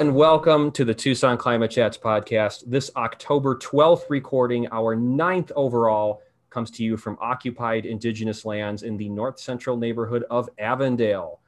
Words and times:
And 0.00 0.14
welcome 0.14 0.72
to 0.72 0.84
the 0.86 0.94
Tucson 0.94 1.36
Climate 1.36 1.70
Chats 1.70 1.98
podcast. 1.98 2.62
This 2.66 2.90
October 2.96 3.54
12th 3.54 4.08
recording, 4.08 4.66
our 4.72 4.96
ninth 4.96 5.52
overall, 5.54 6.22
comes 6.48 6.70
to 6.70 6.82
you 6.82 6.96
from 6.96 7.18
occupied 7.20 7.84
indigenous 7.84 8.46
lands 8.46 8.82
in 8.82 8.96
the 8.96 9.10
north 9.10 9.38
central 9.38 9.76
neighborhood 9.76 10.24
of 10.30 10.48
Avondale. 10.58 11.40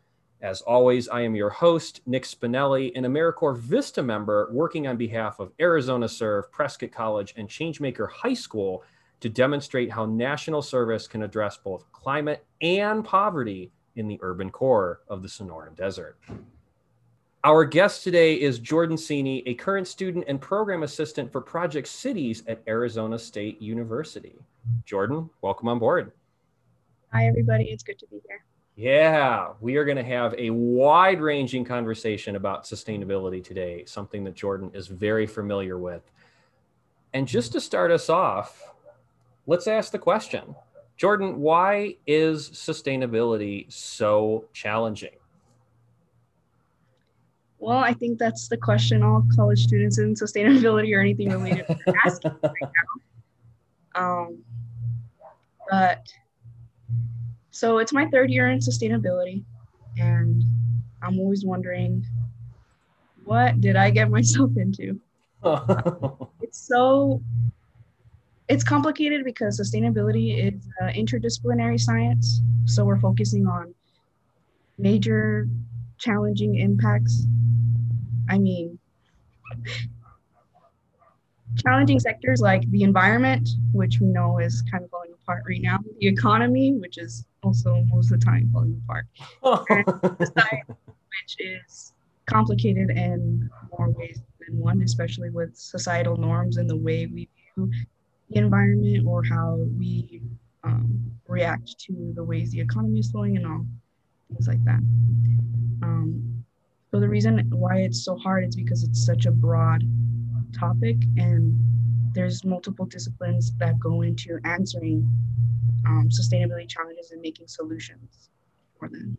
As 0.43 0.61
always, 0.61 1.09
I 1.09 1.23
am 1.23 1.35
your 1.35 1.49
host, 1.49 2.03
Nick 2.05 2.25
Spinelli, 2.25 2.93
an 2.95 3.05
AmeriCorps 3.05 3.57
Vista 3.57 4.03
member 4.03 4.51
working 4.53 4.87
on 4.87 4.99
behalf 4.99 5.41
of 5.41 5.53
Arizona 5.59 6.07
Serve, 6.07 6.53
Prescott 6.53 6.93
College, 6.93 7.33
and 7.39 7.49
Changemaker 7.49 8.11
High 8.11 8.35
School 8.35 8.85
to 9.21 9.31
demonstrate 9.31 9.91
how 9.91 10.05
national 10.05 10.61
service 10.61 11.09
can 11.09 11.23
address 11.23 11.57
both 11.57 11.91
climate 11.91 12.45
and 12.61 13.03
poverty 13.03 13.73
in 13.97 14.09
the 14.09 14.19
urban 14.21 14.51
core 14.51 15.01
of 15.09 15.23
the 15.23 15.29
Sonoran 15.29 15.75
Desert. 15.75 16.19
Our 17.45 17.65
guest 17.65 18.05
today 18.05 18.35
is 18.35 18.61
Jordan 18.61 18.97
Cini, 18.97 19.43
a 19.47 19.55
current 19.55 19.89
student 19.89 20.27
and 20.29 20.41
program 20.41 20.85
assistant 20.85 21.33
for 21.33 21.41
Project 21.41 21.89
Cities 21.89 22.45
at 22.47 22.63
Arizona 22.69 23.19
State 23.19 23.61
University. 23.61 24.37
Jordan, 24.85 25.29
welcome 25.41 25.67
on 25.67 25.81
board. 25.81 26.13
Hi, 27.13 27.27
everybody. 27.27 27.65
It's 27.65 27.83
good 27.83 27.99
to 27.99 28.07
be 28.07 28.21
here. 28.29 28.45
Yeah, 28.77 29.55
we 29.61 29.75
are 29.75 29.85
going 29.85 29.97
to 29.97 30.05
have 30.05 30.37
a 30.39 30.51
wide 30.51 31.21
ranging 31.21 31.65
conversation 31.65 32.37
about 32.37 32.63
sustainability 32.63 33.43
today, 33.43 33.85
something 33.87 34.23
that 34.23 34.37
Jordan 34.37 34.71
is 34.73 34.87
very 34.87 35.27
familiar 35.27 35.79
with. 35.79 36.03
And 37.13 37.27
just 37.27 37.51
to 37.55 37.61
start 37.61 37.91
us 37.91 38.09
off, 38.09 38.73
let's 39.49 39.67
ask 39.67 39.91
the 39.91 39.99
question 39.99 40.55
Jordan, 40.97 41.41
why 41.41 41.97
is 42.07 42.51
sustainability 42.51 43.71
so 43.73 44.45
challenging? 44.53 45.17
Well, 47.63 47.79
I 47.79 47.93
think 47.93 48.19
that's 48.19 48.49
the 48.49 48.57
question 48.57 49.05
all 49.05 49.25
college 49.37 49.63
students 49.63 49.99
in 49.99 50.15
sustainability 50.15 50.93
or 50.97 51.01
anything 51.01 51.31
related 51.31 51.65
are 51.71 51.95
asking 52.05 52.33
right 52.43 52.53
now. 53.95 54.03
Um, 54.03 54.39
but 55.71 56.13
so 57.53 57.79
it's 57.79 57.93
my 57.93 58.09
third 58.09 58.33
year 58.33 58.51
in 58.51 58.59
sustainability, 58.59 59.45
and 59.97 60.43
I'm 61.03 61.21
always 61.21 61.45
wondering, 61.45 62.05
what 63.23 63.61
did 63.61 63.77
I 63.77 63.91
get 63.91 64.11
myself 64.11 64.51
into? 64.57 64.99
it's 66.41 66.67
so 66.67 67.23
it's 68.49 68.65
complicated 68.65 69.25
because 69.25 69.61
sustainability 69.61 70.53
is 70.53 70.69
uh, 70.83 70.87
interdisciplinary 70.87 71.79
science. 71.79 72.41
So 72.65 72.85
we're 72.85 72.99
focusing 72.99 73.47
on 73.47 73.73
major 74.79 75.47
challenging 76.03 76.57
impacts. 76.57 77.27
I 78.29 78.39
mean, 78.39 78.79
challenging 81.57 82.01
sectors 82.01 82.41
like 82.41 82.69
the 82.71 82.83
environment, 82.83 83.49
which 83.73 84.01
we 84.01 84.09
know 84.09 84.39
is 84.39 84.63
kind 84.71 84.85
of 84.85 84.91
falling 84.91 85.13
apart 85.23 85.45
right 85.49 85.63
now, 85.63 85.79
the 86.01 86.09
economy, 86.09 86.73
which 86.73 86.99
is 86.99 87.25
also 87.43 87.85
most 87.89 88.11
of 88.13 88.21
the 88.21 88.27
time 88.27 88.51
falling 88.53 88.81
apart, 88.85 89.07
and 89.71 90.17
society, 90.27 90.63
which 90.67 91.37
is 91.39 91.93
complicated 92.27 92.91
in 92.91 93.49
more 93.79 93.91
ways 93.91 94.21
than 94.41 94.59
one, 94.59 94.83
especially 94.83 95.31
with 95.31 95.57
societal 95.57 96.17
norms 96.17 96.57
and 96.57 96.69
the 96.69 96.77
way 96.77 97.07
we 97.07 97.29
view 97.57 97.71
the 98.31 98.39
environment 98.39 99.07
or 99.07 99.23
how 99.23 99.57
we 99.79 100.23
um, 100.65 101.13
react 101.29 101.79
to 101.79 102.13
the 102.15 102.25
ways 102.25 102.51
the 102.51 102.61
economy 102.61 103.01
is 103.01 103.11
flowing 103.11 103.37
and 103.37 103.47
all 103.47 103.67
things 104.33 104.49
like 104.49 104.65
that. 104.65 104.81
Um, 105.83 106.45
so 106.91 107.01
the 107.01 107.09
reason 107.09 107.39
why 107.51 107.79
it's 107.79 108.05
so 108.05 108.17
hard 108.17 108.45
is 108.45 108.57
because 108.57 108.83
it's 108.83 109.05
such 109.05 109.27
a 109.27 109.31
broad 109.31 109.83
topic 110.59 110.97
and 111.17 111.59
there's 112.15 112.45
multiple 112.45 112.85
disciplines 112.85 113.53
that 113.59 113.79
go 113.81 114.03
into 114.03 114.39
answering 114.45 115.09
um, 115.87 116.09
sustainability 116.11 116.69
challenges 116.69 117.11
and 117.11 117.21
making 117.21 117.49
solutions 117.49 118.31
for 118.79 118.89
them. 118.89 119.17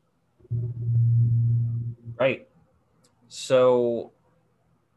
Right. 2.20 2.48
So 3.28 4.12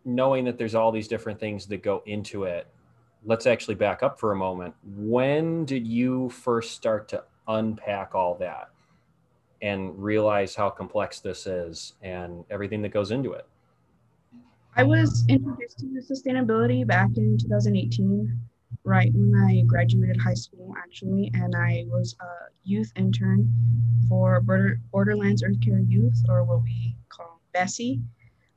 knowing 0.04 0.44
that 0.44 0.59
there's 0.59 0.75
all 0.75 0.93
these 0.93 1.09
different 1.09 1.41
things 1.41 1.66
that 1.66 1.83
go 1.83 2.03
into 2.06 2.44
it, 2.44 2.66
let's 3.25 3.47
actually 3.47 3.75
back 3.75 4.03
up 4.03 4.21
for 4.21 4.33
a 4.33 4.37
moment. 4.37 4.75
When 4.84 5.65
did 5.65 5.87
you 5.87 6.28
first 6.28 6.72
start 6.72 7.09
to 7.09 7.25
unpack 7.48 8.15
all 8.15 8.37
that 8.37 8.71
and 9.62 9.97
realize 9.99 10.55
how 10.55 10.71
complex 10.71 11.21
this 11.21 11.47
is 11.47 11.94
and 12.03 12.44
everything 12.50 12.83
that 12.83 12.91
goes 12.91 13.11
into 13.11 13.33
it? 13.33 13.47
I 14.77 14.83
was 14.83 15.25
introduced 15.28 15.78
to 15.78 15.87
sustainability 16.03 16.87
back 16.87 17.09
in 17.17 17.39
2018, 17.39 18.39
right 18.84 19.11
when 19.15 19.34
I 19.34 19.62
graduated 19.62 20.21
high 20.21 20.34
school, 20.34 20.75
actually, 20.77 21.31
and 21.33 21.56
I 21.56 21.84
was 21.89 22.15
a 22.21 22.50
youth 22.62 22.93
intern 22.95 23.50
for 24.06 24.41
Border, 24.43 24.78
Borderlands 24.93 25.43
Earth 25.43 25.61
Care 25.65 25.78
Youth, 25.78 26.22
or 26.28 26.45
what 26.45 26.62
we 26.62 26.95
call 27.09 27.41
Bessie, 27.55 28.03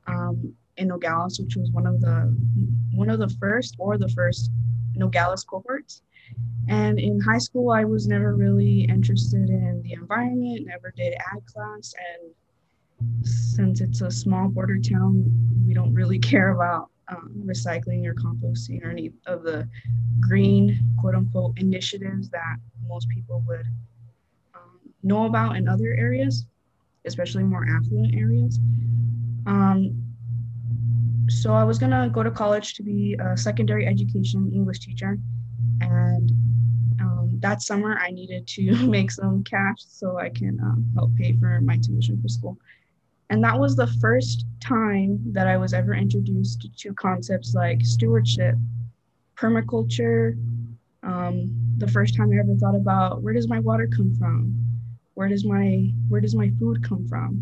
um, 0.06 0.54
in 0.76 0.88
Nogales, 0.88 1.40
which 1.40 1.56
was 1.56 1.70
one 1.70 1.86
of 1.86 2.00
the 2.00 2.36
one 2.92 3.08
of 3.08 3.18
the 3.18 3.28
first 3.40 3.76
or 3.78 3.96
the 3.96 4.08
first 4.08 4.50
Nogales 4.94 5.44
cohorts. 5.44 6.02
And 6.70 7.00
in 7.00 7.20
high 7.20 7.38
school, 7.38 7.72
I 7.72 7.84
was 7.84 8.06
never 8.06 8.36
really 8.36 8.82
interested 8.82 9.50
in 9.50 9.82
the 9.82 9.92
environment, 9.92 10.66
never 10.66 10.92
did 10.96 11.14
ag 11.14 11.44
class, 11.46 11.92
and 11.98 13.26
since 13.26 13.80
it's 13.80 14.02
a 14.02 14.10
small 14.10 14.48
border 14.48 14.78
town, 14.78 15.24
we 15.66 15.74
don't 15.74 15.92
really 15.92 16.18
care 16.32 16.50
about 16.50 16.88
um, 17.08 17.42
recycling 17.44 18.06
or 18.06 18.14
composting 18.14 18.84
or 18.84 18.90
any 18.90 19.10
of 19.26 19.42
the 19.42 19.68
green 20.20 20.78
quote 21.00 21.16
unquote 21.16 21.58
initiatives 21.58 22.30
that 22.30 22.56
most 22.86 23.08
people 23.08 23.42
would 23.48 23.66
um, 24.54 24.78
know 25.02 25.26
about 25.26 25.56
in 25.56 25.66
other 25.68 25.92
areas, 25.98 26.46
especially 27.04 27.42
more 27.42 27.66
affluent 27.68 28.14
areas. 28.14 28.60
Um, 29.44 30.04
so 31.28 31.52
I 31.52 31.64
was 31.64 31.80
gonna 31.80 32.08
go 32.08 32.22
to 32.22 32.30
college 32.30 32.74
to 32.74 32.84
be 32.84 33.16
a 33.18 33.36
secondary 33.36 33.88
education 33.88 34.52
English 34.54 34.78
teacher, 34.78 35.18
and 35.80 36.30
that 37.40 37.62
summer 37.62 37.98
I 37.98 38.10
needed 38.10 38.46
to 38.48 38.74
make 38.86 39.10
some 39.10 39.44
cash 39.44 39.78
so 39.86 40.18
I 40.18 40.28
can 40.28 40.58
um, 40.62 40.90
help 40.94 41.14
pay 41.16 41.34
for 41.38 41.60
my 41.60 41.76
tuition 41.76 42.20
for 42.20 42.28
school. 42.28 42.58
And 43.30 43.44
that 43.44 43.58
was 43.58 43.76
the 43.76 43.86
first 43.86 44.44
time 44.60 45.20
that 45.32 45.46
I 45.46 45.56
was 45.56 45.72
ever 45.72 45.94
introduced 45.94 46.68
to 46.76 46.94
concepts 46.94 47.54
like 47.54 47.84
stewardship, 47.84 48.56
permaculture. 49.36 50.34
Um, 51.02 51.74
the 51.78 51.88
first 51.88 52.16
time 52.16 52.30
I 52.32 52.40
ever 52.40 52.54
thought 52.56 52.74
about 52.74 53.22
where 53.22 53.32
does 53.32 53.48
my 53.48 53.60
water 53.60 53.86
come 53.86 54.14
from? 54.16 54.54
Where 55.14 55.28
does 55.28 55.44
my 55.44 55.92
where 56.08 56.20
does 56.20 56.34
my 56.34 56.50
food 56.58 56.86
come 56.86 57.06
from? 57.06 57.40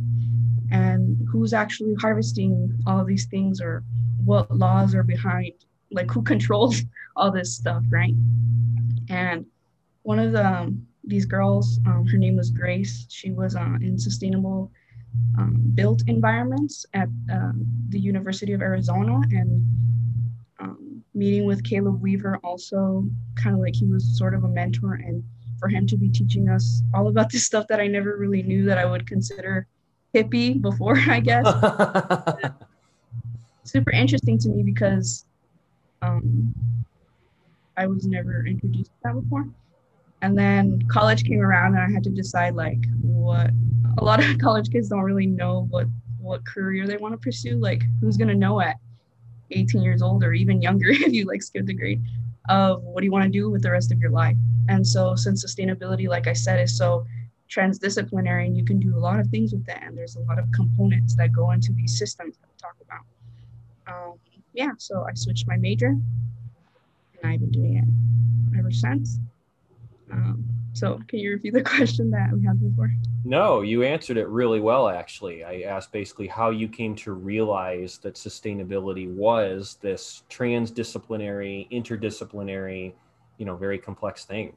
And 0.70 1.26
who's 1.30 1.54
actually 1.54 1.94
harvesting 1.94 2.78
all 2.86 3.00
of 3.00 3.06
these 3.06 3.24
things 3.26 3.60
or 3.60 3.82
what 4.24 4.54
laws 4.54 4.94
are 4.94 5.02
behind 5.02 5.52
like 5.90 6.10
who 6.10 6.22
controls 6.32 6.82
all 7.16 7.30
this 7.30 7.54
stuff, 7.54 7.82
right? 7.88 8.14
And 9.08 9.46
one 10.08 10.18
of 10.18 10.32
the 10.32 10.42
um, 10.42 10.86
these 11.04 11.26
girls, 11.26 11.80
um, 11.86 12.06
her 12.06 12.16
name 12.16 12.36
was 12.36 12.50
Grace. 12.50 13.04
She 13.10 13.30
was 13.30 13.54
uh, 13.54 13.76
in 13.82 13.98
sustainable 13.98 14.72
um, 15.36 15.60
built 15.74 16.02
environments 16.06 16.86
at 16.94 17.08
uh, 17.30 17.52
the 17.90 18.00
University 18.00 18.54
of 18.54 18.62
Arizona 18.62 19.20
and 19.32 19.50
um, 20.60 21.04
meeting 21.12 21.44
with 21.44 21.62
Caleb 21.62 22.00
Weaver 22.00 22.38
also 22.42 23.04
kind 23.36 23.54
of 23.54 23.60
like 23.60 23.74
he 23.74 23.84
was 23.84 24.16
sort 24.16 24.32
of 24.32 24.44
a 24.44 24.48
mentor 24.48 24.94
and 24.94 25.22
for 25.60 25.68
him 25.68 25.86
to 25.86 25.96
be 25.98 26.08
teaching 26.08 26.48
us 26.48 26.82
all 26.94 27.08
about 27.08 27.30
this 27.30 27.44
stuff 27.44 27.66
that 27.68 27.78
I 27.78 27.86
never 27.86 28.16
really 28.16 28.42
knew 28.42 28.64
that 28.64 28.78
I 28.78 28.86
would 28.86 29.06
consider 29.06 29.66
hippie 30.14 30.58
before, 30.58 30.96
I 31.06 31.20
guess. 31.20 31.44
Super 33.64 33.90
interesting 33.90 34.38
to 34.38 34.48
me 34.48 34.62
because 34.62 35.26
um, 36.00 36.54
I 37.76 37.86
was 37.86 38.06
never 38.06 38.46
introduced 38.46 38.90
to 38.90 38.96
that 39.04 39.20
before. 39.20 39.44
And 40.22 40.36
then 40.36 40.82
college 40.90 41.24
came 41.24 41.40
around 41.40 41.74
and 41.74 41.82
I 41.82 41.90
had 41.90 42.02
to 42.04 42.10
decide 42.10 42.54
like 42.54 42.84
what 43.00 43.50
a 43.98 44.04
lot 44.04 44.24
of 44.24 44.38
college 44.40 44.70
kids 44.70 44.88
don't 44.88 45.00
really 45.00 45.26
know 45.26 45.66
what 45.70 45.86
what 46.18 46.44
career 46.46 46.86
they 46.86 46.96
want 46.96 47.12
to 47.12 47.18
pursue. 47.18 47.56
Like 47.56 47.82
who's 48.00 48.16
gonna 48.16 48.34
know 48.34 48.60
at 48.60 48.76
18 49.50 49.82
years 49.82 50.02
old 50.02 50.24
or 50.24 50.32
even 50.32 50.60
younger 50.60 50.88
if 50.90 51.12
you 51.12 51.24
like 51.24 51.42
skip 51.42 51.66
the 51.66 51.74
grade 51.74 52.02
of 52.48 52.82
what 52.82 53.00
do 53.00 53.04
you 53.04 53.12
want 53.12 53.24
to 53.24 53.30
do 53.30 53.50
with 53.50 53.62
the 53.62 53.70
rest 53.70 53.92
of 53.92 54.00
your 54.00 54.10
life. 54.10 54.36
And 54.68 54.86
so 54.86 55.14
since 55.14 55.44
sustainability, 55.44 56.08
like 56.08 56.26
I 56.26 56.32
said, 56.32 56.60
is 56.60 56.76
so 56.76 57.06
transdisciplinary 57.50 58.46
and 58.46 58.56
you 58.56 58.64
can 58.64 58.78
do 58.78 58.96
a 58.96 59.00
lot 59.00 59.20
of 59.20 59.26
things 59.28 59.52
with 59.52 59.64
that. 59.66 59.82
And 59.82 59.96
there's 59.96 60.16
a 60.16 60.20
lot 60.20 60.38
of 60.38 60.50
components 60.52 61.14
that 61.16 61.32
go 61.32 61.50
into 61.52 61.72
these 61.72 61.98
systems 61.98 62.36
that 62.38 62.46
we 62.48 62.54
talk 62.58 62.76
about. 62.82 63.04
Um, 63.86 64.18
yeah, 64.52 64.72
so 64.78 65.06
I 65.08 65.14
switched 65.14 65.46
my 65.46 65.56
major 65.56 65.88
and 65.88 67.24
I've 67.24 67.40
been 67.40 67.50
doing 67.50 67.76
it 67.76 68.58
ever 68.58 68.70
since. 68.70 69.18
Um, 70.12 70.44
So 70.72 71.00
can 71.08 71.18
you 71.18 71.30
repeat 71.30 71.54
the 71.54 71.62
question 71.76 72.10
that 72.10 72.30
we 72.32 72.44
had 72.44 72.60
before? 72.60 72.90
No, 73.24 73.62
you 73.62 73.82
answered 73.82 74.16
it 74.16 74.28
really 74.28 74.60
well, 74.60 74.88
actually. 74.88 75.44
I 75.44 75.62
asked 75.62 75.92
basically 75.92 76.28
how 76.28 76.50
you 76.50 76.68
came 76.68 76.94
to 76.96 77.12
realize 77.12 77.98
that 77.98 78.14
sustainability 78.14 79.12
was 79.12 79.78
this 79.80 80.22
transdisciplinary, 80.30 81.70
interdisciplinary, 81.70 82.92
you 83.38 83.46
know, 83.46 83.56
very 83.56 83.78
complex 83.78 84.24
thing. 84.24 84.54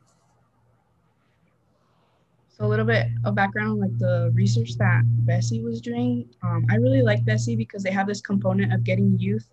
So 2.49 2.65
a 2.65 2.67
little 2.67 2.85
bit 2.85 3.07
of 3.25 3.33
background, 3.33 3.79
like 3.79 3.97
the 3.97 4.31
research 4.35 4.77
that 4.77 5.01
Bessie 5.25 5.63
was 5.63 5.81
doing. 5.81 6.29
Um, 6.43 6.65
I 6.69 6.75
really 6.75 7.01
like 7.01 7.25
Bessie 7.25 7.55
because 7.55 7.81
they 7.81 7.91
have 7.91 8.05
this 8.05 8.21
component 8.21 8.71
of 8.71 8.83
getting 8.83 9.17
youth 9.17 9.49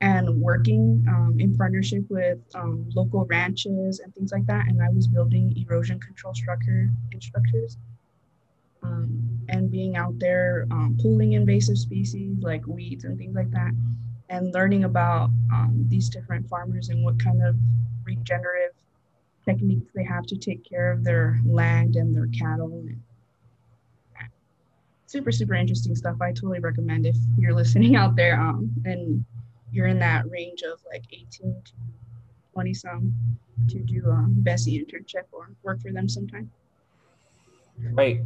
and 0.00 0.28
working 0.40 1.04
um, 1.08 1.36
in 1.38 1.56
partnership 1.56 2.04
with 2.10 2.38
um, 2.54 2.86
local 2.94 3.24
ranches 3.26 4.00
and 4.00 4.14
things 4.14 4.30
like 4.30 4.46
that. 4.46 4.66
And 4.68 4.82
I 4.82 4.90
was 4.90 5.06
building 5.06 5.54
erosion 5.56 5.98
control 6.00 6.34
structure 6.34 6.90
instructors 7.12 7.78
um, 8.82 9.40
and 9.48 9.70
being 9.70 9.96
out 9.96 10.18
there 10.18 10.66
um, 10.70 10.98
pulling 11.00 11.32
invasive 11.32 11.78
species 11.78 12.36
like 12.40 12.66
weeds 12.66 13.04
and 13.04 13.16
things 13.16 13.34
like 13.34 13.50
that 13.52 13.72
and 14.28 14.52
learning 14.52 14.84
about 14.84 15.30
um, 15.52 15.84
these 15.88 16.08
different 16.08 16.48
farmers 16.48 16.88
and 16.88 17.04
what 17.04 17.18
kind 17.22 17.42
of 17.42 17.56
regenerative 18.04 18.72
techniques 19.44 19.90
they 19.94 20.04
have 20.04 20.26
to 20.26 20.36
take 20.36 20.68
care 20.68 20.90
of 20.90 21.04
their 21.04 21.40
land 21.46 21.96
and 21.96 22.14
their 22.14 22.26
cattle. 22.38 22.84
Super, 25.06 25.30
super 25.30 25.54
interesting 25.54 25.94
stuff. 25.94 26.16
I 26.20 26.32
totally 26.32 26.58
recommend 26.58 27.06
if 27.06 27.16
you're 27.38 27.54
listening 27.54 27.94
out 28.02 28.16
there 28.16 28.40
um, 28.40 28.70
and 28.84 29.24
you're 29.76 29.86
in 29.86 29.98
that 29.98 30.28
range 30.30 30.62
of 30.62 30.80
like 30.90 31.04
18 31.12 31.28
to 31.64 31.72
20 32.54 32.74
some 32.74 33.14
to 33.68 33.78
do 33.80 34.02
a 34.06 34.10
um, 34.10 34.34
BESE 34.38 34.68
internship 34.68 35.24
or 35.32 35.50
work 35.62 35.82
for 35.82 35.92
them 35.92 36.08
sometime. 36.08 36.50
Right. 37.92 38.22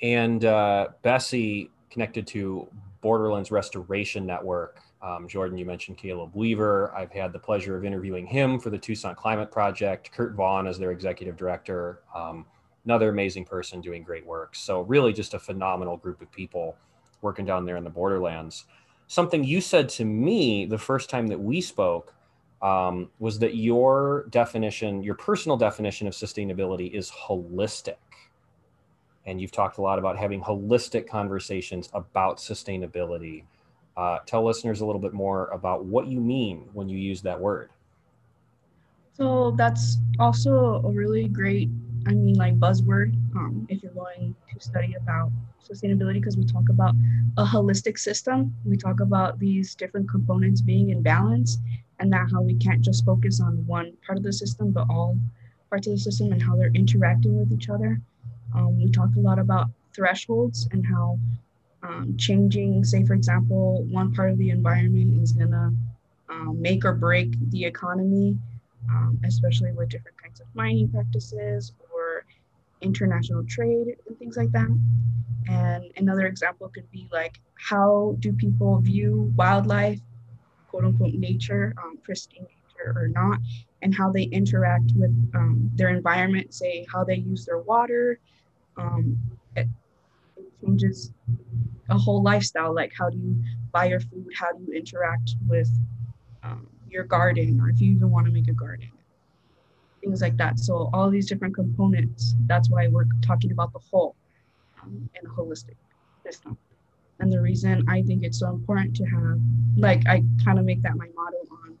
And 0.00 0.46
uh, 0.46 0.88
BESE 1.02 1.68
connected 1.90 2.26
to 2.28 2.66
Borderlands 3.02 3.50
Restoration 3.50 4.24
Network. 4.24 4.80
Um, 5.02 5.28
Jordan, 5.28 5.58
you 5.58 5.66
mentioned 5.66 5.98
Caleb 5.98 6.30
Weaver. 6.34 6.90
I've 6.96 7.12
had 7.12 7.34
the 7.34 7.38
pleasure 7.38 7.76
of 7.76 7.84
interviewing 7.84 8.26
him 8.26 8.58
for 8.58 8.70
the 8.70 8.78
Tucson 8.78 9.14
Climate 9.14 9.50
Project. 9.50 10.10
Kurt 10.10 10.34
Vaughn 10.34 10.66
as 10.66 10.78
their 10.78 10.90
executive 10.90 11.36
director. 11.36 12.00
Um, 12.14 12.46
another 12.86 13.10
amazing 13.10 13.44
person 13.44 13.82
doing 13.82 14.02
great 14.02 14.24
work. 14.24 14.56
So, 14.56 14.80
really, 14.80 15.12
just 15.12 15.34
a 15.34 15.38
phenomenal 15.38 15.98
group 15.98 16.22
of 16.22 16.32
people 16.32 16.76
working 17.20 17.44
down 17.44 17.66
there 17.66 17.76
in 17.76 17.84
the 17.84 17.90
Borderlands 17.90 18.64
something 19.06 19.44
you 19.44 19.60
said 19.60 19.88
to 19.90 20.04
me 20.04 20.66
the 20.66 20.78
first 20.78 21.10
time 21.10 21.26
that 21.28 21.38
we 21.38 21.60
spoke 21.60 22.14
um, 22.62 23.10
was 23.18 23.38
that 23.38 23.56
your 23.56 24.26
definition, 24.30 25.02
your 25.02 25.14
personal 25.14 25.56
definition 25.56 26.06
of 26.06 26.14
sustainability 26.14 26.92
is 26.92 27.10
holistic. 27.10 27.96
And 29.26 29.40
you've 29.40 29.52
talked 29.52 29.78
a 29.78 29.82
lot 29.82 29.98
about 29.98 30.16
having 30.16 30.40
holistic 30.40 31.08
conversations 31.08 31.88
about 31.92 32.38
sustainability. 32.38 33.44
Uh, 33.96 34.18
tell 34.26 34.44
listeners 34.44 34.80
a 34.80 34.86
little 34.86 35.00
bit 35.00 35.12
more 35.12 35.48
about 35.48 35.84
what 35.84 36.06
you 36.06 36.20
mean 36.20 36.68
when 36.72 36.88
you 36.88 36.98
use 36.98 37.22
that 37.22 37.38
word. 37.38 37.70
So 39.14 39.52
that's 39.52 39.96
also 40.18 40.82
a 40.84 40.90
really 40.90 41.28
great 41.28 41.70
I 42.06 42.14
mean, 42.14 42.36
like 42.36 42.58
buzzword, 42.58 43.14
um, 43.34 43.66
if 43.68 43.82
you're 43.82 43.92
going 43.92 44.34
to 44.52 44.60
study 44.60 44.94
about 44.94 45.32
sustainability, 45.68 46.14
because 46.14 46.36
we 46.36 46.44
talk 46.44 46.68
about 46.68 46.94
a 47.36 47.44
holistic 47.44 47.98
system. 47.98 48.54
We 48.64 48.76
talk 48.76 49.00
about 49.00 49.38
these 49.40 49.74
different 49.74 50.08
components 50.08 50.60
being 50.60 50.90
in 50.90 51.02
balance, 51.02 51.58
and 51.98 52.12
that 52.12 52.28
how 52.32 52.42
we 52.42 52.54
can't 52.54 52.80
just 52.80 53.04
focus 53.04 53.40
on 53.40 53.66
one 53.66 53.92
part 54.06 54.18
of 54.18 54.22
the 54.22 54.32
system, 54.32 54.70
but 54.70 54.86
all 54.88 55.18
parts 55.68 55.88
of 55.88 55.94
the 55.94 55.98
system 55.98 56.32
and 56.32 56.40
how 56.40 56.54
they're 56.54 56.70
interacting 56.74 57.38
with 57.38 57.50
each 57.52 57.68
other. 57.68 58.00
Um, 58.54 58.78
we 58.78 58.90
talk 58.90 59.10
a 59.16 59.20
lot 59.20 59.40
about 59.40 59.68
thresholds 59.92 60.68
and 60.70 60.86
how 60.86 61.18
um, 61.82 62.16
changing, 62.16 62.84
say, 62.84 63.04
for 63.04 63.14
example, 63.14 63.82
one 63.90 64.14
part 64.14 64.30
of 64.30 64.38
the 64.38 64.50
environment 64.50 65.20
is 65.20 65.32
going 65.32 65.50
to 65.50 65.72
um, 66.28 66.60
make 66.60 66.84
or 66.84 66.92
break 66.92 67.34
the 67.50 67.64
economy, 67.64 68.38
um, 68.90 69.18
especially 69.24 69.72
with 69.72 69.88
different 69.88 70.20
kinds 70.22 70.40
of 70.40 70.46
mining 70.54 70.88
practices 70.88 71.72
international 72.80 73.44
trade 73.48 73.96
and 74.06 74.18
things 74.18 74.36
like 74.36 74.50
that. 74.52 74.68
And 75.48 75.84
another 75.96 76.26
example 76.26 76.68
could 76.68 76.90
be 76.90 77.08
like, 77.12 77.40
how 77.54 78.16
do 78.20 78.32
people 78.32 78.80
view 78.80 79.32
wildlife, 79.36 80.00
quote 80.68 80.84
unquote, 80.84 81.14
nature, 81.14 81.74
um, 81.82 81.98
pristine 82.02 82.42
nature 82.42 82.92
or 82.96 83.08
not, 83.08 83.38
and 83.82 83.94
how 83.94 84.10
they 84.10 84.24
interact 84.24 84.92
with 84.96 85.10
um, 85.34 85.70
their 85.74 85.90
environment, 85.90 86.52
say 86.52 86.86
how 86.92 87.04
they 87.04 87.16
use 87.16 87.46
their 87.46 87.58
water. 87.58 88.18
Um, 88.76 89.16
it, 89.54 89.68
it 90.36 90.44
changes 90.64 91.12
a 91.88 91.96
whole 91.96 92.22
lifestyle, 92.22 92.74
like 92.74 92.92
how 92.98 93.08
do 93.08 93.16
you 93.16 93.42
buy 93.72 93.86
your 93.86 94.00
food, 94.00 94.26
how 94.36 94.52
do 94.52 94.64
you 94.66 94.72
interact 94.76 95.36
with 95.48 95.70
um, 96.42 96.66
your 96.88 97.04
garden, 97.04 97.60
or 97.60 97.70
if 97.70 97.80
you 97.80 97.92
even 97.92 98.10
want 98.10 98.26
to 98.26 98.32
make 98.32 98.48
a 98.48 98.52
garden 98.52 98.90
things 100.06 100.22
like 100.22 100.36
that. 100.36 100.58
So 100.58 100.88
all 100.92 101.10
these 101.10 101.28
different 101.28 101.54
components, 101.54 102.34
that's 102.46 102.70
why 102.70 102.86
we're 102.86 103.06
talking 103.22 103.50
about 103.50 103.72
the 103.72 103.80
whole 103.90 104.14
um, 104.80 105.10
and 105.16 105.28
holistic 105.28 105.74
system. 106.24 106.56
And 107.18 107.32
the 107.32 107.40
reason 107.40 107.84
I 107.88 108.02
think 108.02 108.22
it's 108.22 108.38
so 108.38 108.50
important 108.50 108.94
to 108.96 109.04
have, 109.04 109.38
like, 109.76 110.06
I 110.06 110.22
kind 110.44 110.58
of 110.58 110.64
make 110.64 110.82
that 110.82 110.96
my 110.96 111.08
motto 111.16 111.38
on 111.50 111.78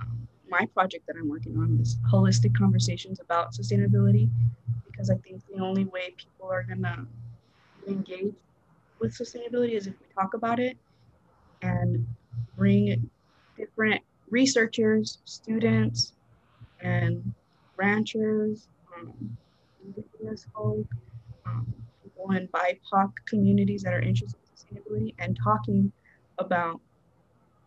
um, 0.00 0.28
my 0.48 0.66
project 0.74 1.06
that 1.08 1.16
I'm 1.18 1.28
working 1.28 1.56
on 1.56 1.78
is 1.80 1.96
holistic 2.12 2.56
conversations 2.56 3.20
about 3.20 3.52
sustainability, 3.52 4.28
because 4.86 5.10
I 5.10 5.16
think 5.16 5.42
the 5.52 5.60
only 5.60 5.84
way 5.84 6.14
people 6.16 6.48
are 6.50 6.62
gonna 6.62 7.06
engage 7.88 8.34
with 9.00 9.16
sustainability 9.16 9.72
is 9.72 9.86
if 9.86 9.94
we 9.98 10.06
talk 10.14 10.34
about 10.34 10.60
it 10.60 10.76
and 11.62 12.06
bring 12.56 13.10
different 13.56 14.02
researchers, 14.28 15.18
students, 15.24 16.12
and 16.80 17.34
ranchers, 17.80 18.68
um, 18.96 19.36
indigenous 19.84 20.46
folk, 20.54 20.86
um, 21.46 21.72
people 22.02 22.30
in 22.32 22.46
BIPOC 22.48 23.10
communities 23.26 23.82
that 23.82 23.94
are 23.94 24.00
interested 24.00 24.38
in 24.44 24.82
sustainability, 24.82 25.14
and 25.18 25.38
talking 25.42 25.90
about 26.38 26.80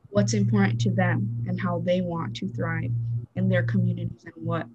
what's 0.09 0.33
important 0.33 0.79
to 0.81 0.91
them 0.91 1.43
and 1.47 1.59
how 1.59 1.79
they 1.79 2.01
want 2.01 2.35
to 2.35 2.47
thrive 2.53 2.91
in 3.35 3.49
their 3.49 3.63
communities 3.63 4.23
and 4.25 4.33
what 4.45 4.67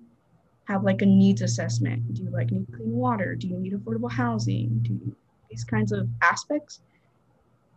have 0.65 0.83
like 0.83 1.01
a 1.03 1.07
needs 1.07 1.43
assessment. 1.43 2.15
Do 2.15 2.25
you 2.25 2.31
like 2.31 2.51
need 2.51 2.67
clean 2.75 2.93
water? 2.93 3.35
Do 3.35 3.47
you 3.47 3.57
need 3.57 3.73
affordable 3.73 4.11
housing? 4.11 4.81
Do 4.83 4.93
you, 4.93 5.17
these 5.49 5.65
kinds 5.65 5.93
of 5.93 6.09
aspects 6.21 6.81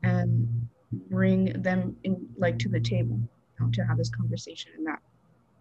and 0.03 0.67
bring 1.09 1.61
them 1.61 1.95
in 2.03 2.27
like 2.37 2.57
to 2.59 2.69
the 2.69 2.79
table 2.79 3.19
you 3.59 3.65
know, 3.65 3.71
to 3.71 3.83
have 3.83 3.97
this 3.97 4.09
conversation 4.09 4.71
and 4.77 4.87
that 4.87 4.99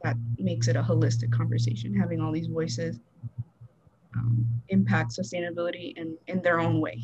that 0.02 0.16
makes 0.38 0.68
it 0.68 0.76
a 0.76 0.82
holistic 0.82 1.30
conversation, 1.30 1.94
having 1.94 2.20
all 2.20 2.32
these 2.32 2.46
voices 2.46 3.00
um, 4.16 4.46
impact 4.68 5.12
sustainability 5.12 5.96
in, 5.96 6.16
in 6.26 6.40
their 6.42 6.58
own 6.58 6.80
way. 6.80 7.02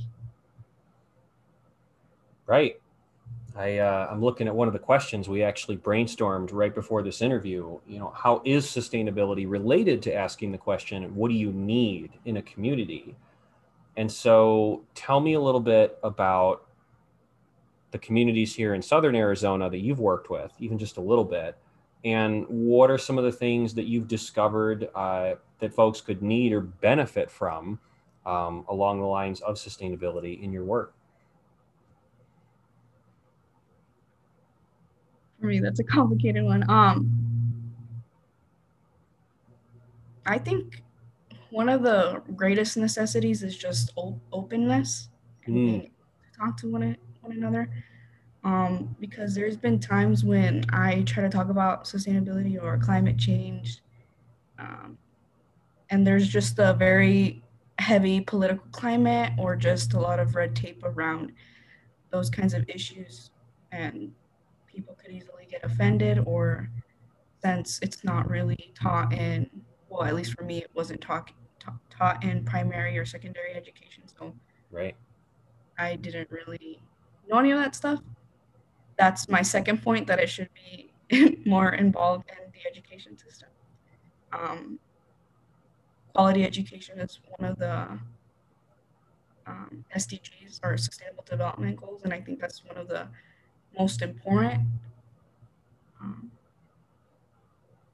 Right. 2.46 2.80
I, 3.56 3.78
uh, 3.78 4.08
I'm 4.10 4.22
looking 4.22 4.48
at 4.48 4.54
one 4.54 4.68
of 4.68 4.74
the 4.74 4.78
questions 4.78 5.28
we 5.28 5.42
actually 5.42 5.78
brainstormed 5.78 6.52
right 6.52 6.74
before 6.74 7.02
this 7.02 7.22
interview. 7.22 7.78
You 7.86 7.98
know, 7.98 8.12
how 8.14 8.42
is 8.44 8.66
sustainability 8.66 9.48
related 9.48 10.02
to 10.02 10.14
asking 10.14 10.52
the 10.52 10.58
question, 10.58 11.14
what 11.14 11.28
do 11.28 11.34
you 11.34 11.52
need 11.52 12.12
in 12.26 12.36
a 12.36 12.42
community? 12.42 13.16
And 13.96 14.12
so 14.12 14.84
tell 14.94 15.20
me 15.20 15.34
a 15.34 15.40
little 15.40 15.60
bit 15.60 15.98
about 16.02 16.66
the 17.92 17.98
communities 17.98 18.54
here 18.54 18.74
in 18.74 18.82
Southern 18.82 19.16
Arizona 19.16 19.70
that 19.70 19.78
you've 19.78 20.00
worked 20.00 20.28
with, 20.28 20.52
even 20.58 20.76
just 20.78 20.98
a 20.98 21.00
little 21.00 21.24
bit, 21.24 21.56
and 22.06 22.46
what 22.48 22.88
are 22.88 22.98
some 22.98 23.18
of 23.18 23.24
the 23.24 23.32
things 23.32 23.74
that 23.74 23.86
you've 23.86 24.06
discovered 24.06 24.88
uh, 24.94 25.34
that 25.58 25.74
folks 25.74 26.00
could 26.00 26.22
need 26.22 26.52
or 26.52 26.60
benefit 26.60 27.28
from 27.28 27.80
um, 28.24 28.64
along 28.68 29.00
the 29.00 29.06
lines 29.06 29.40
of 29.40 29.56
sustainability 29.56 30.40
in 30.40 30.52
your 30.52 30.62
work? 30.62 30.94
For 35.40 35.46
me, 35.46 35.58
that's 35.58 35.80
a 35.80 35.84
complicated 35.84 36.44
one. 36.44 36.64
Um, 36.70 37.74
I 40.26 40.38
think 40.38 40.84
one 41.50 41.68
of 41.68 41.82
the 41.82 42.22
greatest 42.36 42.76
necessities 42.76 43.42
is 43.42 43.56
just 43.56 43.92
openness 44.32 45.08
and 45.44 45.56
mm. 45.56 45.90
talk 46.38 46.56
to 46.58 46.68
one, 46.70 46.96
one 47.20 47.36
another 47.36 47.68
um, 48.46 48.94
because 49.00 49.34
there's 49.34 49.56
been 49.56 49.80
times 49.80 50.24
when 50.24 50.64
I 50.72 51.02
try 51.02 51.24
to 51.24 51.28
talk 51.28 51.48
about 51.48 51.84
sustainability 51.84 52.62
or 52.62 52.78
climate 52.78 53.18
change, 53.18 53.82
um, 54.60 54.96
and 55.90 56.06
there's 56.06 56.28
just 56.28 56.60
a 56.60 56.72
very 56.72 57.42
heavy 57.80 58.20
political 58.20 58.64
climate 58.70 59.32
or 59.36 59.56
just 59.56 59.94
a 59.94 60.00
lot 60.00 60.20
of 60.20 60.36
red 60.36 60.54
tape 60.54 60.80
around 60.84 61.32
those 62.10 62.30
kinds 62.30 62.54
of 62.54 62.64
issues, 62.68 63.30
and 63.72 64.12
people 64.68 64.94
could 64.94 65.10
easily 65.10 65.48
get 65.50 65.64
offended 65.64 66.22
or 66.24 66.70
since 67.42 67.80
it's 67.82 68.04
not 68.04 68.30
really 68.30 68.72
taught 68.80 69.12
in 69.12 69.48
well 69.88 70.04
at 70.04 70.14
least 70.14 70.32
for 70.34 70.44
me 70.44 70.58
it 70.58 70.70
wasn't 70.74 71.00
taught 71.00 71.30
ta- 71.58 71.78
taught 71.90 72.22
in 72.22 72.44
primary 72.44 72.96
or 72.96 73.04
secondary 73.04 73.54
education. 73.54 74.04
So 74.06 74.34
right. 74.70 74.94
I 75.78 75.96
didn't 75.96 76.30
really 76.30 76.80
know 77.28 77.38
any 77.38 77.50
of 77.50 77.58
that 77.58 77.74
stuff. 77.74 78.00
That's 78.98 79.28
my 79.28 79.42
second 79.42 79.82
point 79.82 80.06
that 80.06 80.18
it 80.18 80.28
should 80.28 80.50
be 80.54 80.90
more 81.46 81.70
involved 81.74 82.30
in 82.30 82.50
the 82.52 82.68
education 82.68 83.16
system. 83.18 83.48
Um, 84.32 84.78
quality 86.14 86.44
education 86.44 86.98
is 86.98 87.20
one 87.36 87.50
of 87.50 87.58
the 87.58 87.98
um, 89.46 89.84
SDGs 89.94 90.60
or 90.62 90.76
Sustainable 90.76 91.24
Development 91.28 91.76
Goals, 91.76 92.02
and 92.04 92.12
I 92.12 92.20
think 92.20 92.40
that's 92.40 92.64
one 92.64 92.76
of 92.76 92.88
the 92.88 93.06
most 93.78 94.02
important. 94.02 94.62
Um, 96.00 96.30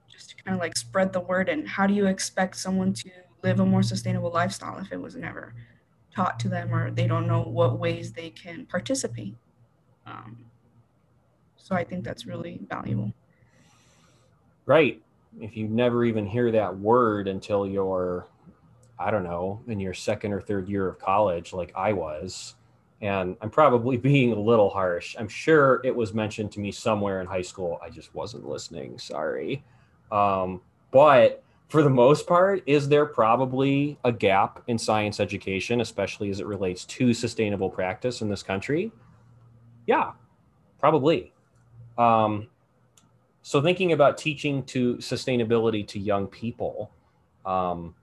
just 0.09 0.31
to 0.31 0.37
kind 0.37 0.55
of 0.55 0.61
like 0.61 0.77
spread 0.77 1.13
the 1.13 1.21
word, 1.21 1.49
and 1.49 1.67
how 1.69 1.87
do 1.87 1.95
you 1.95 2.07
expect 2.07 2.57
someone 2.57 2.93
to 2.95 3.11
live 3.43 3.61
a 3.61 3.67
more 3.67 3.83
sustainable 3.83 4.31
lifestyle 4.31 4.79
if 4.79 4.93
it 4.93 5.01
was 5.01 5.17
never 5.17 5.55
taught 6.15 6.39
to 6.41 6.49
them 6.49 6.75
or 6.75 6.91
they 6.91 7.07
don't 7.07 7.27
know 7.27 7.43
what 7.43 7.79
ways 7.79 8.13
they 8.13 8.31
can 8.31 8.67
participate? 8.67 9.35
Um, 10.07 10.45
so 11.63 11.75
I 11.75 11.85
think 11.85 12.05
that's 12.05 12.27
really 12.27 12.61
valuable. 12.69 13.13
Right. 14.67 15.03
If 15.41 15.57
you 15.57 15.69
never 15.69 16.05
even 16.05 16.27
hear 16.27 16.53
that 16.53 16.79
word 16.79 17.29
until 17.29 17.67
you're 17.67 18.27
I 19.03 19.11
don't 19.11 19.25
know, 19.25 19.61
in 19.67 19.81
your 19.81 19.95
second 19.95 20.33
or 20.33 20.41
third 20.41 20.69
year 20.69 20.87
of 20.87 20.99
college, 20.99 21.53
like 21.53 21.73
I 21.75 21.93
was. 21.93 22.55
And 23.01 23.37
I'm 23.41 23.51
probably 23.51 23.97
being 24.11 24.33
a 24.33 24.41
little 24.41 24.71
harsh. 24.71 25.17
I'm 25.19 25.29
sure 25.29 25.81
it 25.85 25.95
was 25.95 26.15
mentioned 26.15 26.53
to 26.53 26.61
me 26.61 26.71
somewhere 26.71 27.21
in 27.21 27.27
high 27.27 27.43
school. 27.43 27.81
I 27.83 27.91
just 27.91 28.15
wasn't 28.15 28.49
listening. 28.49 28.99
Sorry. 28.99 29.65
Um, 30.13 30.61
but 30.93 31.43
for 31.69 31.83
the 31.83 31.91
most 31.91 32.27
part, 32.27 32.63
is 32.67 32.89
there 32.89 33.07
probably 33.07 33.99
a 34.05 34.13
gap 34.13 34.63
in 34.69 34.79
science 34.79 35.21
education, 35.21 35.81
especially 35.81 36.31
as 36.31 36.39
it 36.39 36.47
relates 36.47 36.85
to 36.85 37.13
sustainable 37.13 37.71
practice 37.71 38.21
in 38.21 38.29
this 38.29 38.43
country? 38.43 38.93
Yeah, 39.87 40.13
probably. 40.79 41.33
Um, 41.99 42.49
so, 43.43 43.61
thinking 43.61 43.93
about 43.93 44.19
teaching 44.19 44.63
to 44.65 44.97
sustainability 44.97 45.87
to 45.89 45.99
young 45.99 46.27
people, 46.29 46.93
um, 47.45 47.95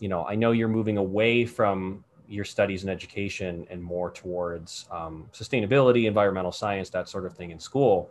you 0.00 0.08
know, 0.08 0.24
I 0.24 0.36
know 0.36 0.52
you're 0.52 0.68
moving 0.68 0.98
away 0.98 1.44
from 1.44 2.04
your 2.28 2.44
studies 2.44 2.84
in 2.84 2.90
education 2.90 3.66
and 3.70 3.82
more 3.82 4.10
towards 4.10 4.86
um, 4.90 5.28
sustainability, 5.32 6.06
environmental 6.06 6.52
science, 6.52 6.90
that 6.90 7.08
sort 7.08 7.24
of 7.26 7.34
thing 7.34 7.50
in 7.50 7.58
school. 7.58 8.10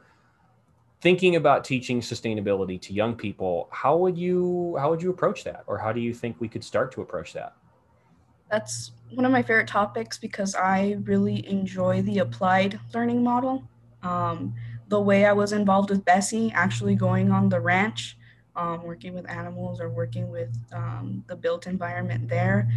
Thinking 0.99 1.35
about 1.35 1.63
teaching 1.63 2.01
sustainability 2.01 2.81
to 2.81 2.93
young 2.93 3.15
people, 3.15 3.69
how 3.71 3.95
would 3.97 4.17
you 4.17 4.75
how 4.79 4.89
would 4.89 5.01
you 5.01 5.11
approach 5.11 5.43
that, 5.43 5.63
or 5.67 5.77
how 5.77 5.93
do 5.93 6.01
you 6.01 6.13
think 6.13 6.35
we 6.39 6.49
could 6.49 6.63
start 6.63 6.91
to 6.93 7.01
approach 7.01 7.33
that? 7.33 7.53
That's 8.49 8.91
one 9.13 9.25
of 9.25 9.31
my 9.31 9.43
favorite 9.43 9.67
topics 9.67 10.17
because 10.17 10.55
I 10.55 10.97
really 11.03 11.47
enjoy 11.47 12.01
the 12.01 12.19
applied 12.19 12.79
learning 12.93 13.23
model. 13.23 13.63
Um, 14.03 14.55
the 14.87 15.01
way 15.01 15.25
I 15.25 15.33
was 15.33 15.51
involved 15.51 15.89
with 15.89 16.05
Bessie, 16.05 16.51
actually 16.53 16.95
going 16.95 17.31
on 17.31 17.49
the 17.49 17.59
ranch 17.59 18.17
um, 18.57 18.83
working 18.83 19.13
with 19.13 19.29
animals 19.29 19.79
or 19.79 19.89
working 19.89 20.29
with 20.29 20.49
um, 20.73 21.23
the 21.27 21.35
built 21.35 21.67
environment 21.67 22.27
there 22.27 22.67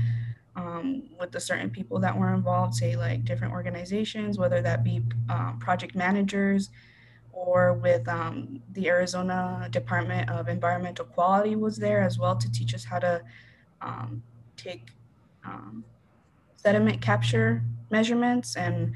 um, 0.55 1.05
with 1.19 1.33
the 1.33 1.41
certain 1.41 1.71
people 1.71 1.99
that 2.01 2.17
were 2.17 2.35
involved, 2.35 2.75
say 2.75 2.97
like 2.97 3.25
different 3.25 3.53
organizations, 3.53 4.39
whether 4.39 4.61
that 4.61 4.85
be 4.85 5.03
um, 5.31 5.59
project 5.59 5.97
managers 5.97 6.69
or 7.33 7.73
with 7.73 8.07
um, 8.09 8.61
the 8.73 8.89
Arizona 8.89 9.69
Department 9.71 10.29
of 10.29 10.49
Environmental 10.49 11.07
Quality 11.07 11.57
was 11.57 11.79
there 11.79 12.03
as 12.03 12.19
well 12.19 12.37
to 12.37 12.51
teach 12.53 12.75
us 12.75 12.85
how 12.85 12.99
to 12.99 13.23
um, 13.81 14.23
take 14.57 14.89
sediment 16.57 17.01
capture 17.01 17.63
measurements 17.91 18.55
and 18.57 18.93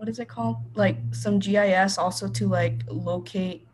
what 0.00 0.08
is 0.08 0.18
it 0.18 0.28
called? 0.28 0.56
Like 0.76 0.96
some 1.12 1.38
GIS 1.38 1.98
also 1.98 2.26
to 2.26 2.48
like 2.48 2.84
locate 2.88 3.68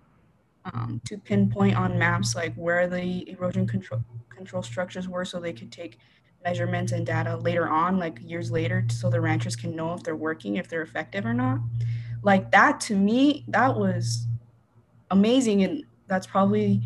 um, 0.64 1.00
to 1.04 1.18
pinpoint 1.18 1.76
on 1.76 1.96
maps 1.96 2.34
like 2.34 2.52
where 2.56 2.88
the 2.88 3.30
erosion 3.30 3.64
control 3.64 4.02
control 4.28 4.64
structures 4.64 5.08
were 5.08 5.24
so 5.24 5.38
they 5.38 5.52
could 5.52 5.70
take 5.70 6.00
measurements 6.44 6.90
and 6.90 7.06
data 7.06 7.36
later 7.36 7.68
on 7.68 8.00
like 8.00 8.18
years 8.20 8.50
later 8.50 8.84
so 8.90 9.08
the 9.08 9.20
ranchers 9.20 9.54
can 9.54 9.76
know 9.76 9.94
if 9.94 10.02
they're 10.02 10.16
working 10.16 10.56
if 10.56 10.66
they're 10.68 10.82
effective 10.82 11.24
or 11.24 11.32
not 11.32 11.60
like 12.24 12.50
that 12.50 12.80
to 12.80 12.96
me 12.96 13.44
that 13.46 13.76
was 13.78 14.26
amazing 15.12 15.62
and 15.62 15.84
that's 16.08 16.26
probably 16.26 16.82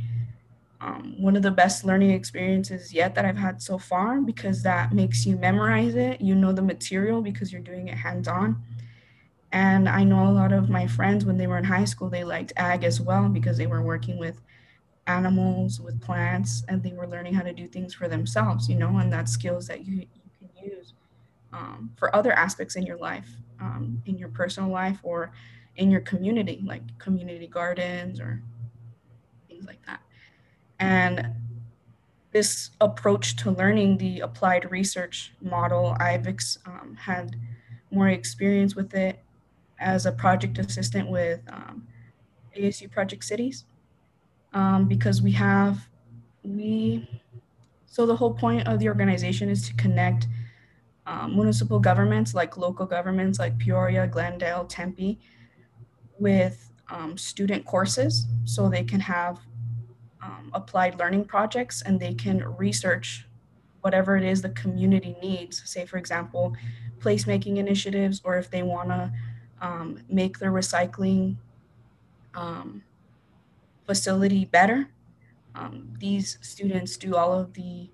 um, 0.82 1.14
one 1.18 1.34
of 1.34 1.42
the 1.42 1.50
best 1.50 1.84
learning 1.84 2.10
experiences 2.10 2.92
yet 2.92 3.14
that 3.14 3.24
i've 3.24 3.38
had 3.38 3.60
so 3.60 3.78
far 3.78 4.20
because 4.20 4.62
that 4.62 4.92
makes 4.92 5.24
you 5.24 5.36
memorize 5.36 5.94
it 5.94 6.20
you 6.20 6.34
know 6.34 6.52
the 6.52 6.62
material 6.62 7.22
because 7.22 7.50
you're 7.50 7.62
doing 7.62 7.88
it 7.88 7.96
hands 7.96 8.28
on 8.28 8.62
and 9.52 9.88
I 9.88 10.04
know 10.04 10.28
a 10.28 10.30
lot 10.30 10.52
of 10.52 10.68
my 10.70 10.86
friends, 10.86 11.24
when 11.24 11.36
they 11.36 11.46
were 11.46 11.58
in 11.58 11.64
high 11.64 11.84
school, 11.84 12.08
they 12.08 12.22
liked 12.22 12.52
ag 12.56 12.84
as 12.84 13.00
well 13.00 13.28
because 13.28 13.56
they 13.58 13.66
were 13.66 13.82
working 13.82 14.16
with 14.18 14.40
animals, 15.06 15.80
with 15.80 16.00
plants, 16.00 16.62
and 16.68 16.82
they 16.82 16.92
were 16.92 17.06
learning 17.06 17.34
how 17.34 17.42
to 17.42 17.52
do 17.52 17.66
things 17.66 17.92
for 17.92 18.06
themselves, 18.06 18.68
you 18.68 18.76
know, 18.76 18.98
and 18.98 19.12
that's 19.12 19.32
skills 19.32 19.66
that 19.66 19.84
you, 19.84 19.96
you 19.96 20.30
can 20.38 20.70
use 20.70 20.94
um, 21.52 21.90
for 21.96 22.14
other 22.14 22.32
aspects 22.32 22.76
in 22.76 22.84
your 22.84 22.96
life, 22.96 23.28
um, 23.60 24.00
in 24.06 24.16
your 24.16 24.28
personal 24.28 24.70
life 24.70 25.00
or 25.02 25.32
in 25.76 25.90
your 25.90 26.00
community, 26.00 26.62
like 26.64 26.82
community 26.98 27.48
gardens 27.48 28.20
or 28.20 28.40
things 29.48 29.66
like 29.66 29.84
that. 29.86 30.00
And 30.78 31.34
this 32.30 32.70
approach 32.80 33.34
to 33.36 33.50
learning 33.50 33.98
the 33.98 34.20
applied 34.20 34.70
research 34.70 35.32
model, 35.40 35.96
I've 35.98 36.28
um, 36.66 36.96
had 37.00 37.34
more 37.90 38.08
experience 38.08 38.76
with 38.76 38.94
it 38.94 39.18
as 39.80 40.06
a 40.06 40.12
project 40.12 40.58
assistant 40.58 41.08
with 41.08 41.40
um, 41.50 41.86
ASU 42.56 42.90
Project 42.90 43.24
Cities 43.24 43.64
um, 44.52 44.86
because 44.86 45.22
we 45.22 45.32
have, 45.32 45.88
we, 46.42 47.08
so 47.86 48.06
the 48.06 48.14
whole 48.14 48.32
point 48.32 48.68
of 48.68 48.78
the 48.78 48.88
organization 48.88 49.48
is 49.48 49.66
to 49.68 49.74
connect 49.74 50.28
um, 51.06 51.34
municipal 51.34 51.80
governments 51.80 52.34
like 52.34 52.56
local 52.56 52.86
governments 52.86 53.38
like 53.38 53.58
Peoria, 53.58 54.06
Glendale, 54.06 54.64
Tempe 54.66 55.18
with 56.18 56.70
um, 56.90 57.16
student 57.16 57.64
courses 57.64 58.26
so 58.44 58.68
they 58.68 58.84
can 58.84 59.00
have 59.00 59.40
um, 60.22 60.50
applied 60.52 60.98
learning 60.98 61.24
projects 61.24 61.82
and 61.82 61.98
they 61.98 62.14
can 62.14 62.44
research 62.56 63.26
whatever 63.80 64.16
it 64.16 64.24
is 64.24 64.42
the 64.42 64.50
community 64.50 65.16
needs. 65.22 65.62
Say, 65.64 65.86
for 65.86 65.96
example, 65.96 66.54
placemaking 66.98 67.56
initiatives, 67.56 68.20
or 68.24 68.36
if 68.36 68.50
they 68.50 68.62
want 68.62 68.90
to 68.90 69.10
um, 69.60 70.00
make 70.08 70.38
their 70.38 70.52
recycling 70.52 71.36
um, 72.34 72.82
facility 73.86 74.44
better. 74.44 74.88
Um, 75.54 75.92
these 75.98 76.38
students 76.42 76.96
do 76.96 77.16
all 77.16 77.32
of 77.32 77.52
the, 77.54 77.90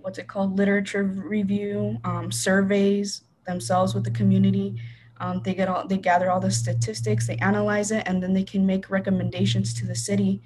what's 0.00 0.18
it 0.18 0.28
called, 0.28 0.56
literature 0.56 1.02
review, 1.02 1.98
um, 2.04 2.30
surveys 2.30 3.22
themselves 3.46 3.94
with 3.94 4.04
the 4.04 4.10
community. 4.10 4.80
Um, 5.20 5.42
they 5.42 5.54
get 5.54 5.68
all, 5.68 5.86
they 5.86 5.98
gather 5.98 6.30
all 6.30 6.40
the 6.40 6.50
statistics, 6.50 7.26
they 7.26 7.36
analyze 7.36 7.90
it, 7.90 8.04
and 8.06 8.22
then 8.22 8.32
they 8.32 8.42
can 8.44 8.64
make 8.66 8.90
recommendations 8.90 9.74
to 9.74 9.86
the 9.86 9.94
city 9.94 10.40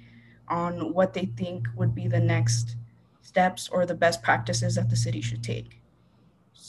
on 0.47 0.93
what 0.93 1.13
they 1.13 1.25
think 1.37 1.67
would 1.75 1.93
be 1.93 2.07
the 2.07 2.19
next 2.19 2.75
steps 3.21 3.69
or 3.71 3.85
the 3.85 3.93
best 3.93 4.23
practices 4.23 4.75
that 4.75 4.89
the 4.89 4.95
city 4.95 5.21
should 5.21 5.43
take. 5.43 5.79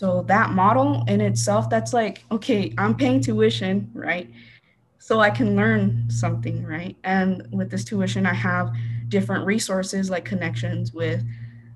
So 0.01 0.23
that 0.29 0.53
model 0.53 1.05
in 1.09 1.21
itself, 1.21 1.69
that's 1.69 1.93
like, 1.93 2.25
okay, 2.33 2.73
I'm 2.79 2.97
paying 2.97 3.21
tuition, 3.21 3.91
right? 3.93 4.31
So 4.99 5.21
I 5.21 5.29
can 5.29 5.55
learn 5.55 6.09
something, 6.09 6.65
right? 6.65 6.97
And 7.05 7.47
with 7.53 7.71
this 7.71 7.85
tuition, 7.85 8.25
I 8.25 8.33
have 8.33 8.73
different 9.09 9.45
resources 9.45 10.09
like 10.09 10.25
connections 10.25 10.95
with 10.95 11.23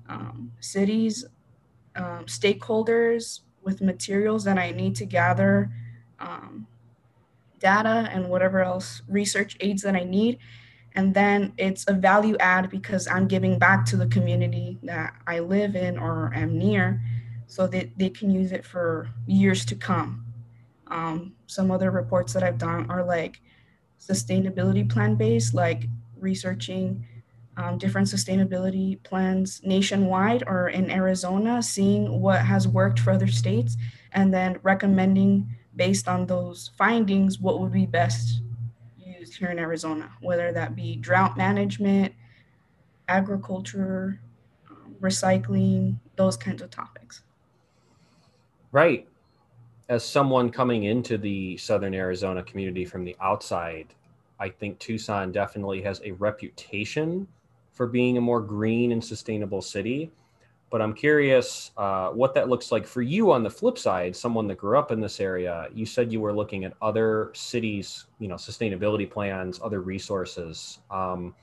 um, 0.09 0.51
cities, 0.59 1.23
um, 1.95 2.25
stakeholders, 2.25 3.41
with 3.61 3.81
materials 3.81 4.43
that 4.45 4.57
I 4.57 4.71
need 4.71 4.95
to 4.95 5.05
gather 5.05 5.69
um, 6.19 6.65
data 7.59 8.09
and 8.11 8.27
whatever 8.27 8.63
else 8.63 9.03
research 9.07 9.55
aids 9.59 9.83
that 9.83 9.95
I 9.95 10.03
need. 10.03 10.39
And 10.95 11.13
then 11.13 11.53
it's 11.59 11.85
a 11.87 11.93
value 11.93 12.37
add 12.39 12.71
because 12.71 13.07
I'm 13.07 13.27
giving 13.27 13.59
back 13.59 13.85
to 13.85 13.95
the 13.95 14.07
community 14.07 14.79
that 14.81 15.13
I 15.27 15.41
live 15.41 15.75
in 15.75 15.99
or 15.99 16.33
am 16.33 16.57
near 16.57 17.03
so 17.47 17.67
that 17.67 17.89
they 17.97 18.09
can 18.09 18.29
use 18.29 18.51
it 18.51 18.65
for 18.65 19.09
years 19.27 19.65
to 19.65 19.75
come. 19.75 20.25
Um, 20.87 21.33
some 21.47 21.71
other 21.71 21.91
reports 21.91 22.33
that 22.33 22.43
I've 22.43 22.57
done 22.57 22.89
are 22.89 23.03
like 23.03 23.41
sustainability 23.99 24.87
plan 24.87 25.15
based, 25.15 25.53
like 25.53 25.85
researching 26.17 27.05
um, 27.57 27.77
different 27.77 28.07
sustainability 28.07 29.01
plans 29.03 29.61
nationwide 29.63 30.43
or 30.47 30.69
in 30.69 30.91
Arizona, 30.91 31.63
seeing 31.63 32.21
what 32.21 32.41
has 32.41 32.67
worked 32.67 32.99
for 32.99 33.11
other 33.11 33.27
states, 33.27 33.77
and 34.11 34.33
then 34.33 34.59
recommending 34.63 35.55
based 35.75 36.07
on 36.07 36.25
those 36.25 36.71
findings 36.77 37.39
what 37.39 37.59
would 37.59 37.71
be 37.71 37.85
best 37.85 38.41
used 38.97 39.37
here 39.37 39.49
in 39.49 39.59
Arizona, 39.59 40.11
whether 40.21 40.51
that 40.51 40.75
be 40.75 40.95
drought 40.97 41.37
management, 41.37 42.13
agriculture, 43.07 44.19
um, 44.69 44.95
recycling, 45.01 45.97
those 46.15 46.37
kinds 46.37 46.61
of 46.61 46.69
topics. 46.69 47.23
Right. 48.75 49.07
As 49.87 50.03
someone 50.03 50.49
coming 50.49 50.83
into 50.83 51.17
the 51.17 51.55
Southern 51.55 51.93
Arizona 51.93 52.43
community 52.43 52.83
from 52.83 53.05
the 53.05 53.15
outside, 53.21 53.93
I 54.37 54.49
think 54.49 54.79
Tucson 54.79 55.31
definitely 55.31 55.81
has 55.83 56.01
a 56.03 56.11
reputation 56.11 57.25
for 57.71 57.87
being 57.87 58.17
a 58.17 58.21
more 58.21 58.41
green 58.41 58.91
and 58.91 59.01
sustainable 59.01 59.61
city. 59.61 60.11
But 60.69 60.81
I'm 60.81 60.93
curious 60.93 61.71
uh, 61.77 62.09
what 62.09 62.33
that 62.33 62.49
looks 62.49 62.69
like 62.69 62.85
for 62.85 63.01
you 63.01 63.31
on 63.31 63.43
the 63.43 63.49
flip 63.49 63.77
side, 63.77 64.13
someone 64.13 64.45
that 64.47 64.57
grew 64.57 64.77
up 64.77 64.91
in 64.91 64.99
this 64.99 65.21
area. 65.21 65.69
You 65.73 65.85
said 65.85 66.11
you 66.11 66.19
were 66.19 66.33
looking 66.33 66.65
at 66.65 66.73
other 66.81 67.31
cities, 67.33 68.07
you 68.19 68.27
know, 68.27 68.35
sustainability 68.35 69.09
plans, 69.09 69.57
other 69.63 69.79
resources. 69.79 70.79
Um, 70.91 71.33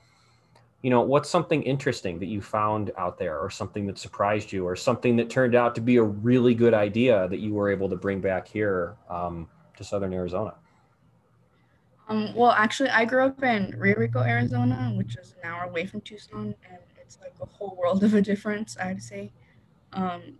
you 0.83 0.89
know, 0.89 1.01
what's 1.01 1.29
something 1.29 1.63
interesting 1.63 2.19
that 2.19 2.25
you 2.25 2.41
found 2.41 2.91
out 2.97 3.17
there, 3.17 3.39
or 3.39 3.49
something 3.49 3.87
that 3.87 3.97
surprised 3.97 4.51
you, 4.51 4.67
or 4.67 4.75
something 4.75 5.15
that 5.15 5.29
turned 5.29 5.55
out 5.55 5.73
to 5.75 5.81
be 5.81 5.95
a 5.95 6.03
really 6.03 6.53
good 6.53 6.73
idea 6.73 7.27
that 7.29 7.39
you 7.39 7.53
were 7.53 7.71
able 7.71 7.89
to 7.89 7.95
bring 7.95 8.19
back 8.19 8.47
here 8.47 8.97
um, 9.09 9.47
to 9.77 9.83
Southern 9.83 10.13
Arizona? 10.13 10.53
Um, 12.09 12.35
well, 12.35 12.51
actually, 12.51 12.89
I 12.89 13.05
grew 13.05 13.23
up 13.23 13.41
in 13.43 13.73
Rio 13.77 13.95
Rico, 13.95 14.19
Arizona, 14.19 14.91
which 14.95 15.15
is 15.15 15.33
an 15.41 15.49
hour 15.49 15.63
away 15.63 15.85
from 15.85 16.01
Tucson, 16.01 16.53
and 16.69 16.79
it's 16.97 17.17
like 17.21 17.33
a 17.41 17.45
whole 17.45 17.77
world 17.81 18.03
of 18.03 18.13
a 18.13 18.21
difference, 18.21 18.77
I'd 18.77 19.01
say. 19.01 19.31
Um, 19.93 20.37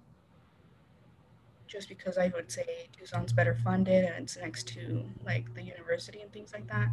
just 1.68 1.88
because 1.88 2.18
I 2.18 2.28
would 2.36 2.52
say 2.52 2.90
Tucson's 2.92 3.34
better 3.34 3.56
funded 3.56 4.06
and 4.06 4.26
it's 4.26 4.38
next 4.38 4.68
to 4.70 5.04
like 5.26 5.52
the 5.56 5.64
university 5.64 6.22
and 6.22 6.32
things 6.32 6.54
like 6.54 6.68
that. 6.68 6.90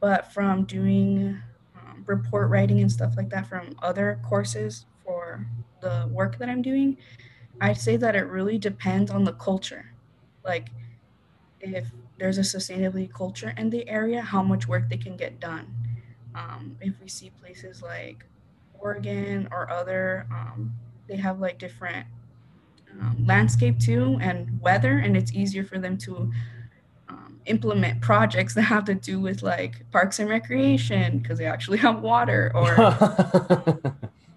But 0.00 0.32
from 0.32 0.64
doing 0.64 1.40
um, 1.88 2.04
report 2.06 2.50
writing 2.50 2.80
and 2.80 2.90
stuff 2.90 3.14
like 3.16 3.30
that 3.30 3.46
from 3.46 3.76
other 3.82 4.20
courses 4.28 4.86
for 5.04 5.46
the 5.80 6.08
work 6.12 6.38
that 6.38 6.48
I'm 6.48 6.62
doing, 6.62 6.98
I'd 7.60 7.78
say 7.78 7.96
that 7.96 8.14
it 8.14 8.24
really 8.24 8.58
depends 8.58 9.10
on 9.10 9.24
the 9.24 9.32
culture. 9.32 9.92
Like, 10.44 10.68
if 11.60 11.90
there's 12.18 12.38
a 12.38 12.42
sustainability 12.42 13.12
culture 13.12 13.54
in 13.56 13.70
the 13.70 13.88
area, 13.88 14.20
how 14.20 14.42
much 14.42 14.68
work 14.68 14.88
they 14.88 14.96
can 14.96 15.16
get 15.16 15.40
done. 15.40 15.74
Um, 16.34 16.76
if 16.80 17.00
we 17.00 17.08
see 17.08 17.30
places 17.30 17.82
like 17.82 18.24
Oregon 18.78 19.48
or 19.50 19.70
other, 19.70 20.26
um, 20.30 20.72
they 21.08 21.16
have 21.16 21.40
like 21.40 21.58
different 21.58 22.06
um, 23.00 23.24
landscape 23.26 23.78
too 23.78 24.18
and 24.20 24.60
weather, 24.60 24.98
and 24.98 25.16
it's 25.16 25.32
easier 25.32 25.64
for 25.64 25.78
them 25.78 25.96
to 25.98 26.30
implement 27.48 28.00
projects 28.00 28.54
that 28.54 28.62
have 28.62 28.84
to 28.84 28.94
do 28.94 29.20
with 29.20 29.42
like 29.42 29.90
parks 29.90 30.18
and 30.18 30.28
recreation 30.28 31.18
because 31.18 31.38
they 31.38 31.46
actually 31.46 31.78
have 31.78 32.00
water 32.00 32.52
or 32.54 32.74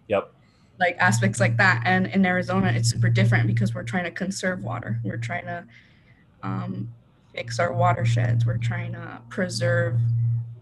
yep 0.08 0.34
like 0.80 0.96
aspects 0.98 1.40
like 1.40 1.58
that 1.58 1.82
and 1.86 2.08
in 2.08 2.26
arizona 2.26 2.72
it's 2.76 2.90
super 2.90 3.10
different 3.10 3.46
because 3.46 3.76
we're 3.76 3.84
trying 3.84 4.04
to 4.04 4.12
conserve 4.12 4.64
water 4.64 5.00
we're 5.04 5.18
trying 5.18 5.46
to 5.46 5.64
um, 6.44 6.90
fix 7.34 7.60
our 7.60 7.74
watersheds. 7.74 8.46
We're 8.46 8.58
trying 8.58 8.94
to 8.94 9.22
preserve 9.30 10.00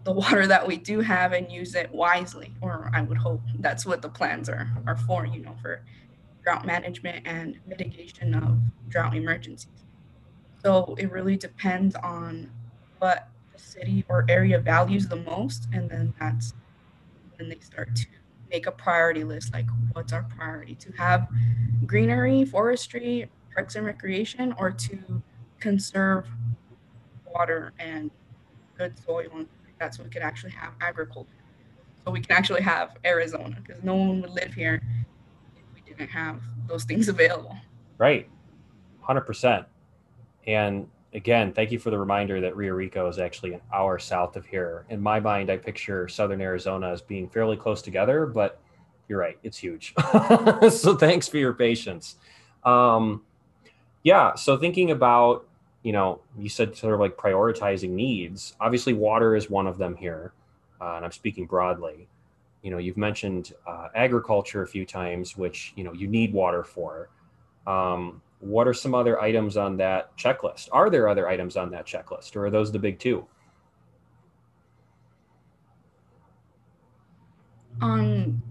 the 0.04 0.12
water 0.12 0.46
that 0.46 0.66
we 0.66 0.76
do 0.76 1.00
have 1.00 1.32
and 1.32 1.50
use 1.50 1.74
it 1.74 1.92
wisely. 1.92 2.52
Or 2.60 2.90
I 2.94 3.02
would 3.02 3.18
hope 3.18 3.42
that's 3.58 3.84
what 3.84 4.02
the 4.02 4.08
plans 4.08 4.48
are 4.48 4.68
are 4.86 4.96
for, 4.96 5.26
you 5.26 5.40
know, 5.40 5.56
for 5.60 5.82
drought 6.42 6.64
management 6.64 7.26
and 7.26 7.58
mitigation 7.66 8.34
of 8.34 8.58
drought 8.88 9.14
emergencies. 9.14 9.84
So 10.62 10.94
it 10.98 11.10
really 11.10 11.36
depends 11.36 11.94
on 11.96 12.50
what 12.98 13.28
the 13.52 13.58
city 13.58 14.04
or 14.08 14.26
area 14.28 14.58
values 14.58 15.08
the 15.08 15.16
most, 15.16 15.68
and 15.72 15.88
then 15.88 16.14
that's 16.20 16.54
when 17.38 17.48
they 17.48 17.58
start 17.60 17.94
to 17.96 18.06
make 18.50 18.66
a 18.66 18.72
priority 18.72 19.22
list 19.22 19.52
like 19.52 19.66
what's 19.92 20.12
our 20.12 20.24
priority 20.36 20.74
to 20.74 20.90
have 20.92 21.28
greenery 21.86 22.44
forestry 22.44 23.30
parks 23.54 23.76
and 23.76 23.86
recreation 23.86 24.52
or 24.58 24.72
to 24.72 25.22
conserve 25.60 26.26
water 27.32 27.72
and 27.78 28.10
good 28.76 28.98
soil 28.98 29.28
and 29.34 29.46
that 29.78 29.94
so 29.94 30.02
we 30.02 30.10
could 30.10 30.22
actually 30.22 30.52
have 30.52 30.72
agriculture. 30.80 31.30
So 32.04 32.10
we 32.10 32.20
can 32.20 32.36
actually 32.36 32.62
have 32.62 32.96
Arizona 33.04 33.56
because 33.64 33.82
no 33.82 33.94
one 33.94 34.20
would 34.20 34.30
live 34.30 34.54
here 34.54 34.80
if 35.56 35.62
we 35.74 35.80
didn't 35.80 36.10
have 36.10 36.40
those 36.68 36.84
things 36.84 37.08
available. 37.14 37.56
Right. 37.98 38.28
100%. 39.08 39.66
And 40.46 40.88
again, 41.14 41.52
thank 41.52 41.70
you 41.70 41.78
for 41.78 41.90
the 41.90 41.98
reminder 41.98 42.40
that 42.40 42.56
Rio 42.56 42.74
Rico 42.74 43.08
is 43.08 43.18
actually 43.18 43.54
an 43.54 43.60
hour 43.72 43.98
south 43.98 44.36
of 44.36 44.46
here. 44.46 44.84
In 44.88 45.00
my 45.00 45.20
mind, 45.20 45.50
I 45.50 45.56
picture 45.56 46.08
Southern 46.08 46.40
Arizona 46.40 46.90
as 46.90 47.02
being 47.02 47.28
fairly 47.28 47.56
close 47.56 47.82
together, 47.82 48.26
but 48.26 48.60
you're 49.08 49.18
right, 49.18 49.38
it's 49.42 49.58
huge. 49.58 49.94
so 50.70 50.96
thanks 50.96 51.26
for 51.28 51.38
your 51.38 51.52
patience. 51.52 52.16
Um, 52.64 53.22
yeah, 54.02 54.34
so 54.34 54.56
thinking 54.56 54.90
about 54.90 55.46
you 55.82 55.92
know, 55.92 56.20
you 56.38 56.48
said 56.48 56.76
sort 56.76 56.94
of 56.94 57.00
like 57.00 57.16
prioritizing 57.16 57.90
needs. 57.90 58.54
Obviously, 58.60 58.92
water 58.92 59.34
is 59.34 59.48
one 59.48 59.66
of 59.66 59.78
them 59.78 59.96
here, 59.96 60.32
uh, 60.80 60.94
and 60.96 61.04
I'm 61.04 61.12
speaking 61.12 61.46
broadly. 61.46 62.06
You 62.62 62.70
know, 62.70 62.78
you've 62.78 62.98
mentioned 62.98 63.54
uh, 63.66 63.88
agriculture 63.94 64.62
a 64.62 64.66
few 64.66 64.84
times, 64.84 65.36
which 65.38 65.72
you 65.76 65.84
know 65.84 65.92
you 65.92 66.06
need 66.06 66.32
water 66.32 66.64
for. 66.64 67.08
Um, 67.66 68.20
what 68.40 68.66
are 68.66 68.74
some 68.74 68.94
other 68.94 69.20
items 69.20 69.56
on 69.56 69.76
that 69.76 70.16
checklist? 70.16 70.68
Are 70.72 70.90
there 70.90 71.08
other 71.08 71.28
items 71.28 71.56
on 71.56 71.70
that 71.70 71.86
checklist, 71.86 72.36
or 72.36 72.46
are 72.46 72.50
those 72.50 72.72
the 72.72 72.78
big 72.78 72.98
two? 72.98 73.26
On 77.80 78.42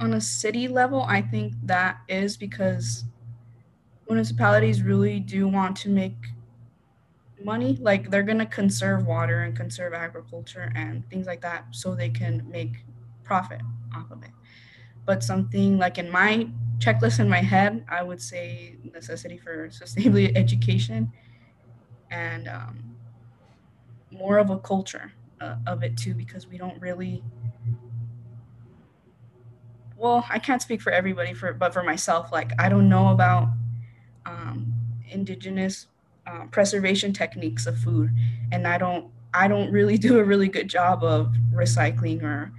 on 0.00 0.14
a 0.14 0.20
city 0.20 0.66
level, 0.66 1.02
I 1.02 1.22
think 1.22 1.54
that 1.64 1.98
is 2.08 2.36
because 2.36 3.04
municipalities 4.08 4.82
really 4.82 5.20
do 5.20 5.46
want 5.46 5.76
to 5.76 5.88
make 5.88 6.16
money 7.44 7.78
like 7.80 8.10
they're 8.10 8.22
going 8.22 8.38
to 8.38 8.46
conserve 8.46 9.06
water 9.06 9.42
and 9.42 9.56
conserve 9.56 9.94
agriculture 9.94 10.72
and 10.74 11.08
things 11.08 11.26
like 11.26 11.40
that 11.40 11.64
so 11.70 11.94
they 11.94 12.10
can 12.10 12.44
make 12.50 12.84
profit 13.24 13.60
off 13.94 14.10
of 14.10 14.22
it 14.22 14.30
but 15.06 15.22
something 15.22 15.78
like 15.78 15.96
in 15.96 16.10
my 16.10 16.46
checklist 16.80 17.20
in 17.20 17.28
my 17.28 17.40
head 17.40 17.84
i 17.88 18.02
would 18.02 18.20
say 18.20 18.76
necessity 18.92 19.38
for 19.38 19.68
sustainability 19.80 20.36
education 20.36 21.12
and 22.10 22.48
um, 22.48 22.96
more 24.10 24.38
of 24.38 24.50
a 24.50 24.58
culture 24.58 25.12
uh, 25.40 25.56
of 25.66 25.82
it 25.82 25.96
too 25.96 26.14
because 26.14 26.46
we 26.46 26.58
don't 26.58 26.80
really 26.80 27.22
well 29.96 30.24
i 30.30 30.38
can't 30.38 30.62
speak 30.62 30.80
for 30.80 30.90
everybody 30.90 31.32
for 31.34 31.52
but 31.52 31.72
for 31.72 31.82
myself 31.82 32.32
like 32.32 32.52
i 32.58 32.68
don't 32.68 32.88
know 32.88 33.08
about 33.08 33.48
um, 34.26 34.72
indigenous 35.10 35.86
uh, 36.26 36.44
preservation 36.50 37.12
techniques 37.12 37.66
of 37.66 37.78
food, 37.78 38.10
and 38.52 38.66
I 38.66 38.78
don't 38.78 39.10
I 39.34 39.48
don't 39.48 39.70
really 39.70 39.98
do 40.06 40.18
a 40.18 40.24
really 40.24 40.48
good 40.48 40.68
job 40.68 41.02
of 41.02 41.34
recycling 41.52 42.22
or 42.22 42.52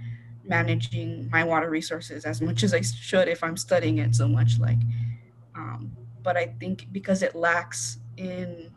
managing 0.44 1.28
my 1.30 1.44
water 1.44 1.70
resources 1.70 2.24
as 2.24 2.40
much 2.40 2.62
as 2.62 2.74
I 2.74 2.80
should 2.80 3.28
if 3.28 3.42
I'm 3.42 3.56
studying 3.56 3.98
it 3.98 4.14
so 4.14 4.28
much. 4.28 4.58
Like, 4.58 4.78
um, 5.54 5.92
but 6.22 6.36
I 6.36 6.46
think 6.58 6.88
because 6.92 7.22
it 7.22 7.34
lacks 7.34 7.98
in 8.16 8.70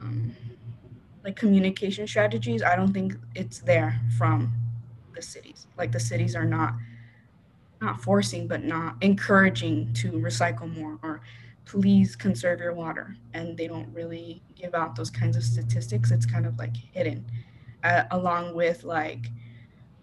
um, 0.00 0.34
like 1.24 1.36
communication 1.36 2.06
strategies, 2.06 2.62
I 2.62 2.76
don't 2.76 2.92
think 2.92 3.14
it's 3.34 3.58
there 3.58 4.00
from 4.16 4.52
the 5.14 5.22
cities. 5.22 5.66
Like 5.76 5.92
the 5.92 6.00
cities 6.00 6.34
are 6.34 6.44
not 6.44 6.74
not 7.80 8.00
forcing, 8.02 8.46
but 8.46 8.62
not 8.62 8.96
encouraging 9.00 9.90
to 9.94 10.12
recycle 10.12 10.70
more 10.76 10.98
or 11.02 11.22
please 11.64 12.16
conserve 12.16 12.60
your 12.60 12.74
water. 12.74 13.16
And 13.32 13.56
they 13.56 13.66
don't 13.66 13.88
really 13.94 14.42
give 14.54 14.74
out 14.74 14.96
those 14.96 15.10
kinds 15.10 15.36
of 15.36 15.42
statistics. 15.42 16.10
It's 16.10 16.26
kind 16.26 16.44
of 16.44 16.58
like 16.58 16.76
hidden, 16.76 17.24
uh, 17.84 18.04
along 18.10 18.54
with 18.54 18.84
like, 18.84 19.26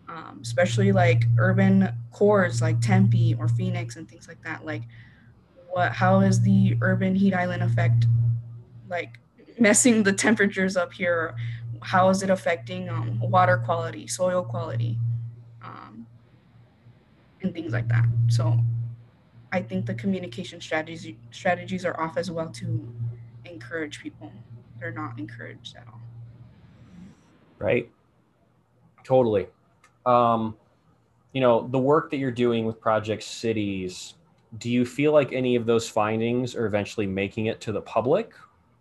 um, 0.10 0.40
especially 0.42 0.92
like 0.92 1.26
urban 1.38 1.90
cores 2.12 2.62
like 2.62 2.80
Tempe 2.82 3.36
or 3.40 3.48
Phoenix 3.48 3.96
and 3.96 4.08
things 4.10 4.28
like 4.28 4.42
that. 4.44 4.66
Like, 4.66 4.84
what? 5.70 5.92
How 5.92 6.22
is 6.22 6.42
the 6.42 6.78
urban 6.82 7.16
heat 7.16 7.34
island 7.34 7.64
effect 7.64 8.06
like 8.90 9.20
messing 9.60 10.04
the 10.04 10.14
temperatures 10.14 10.78
up 10.78 10.94
here? 10.94 11.36
How 11.82 12.10
is 12.10 12.24
it 12.24 12.30
affecting 12.30 12.90
um, 12.90 13.20
water 13.20 13.58
quality, 13.58 14.08
soil 14.08 14.44
quality? 14.44 14.98
and 17.42 17.54
things 17.54 17.74
like 17.74 17.88
that. 17.90 18.06
So 18.28 18.60
I 19.52 19.62
think 19.62 19.86
the 19.86 19.94
communication 19.94 20.62
strategies 20.62 21.16
strategies 21.32 21.86
are 21.86 22.00
off 22.00 22.18
as 22.18 22.30
well 22.32 22.50
to 22.50 22.94
encourage 23.46 24.02
people. 24.02 24.32
They're 24.80 24.92
not 24.92 25.18
encouraged 25.18 25.76
at 25.76 25.88
all. 25.88 26.02
Right. 27.60 27.90
Totally. 29.04 29.48
Um, 30.06 30.56
you 31.34 31.42
know, 31.42 31.68
the 31.68 31.80
work 31.80 32.10
that 32.12 32.18
you're 32.18 32.32
doing 32.32 32.66
with 32.66 32.80
Project 32.80 33.24
Cities, 33.24 34.16
do 34.58 34.70
you 34.70 34.86
feel 34.86 35.12
like 35.12 35.34
any 35.34 35.56
of 35.56 35.66
those 35.66 35.90
findings 35.90 36.56
are 36.56 36.66
eventually 36.66 37.08
making 37.08 37.48
it 37.48 37.60
to 37.62 37.72
the 37.72 37.82
public? 37.82 38.34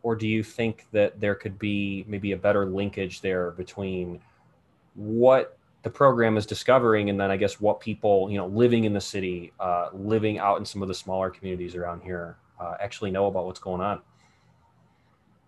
Or 0.02 0.14
do 0.14 0.28
you 0.28 0.42
think 0.42 0.86
that 0.92 1.20
there 1.20 1.34
could 1.34 1.58
be 1.58 2.04
maybe 2.06 2.32
a 2.32 2.36
better 2.36 2.66
linkage 2.66 3.20
there 3.20 3.50
between 3.52 4.20
what 4.94 5.58
the 5.82 5.90
program 5.90 6.36
is 6.36 6.46
discovering, 6.46 7.10
and 7.10 7.20
then 7.20 7.30
I 7.30 7.36
guess 7.36 7.60
what 7.60 7.78
people 7.78 8.28
you 8.28 8.36
know 8.36 8.48
living 8.48 8.84
in 8.84 8.92
the 8.92 9.00
city, 9.00 9.52
uh, 9.60 9.90
living 9.92 10.36
out 10.36 10.58
in 10.58 10.64
some 10.64 10.82
of 10.82 10.88
the 10.88 10.94
smaller 10.94 11.30
communities 11.30 11.76
around 11.76 12.02
here, 12.02 12.38
uh, 12.58 12.74
actually 12.80 13.12
know 13.12 13.26
about 13.26 13.46
what's 13.46 13.60
going 13.60 13.80
on. 13.80 14.00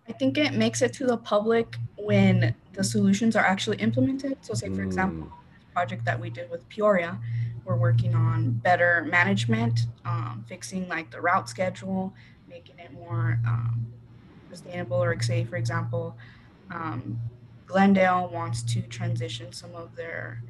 I 0.09 0.13
think 0.13 0.37
it 0.37 0.53
makes 0.53 0.81
it 0.81 0.91
to 0.93 1.05
the 1.05 1.17
public 1.17 1.77
when 1.95 2.55
the 2.73 2.83
solutions 2.83 3.35
are 3.35 3.45
actually 3.45 3.77
implemented. 3.77 4.37
So, 4.41 4.55
say 4.55 4.67
for 4.69 4.81
mm. 4.81 4.85
example, 4.85 5.31
this 5.53 5.65
project 5.71 6.03
that 6.05 6.19
we 6.19 6.31
did 6.31 6.49
with 6.49 6.67
Peoria, 6.67 7.19
we're 7.63 7.75
working 7.75 8.15
on 8.15 8.53
better 8.53 9.05
management, 9.07 9.81
um, 10.05 10.43
fixing 10.47 10.87
like 10.87 11.11
the 11.11 11.21
route 11.21 11.47
schedule, 11.47 12.11
making 12.49 12.79
it 12.79 12.91
more 12.91 13.39
um, 13.45 13.85
sustainable. 14.49 14.97
Or 14.97 15.21
say, 15.21 15.43
for 15.43 15.57
example, 15.57 16.17
um, 16.71 17.19
Glendale 17.67 18.29
wants 18.33 18.63
to 18.73 18.81
transition 18.81 19.53
some 19.53 19.75
of 19.75 19.95
their 19.95 20.41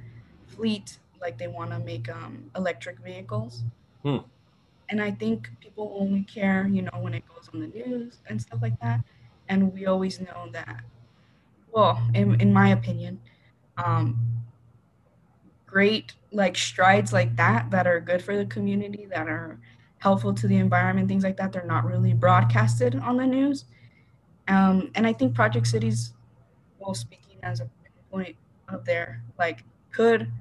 fleet, 0.48 1.00
like 1.20 1.38
they 1.38 1.48
want 1.48 1.72
to 1.72 1.80
make 1.80 2.08
um, 2.08 2.50
electric 2.56 3.00
vehicles. 3.00 3.64
Hmm. 4.04 4.20
And 4.88 5.02
I 5.02 5.12
think 5.12 5.50
people 5.60 5.98
only 6.00 6.24
care, 6.24 6.66
you 6.72 6.82
know, 6.82 6.98
when 7.00 7.14
it 7.14 7.24
goes 7.28 7.50
on 7.54 7.60
the 7.60 7.68
news 7.68 8.20
and 8.30 8.42
stuff 8.42 8.60
like 8.62 8.80
that. 8.80 9.02
And 9.50 9.74
we 9.74 9.86
always 9.88 10.22
know 10.22 10.48
that, 10.54 10.82
well, 11.72 12.02
in, 12.14 12.40
in 12.40 12.54
my 12.54 12.70
opinion, 12.70 13.20
um, 13.78 14.18
great 15.66 16.14
like 16.32 16.58
strides 16.58 17.14
like 17.14 17.36
that 17.36 17.70
that 17.72 17.88
are 17.88 18.00
good 18.00 18.22
for 18.22 18.38
the 18.38 18.46
community, 18.46 19.08
that 19.10 19.28
are 19.28 19.60
helpful 20.00 20.34
to 20.34 20.48
the 20.48 20.58
environment, 20.58 21.08
things 21.08 21.24
like 21.24 21.38
that, 21.38 21.52
they're 21.52 21.66
not 21.66 21.86
really 21.86 22.14
broadcasted 22.14 22.96
on 22.96 23.18
the 23.18 23.26
news. 23.26 23.66
Um, 24.48 24.92
and 24.96 25.06
I 25.06 25.14
think 25.14 25.36
Project 25.36 25.68
Cities, 25.68 26.14
well, 26.80 26.94
speaking 26.94 27.38
as 27.44 27.60
a 27.60 27.70
point 28.12 28.36
up 28.68 28.86
there, 28.86 29.22
like 29.38 29.64
could 29.92 30.32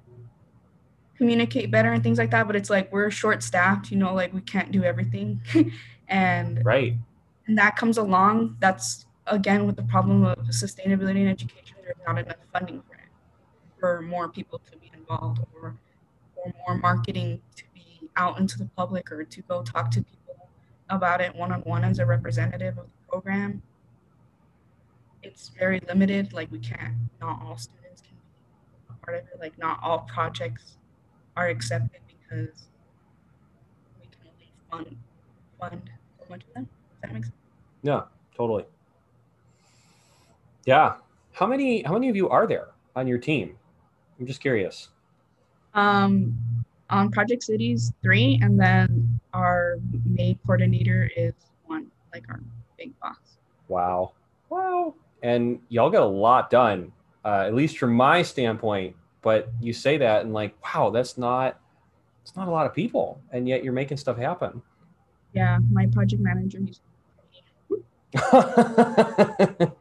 communicate 1.16 1.71
better 1.71 1.92
and 1.92 2.03
things 2.03 2.18
like 2.18 2.31
that. 2.31 2.47
But 2.47 2.57
it's 2.57 2.71
like 2.71 2.90
we're 2.92 3.11
short 3.11 3.42
staffed, 3.42 3.90
you 3.90 3.99
know, 3.99 4.14
like 4.14 4.33
we 4.33 4.40
can't 4.40 4.71
do 4.71 4.85
everything. 4.85 5.40
and 6.09 6.64
right. 6.64 6.94
And 7.49 7.59
that 7.59 7.77
comes 7.77 7.99
along. 7.99 8.57
That's 8.61 9.07
again 9.27 9.67
with 9.67 9.77
the 9.77 9.83
problem 9.83 10.25
of 10.25 10.39
sustainability 10.49 11.21
in 11.23 11.29
education. 11.29 11.77
There's 11.83 11.97
not 12.07 12.19
enough 12.19 12.37
funding 12.53 12.83
for 12.83 12.95
it, 12.95 13.09
for 13.81 14.03
more 14.03 14.29
people 14.29 14.61
to 14.71 14.77
be 14.79 14.91
involved 14.95 15.41
or 15.55 15.75
or 16.37 16.55
more 16.67 16.79
marketing 16.79 17.41
to 17.57 17.65
be 17.75 18.09
out 18.17 18.39
into 18.39 18.59
the 18.59 18.67
public 18.77 19.11
or 19.11 19.25
to 19.25 19.43
go 19.43 19.63
talk 19.63 19.91
to 19.91 20.03
people 20.03 20.49
about 20.89 21.21
it 21.21 21.35
one 21.35 21.51
on 21.53 21.61
one 21.63 21.85
as 21.85 21.99
a 21.99 22.07
representative 22.07 22.79
of 22.79 22.85
the 22.85 23.11
program 23.11 23.63
it's 25.23 25.49
very 25.51 25.81
limited. 25.87 26.33
Like 26.33 26.51
we 26.51 26.59
can't, 26.59 26.95
not 27.21 27.41
all 27.45 27.57
students 27.57 28.03
can 28.03 28.15
be 28.15 28.95
a 29.03 29.05
part 29.05 29.19
of 29.19 29.29
it. 29.29 29.41
Like 29.41 29.59
not 29.59 29.81
all 29.83 30.01
projects 30.01 30.77
are 31.37 31.49
accepted 31.49 32.01
because 32.09 32.69
we 34.01 34.07
can 34.07 34.31
only 34.73 34.87
fund 34.87 34.99
fund 35.61 35.91
so 36.19 36.25
much 36.31 36.43
of 36.45 36.55
them. 36.55 36.65
Does 36.65 37.01
that 37.03 37.13
make 37.13 37.25
sense? 37.25 37.38
Yeah, 37.83 38.03
totally. 38.37 38.64
Yeah. 40.64 40.97
How 41.33 41.47
many 41.47 41.83
how 41.83 41.95
many 41.95 42.09
of 42.09 42.17
you 42.17 42.29
are 42.29 42.47
there 42.47 42.69
on 42.97 43.07
your 43.07 43.19
team? 43.19 43.57
I'm 44.19 44.27
just 44.27 44.41
curious. 44.41 44.88
Um 45.75 46.37
on 46.91 47.11
Project 47.11 47.43
Cities 47.43 47.93
three, 48.03 48.38
and 48.43 48.59
then 48.59 49.21
our 49.35 49.79
main 50.07 50.38
coordinator 50.47 51.11
is 51.17 51.35
one, 51.67 51.91
like 52.12 52.25
our 52.29 52.41
big 52.77 52.99
boss. 53.01 53.17
Wow. 53.69 54.12
Wow 54.49 54.95
and 55.23 55.61
y'all 55.69 55.91
got 55.91 56.03
a 56.03 56.07
lot 56.07 56.51
done, 56.51 56.93
uh, 57.25 57.45
at 57.47 57.55
least 57.55 57.79
from 57.79 57.93
my 57.93 58.23
standpoint. 58.23 58.95
But 59.23 59.49
you 59.61 59.73
say 59.73 59.99
that 59.99 60.25
and 60.25 60.33
like, 60.33 60.55
wow, 60.62 60.91
that's 60.91 61.19
not 61.19 61.61
it's 62.23 62.37
not 62.37 62.49
a 62.49 62.51
lot 62.51 62.67
of 62.67 62.75
people, 62.75 63.21
and 63.33 63.49
yet 63.49 63.64
you're 63.64 63.73
making 63.73 63.97
stuff 63.97 64.17
happen. 64.17 64.62
Yeah, 65.33 65.59
my 65.71 65.87
project 65.87 66.23
manager, 66.23 66.59
he's 66.64 66.81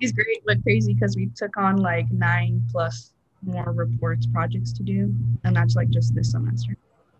he's 0.00 0.12
great, 0.12 0.42
but 0.46 0.62
crazy 0.62 0.94
because 0.94 1.16
we 1.16 1.26
took 1.36 1.56
on 1.56 1.76
like 1.76 2.10
nine 2.10 2.64
plus 2.70 3.12
more 3.42 3.72
reports 3.72 4.26
projects 4.26 4.72
to 4.72 4.82
do, 4.82 5.14
and 5.44 5.54
that's 5.54 5.76
like 5.76 5.90
just 5.90 6.14
this 6.14 6.30
semester. 6.30 6.76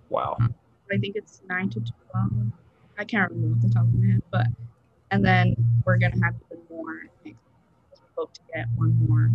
Wow. 0.09 0.37
Um, 0.41 0.55
I 0.93 0.99
think 0.99 1.17
it's 1.17 1.43
nine 1.49 1.69
to 1.71 1.81
twelve. 1.81 2.33
I 2.99 3.05
can't 3.05 3.31
remember 3.31 3.57
off 3.57 3.63
the 3.63 3.69
top 3.69 3.83
of 3.83 3.95
my 3.95 4.13
head, 4.13 4.23
but 4.31 4.47
and 5.11 5.25
then 5.25 5.57
we're 5.85 5.99
gonna 5.99 6.25
have 6.25 6.35
even 6.51 6.63
more 6.71 7.07
next 7.25 7.39
hope 8.17 8.33
to 8.35 8.41
get 8.55 8.67
one 8.77 8.97
more, 9.09 9.31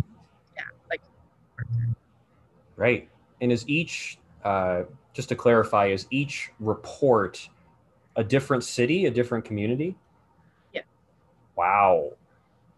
yeah, 0.56 0.64
like 0.90 1.00
Right. 2.76 3.08
And 3.40 3.52
is 3.52 3.68
each, 3.68 4.18
uh, 4.44 4.82
just 5.12 5.28
to 5.28 5.36
clarify, 5.36 5.86
is 5.86 6.06
each 6.10 6.50
report 6.58 7.48
a 8.16 8.24
different 8.24 8.64
city, 8.64 9.06
a 9.06 9.10
different 9.10 9.44
community? 9.44 9.96
Wow. 11.56 12.12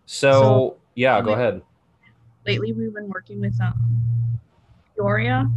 So, 0.07 0.33
so 0.33 0.77
yeah, 0.95 1.21
go 1.21 1.33
ahead. 1.33 1.63
Lately, 2.47 2.73
we've 2.73 2.93
been 2.93 3.09
working 3.09 3.41
with 3.41 3.59
um, 3.61 4.39
Peoria 4.95 5.51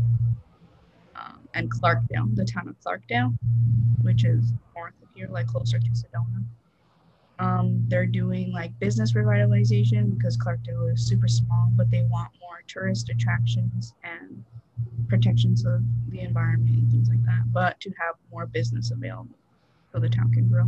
um, 1.16 1.40
and 1.54 1.70
Clarkdale, 1.70 2.34
the 2.36 2.46
town 2.46 2.68
of 2.68 2.76
Clarkdale, 2.80 3.38
which 4.02 4.24
is 4.24 4.54
north 4.76 4.94
of 5.02 5.10
here, 5.14 5.28
like 5.30 5.48
closer 5.48 5.80
to 5.80 5.90
Sedona. 5.90 6.44
Um, 7.40 7.86
they're 7.88 8.08
doing 8.08 8.52
like 8.52 8.78
business 8.80 9.14
revitalization 9.14 10.18
because 10.18 10.38
Clarkdale 10.38 10.94
is 10.94 11.06
super 11.06 11.28
small, 11.28 11.70
but 11.76 11.92
they 11.92 12.04
want 12.04 12.32
more 12.40 12.64
tourist 12.68 13.10
attractions 13.10 13.94
and 14.04 14.44
protections 15.08 15.66
of 15.66 15.84
the 16.10 16.22
environment 16.22 16.78
and 16.78 16.92
things 16.92 17.10
like 17.10 17.24
that, 17.26 17.52
but 17.52 17.80
to 17.82 17.90
have 18.00 18.16
more 18.32 18.46
business 18.46 18.92
available 18.92 19.36
so 19.92 20.00
the 20.00 20.10
town 20.10 20.32
can 20.34 20.48
grow. 20.48 20.66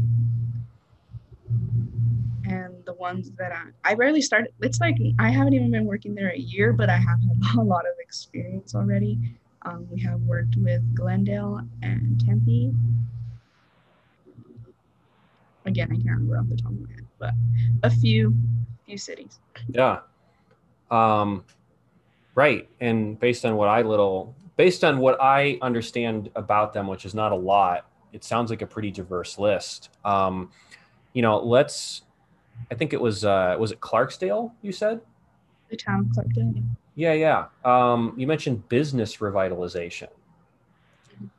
And 2.46 2.84
the 2.86 2.94
ones 2.94 3.32
that 3.38 3.52
I, 3.52 3.92
I 3.92 3.96
barely 3.96 4.22
started, 4.22 4.52
it's 4.62 4.80
like 4.80 4.98
I 5.20 5.30
haven't 5.30 5.54
even 5.54 5.72
been 5.72 5.86
working 5.86 6.16
there 6.16 6.30
a 6.30 6.38
year, 6.38 6.74
but 6.74 6.90
I 6.90 6.98
have 6.98 7.20
a 7.58 7.62
lot 7.62 7.86
of 7.86 7.94
experience 8.00 8.76
already. 8.76 9.20
Um, 9.64 9.88
we 9.92 10.00
have 10.02 10.22
worked 10.22 10.56
with 10.58 10.82
Glendale 10.96 11.62
and 11.82 12.20
Tempe 12.26 12.74
again, 15.70 15.88
I 15.92 15.96
can't 15.96 16.08
remember 16.08 16.38
off 16.38 16.50
the 16.50 16.58
top 16.58 16.72
of 16.72 16.82
my 16.82 16.92
head, 16.92 17.06
but 17.18 17.34
a 17.84 17.90
few 17.90 18.36
few 18.86 18.98
cities. 18.98 19.40
Yeah. 19.70 20.00
Um, 20.92 21.46
right. 22.36 22.68
And 22.82 23.20
based 23.20 23.46
on 23.46 23.56
what 23.56 23.70
I 23.70 23.82
little 23.84 24.36
based 24.58 24.84
on 24.84 24.98
what 24.98 25.22
I 25.22 25.58
understand 25.62 26.30
about 26.36 26.74
them, 26.74 26.88
which 26.88 27.06
is 27.06 27.14
not 27.14 27.32
a 27.32 27.36
lot, 27.36 27.86
it 28.12 28.24
sounds 28.24 28.50
like 28.50 28.62
a 28.62 28.68
pretty 28.68 28.92
diverse 28.92 29.40
list. 29.40 29.90
Um, 30.04 30.52
you 31.14 31.22
know, 31.22 31.40
let's 31.40 32.04
I 32.72 32.76
think 32.76 32.94
it 32.94 33.02
was 33.02 33.26
uh 33.26 33.56
was 33.60 33.72
it 33.72 33.80
Clarksdale, 33.80 34.52
you 34.62 34.72
said? 34.72 35.02
The 35.70 35.78
town 35.78 36.10
of 36.12 36.26
Clarkdale. 36.26 36.64
Yeah, 36.96 37.14
yeah. 37.14 37.46
Um, 37.64 38.14
you 38.18 38.28
mentioned 38.28 38.68
business 38.68 39.18
revitalization. 39.18 40.10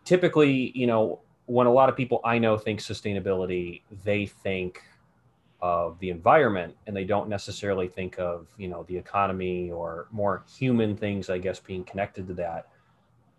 Typically, 0.05 0.73
you 0.75 0.87
know, 0.87 1.21
when 1.47 1.67
a 1.67 1.73
lot 1.73 1.89
of 1.89 1.97
people 1.97 2.21
I 2.25 2.39
know 2.39 2.57
think 2.57 2.81
sustainability, 2.81 3.83
they 4.05 4.27
think 4.27 4.83
of 5.61 5.99
the 5.99 6.11
environment 6.11 6.75
and 6.87 6.97
they 6.97 7.05
don't 7.05 7.29
necessarily 7.29 7.89
think 7.89 8.19
of, 8.19 8.47
you 8.57 8.69
know, 8.69 8.85
the 8.85 8.97
economy 8.97 9.71
or 9.71 10.07
more 10.11 10.45
human 10.49 10.97
things, 10.97 11.29
I 11.29 11.39
guess, 11.39 11.61
being 11.61 11.85
connected 11.85 12.27
to 12.29 12.35
that. 12.35 12.69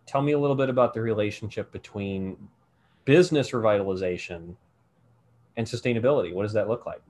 Tell 0.05 0.21
me 0.21 0.33
a 0.33 0.39
little 0.39 0.55
bit 0.55 0.69
about 0.69 0.93
the 0.93 1.01
relationship 1.01 1.71
between 1.71 2.37
business 3.05 3.51
revitalization 3.51 4.55
and 5.61 5.67
sustainability. 5.67 6.33
What 6.33 6.43
does 6.43 6.53
that 6.53 6.67
look 6.67 6.85
like? 6.85 7.01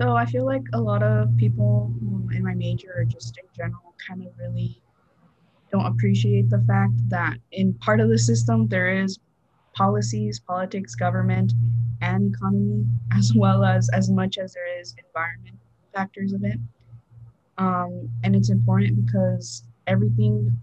So 0.00 0.16
I 0.16 0.26
feel 0.26 0.44
like 0.44 0.62
a 0.72 0.80
lot 0.80 1.02
of 1.02 1.36
people 1.36 1.92
in 2.32 2.42
my 2.42 2.54
major 2.54 2.92
or 2.96 3.04
just 3.04 3.38
in 3.38 3.44
general 3.56 3.94
kind 4.06 4.26
of 4.26 4.32
really 4.38 4.82
don't 5.70 5.86
appreciate 5.86 6.50
the 6.50 6.62
fact 6.66 6.94
that 7.08 7.36
in 7.52 7.74
part 7.74 8.00
of 8.00 8.08
the 8.08 8.18
system 8.18 8.66
there 8.66 8.90
is 9.02 9.18
policies, 9.74 10.40
politics, 10.40 10.94
government, 10.94 11.52
and 12.00 12.34
economy, 12.34 12.86
as 13.12 13.32
well 13.34 13.62
as 13.64 13.88
as 13.92 14.10
much 14.10 14.38
as 14.38 14.54
there 14.54 14.80
is 14.80 14.94
environment 15.06 15.56
factors 15.94 16.32
of 16.32 16.42
it. 16.44 16.58
Um, 17.58 18.08
and 18.24 18.34
it's 18.34 18.50
important 18.50 19.04
because 19.04 19.64
everything 19.86 20.56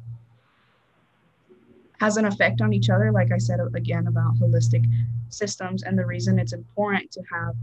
has 2.00 2.18
an 2.18 2.26
effect 2.26 2.62
on 2.62 2.74
each 2.74 2.90
other. 2.90 3.12
Like 3.12 3.32
I 3.32 3.38
said 3.38 3.60
again 3.76 4.08
about 4.08 4.36
holistic 4.36 4.86
systems, 5.30 5.84
and 5.84 5.98
the 5.98 6.06
reason 6.06 6.40
it's 6.40 6.54
important 6.54 7.12
to 7.12 7.22
have 7.32 7.56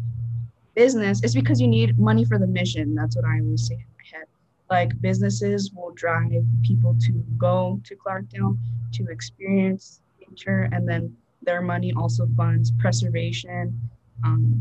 business 0.74 1.22
is 1.22 1.34
because 1.34 1.60
you 1.60 1.68
need 1.68 1.98
money 1.98 2.24
for 2.24 2.38
the 2.38 2.46
mission. 2.46 2.94
That's 2.94 3.16
what 3.16 3.24
I 3.24 3.40
always 3.40 3.66
say 3.66 3.74
in 3.74 3.80
my 3.80 4.18
head. 4.18 4.26
Like 4.70 5.00
businesses 5.00 5.70
will 5.72 5.92
drive 5.92 6.32
people 6.62 6.96
to 7.00 7.12
go 7.38 7.80
to 7.84 7.96
Clarkdale 7.96 8.58
to 8.94 9.06
experience 9.08 10.00
nature 10.28 10.68
and 10.72 10.88
then 10.88 11.16
their 11.42 11.60
money 11.62 11.92
also 11.96 12.26
funds 12.36 12.72
preservation 12.78 13.78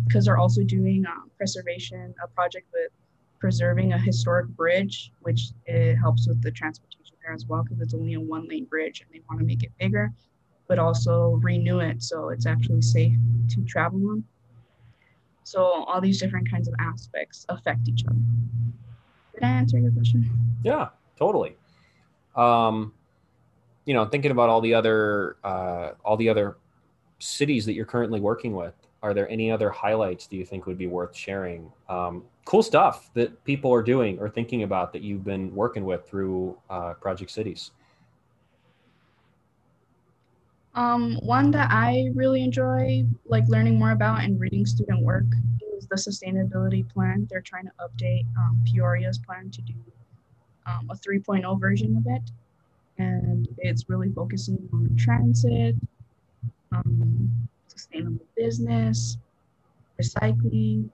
because 0.08 0.28
um, 0.28 0.34
they're 0.34 0.38
also 0.38 0.64
doing 0.64 1.06
uh, 1.06 1.12
preservation, 1.38 2.14
a 2.24 2.28
project 2.28 2.68
with 2.74 2.92
preserving 3.40 3.94
a 3.94 3.98
historic 3.98 4.48
bridge, 4.48 5.12
which 5.22 5.50
helps 6.02 6.28
with 6.28 6.42
the 6.42 6.52
transportation 6.52 7.03
there 7.24 7.34
as 7.34 7.46
well 7.46 7.64
because 7.64 7.80
it's 7.82 7.94
only 7.94 8.14
a 8.14 8.20
one 8.20 8.48
lane 8.48 8.66
bridge 8.66 9.02
and 9.02 9.10
they 9.14 9.22
want 9.30 9.40
to 9.40 9.46
make 9.46 9.64
it 9.64 9.72
bigger, 9.80 10.12
but 10.68 10.80
also 10.80 11.40
renew 11.42 11.80
it 11.80 12.02
so 12.02 12.30
it's 12.30 12.46
actually 12.46 12.82
safe 12.82 13.18
to 13.50 13.62
travel 13.64 14.00
on. 14.10 14.24
So 15.44 15.64
all 15.64 16.00
these 16.00 16.20
different 16.20 16.50
kinds 16.50 16.68
of 16.68 16.74
aspects 16.80 17.46
affect 17.50 17.88
each 17.88 18.06
other. 18.08 18.20
Did 19.34 19.44
I 19.44 19.50
answer 19.50 19.78
your 19.78 19.92
question? 19.92 20.30
Yeah, 20.64 20.90
totally. 21.18 21.56
Um, 22.36 22.94
you 23.86 23.94
know, 23.94 24.06
thinking 24.06 24.32
about 24.32 24.50
all 24.50 24.62
the 24.62 24.74
other 24.74 25.38
uh, 25.44 25.92
all 26.06 26.18
the 26.18 26.30
other 26.30 26.58
cities 27.20 27.66
that 27.66 27.74
you're 27.74 27.86
currently 27.86 28.20
working 28.20 28.56
with, 28.56 28.74
are 29.02 29.14
there 29.14 29.30
any 29.30 29.52
other 29.52 29.70
highlights 29.70 30.28
do 30.28 30.38
you 30.38 30.46
think 30.46 30.66
would 30.66 30.78
be 30.78 30.88
worth 30.88 31.16
sharing? 31.16 31.72
Um, 31.90 32.24
cool 32.46 32.64
stuff 32.64 33.10
that 33.14 33.44
people 33.46 33.74
are 33.74 33.84
doing 33.84 34.20
or 34.20 34.30
thinking 34.30 34.64
about 34.64 34.94
that 34.94 35.02
you've 35.02 35.24
been 35.24 35.54
working 35.56 35.86
with 35.86 36.08
through 36.08 36.58
uh, 36.70 36.94
Project 36.96 37.32
Cities. 37.32 37.72
Um, 40.76 41.20
one 41.22 41.52
that 41.52 41.70
I 41.72 42.10
really 42.16 42.44
enjoy, 42.44 43.06
like 43.26 43.48
learning 43.48 43.78
more 43.78 43.92
about 43.92 44.24
and 44.24 44.40
reading 44.40 44.66
student 44.66 45.02
work, 45.02 45.26
is 45.78 45.86
the 45.88 45.96
sustainability 45.96 46.88
plan. 46.90 47.28
They're 47.30 47.42
trying 47.42 47.66
to 47.66 47.72
update 47.80 48.26
um, 48.38 48.64
Peoria's 48.68 49.20
plan 49.20 49.52
to 49.52 49.62
do 49.62 49.76
um, 50.66 50.90
a 50.90 50.96
3.0 50.96 51.60
version 51.60 51.96
of 51.98 52.04
it, 52.08 52.32
and 52.98 53.48
it's 53.60 53.88
really 53.88 54.10
focusing 54.10 54.68
on 54.74 54.96
transit, 54.98 55.76
um, 56.72 57.30
sustainable 57.68 58.26
business, 58.36 59.18
recycling, 60.02 60.90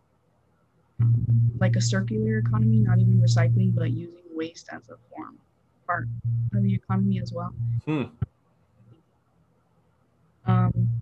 like 1.59 1.75
a 1.75 1.81
circular 1.81 2.39
economy, 2.39 2.79
not 2.79 2.99
even 2.99 3.21
recycling, 3.21 3.73
but 3.75 3.91
using 3.91 4.23
waste 4.33 4.69
as 4.71 4.89
a 4.89 4.97
form 5.09 5.37
part 5.89 6.07
of 6.53 6.63
the 6.63 6.73
economy 6.73 7.19
as 7.19 7.33
well. 7.33 7.51
Hmm. 7.85 8.03
Um, 10.45 11.01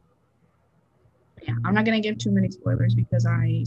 yeah, 1.42 1.56
I'm 1.66 1.74
not 1.74 1.86
gonna 1.86 2.00
give 2.00 2.18
too 2.18 2.32
many 2.32 2.50
spoilers 2.50 2.96
because 2.96 3.26
I 3.26 3.66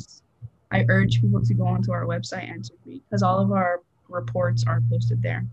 I 0.71 0.87
urge 0.89 1.21
people 1.21 1.43
to 1.43 1.55
go 1.55 1.67
onto 1.67 1.93
our 1.93 2.05
website 2.05 2.51
and 2.51 2.65
to 2.65 2.73
read 2.87 3.03
because 3.09 3.23
all 3.23 3.39
of 3.39 3.53
our 3.53 3.81
reports 4.09 4.65
are 4.67 4.81
posted 4.91 5.23
there. 5.23 5.45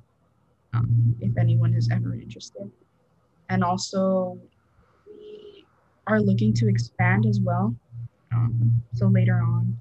Um, 0.73 1.15
if 1.21 1.37
anyone 1.37 1.73
is 1.73 1.89
ever 1.91 2.13
interested, 2.13 2.69
and 3.49 3.63
also 3.63 4.37
we 5.05 5.65
are 6.07 6.21
looking 6.21 6.53
to 6.53 6.69
expand 6.69 7.25
as 7.25 7.39
well. 7.39 7.75
Um, 8.33 8.83
so 8.93 9.07
later 9.07 9.41
on, 9.41 9.77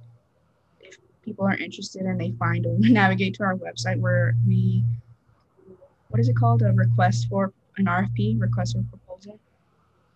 people 1.26 1.44
are 1.44 1.56
interested 1.56 2.02
and 2.02 2.18
they 2.18 2.30
find 2.38 2.64
or 2.64 2.76
navigate 2.78 3.34
to 3.34 3.42
our 3.42 3.56
website 3.56 3.98
where 3.98 4.34
we, 4.46 4.82
what 6.08 6.20
is 6.20 6.28
it 6.30 6.36
called, 6.36 6.62
a 6.62 6.72
request 6.72 7.28
for 7.28 7.52
an 7.76 7.84
RFP, 7.84 8.40
request 8.40 8.76
for 8.76 8.82
proposal. 8.84 9.38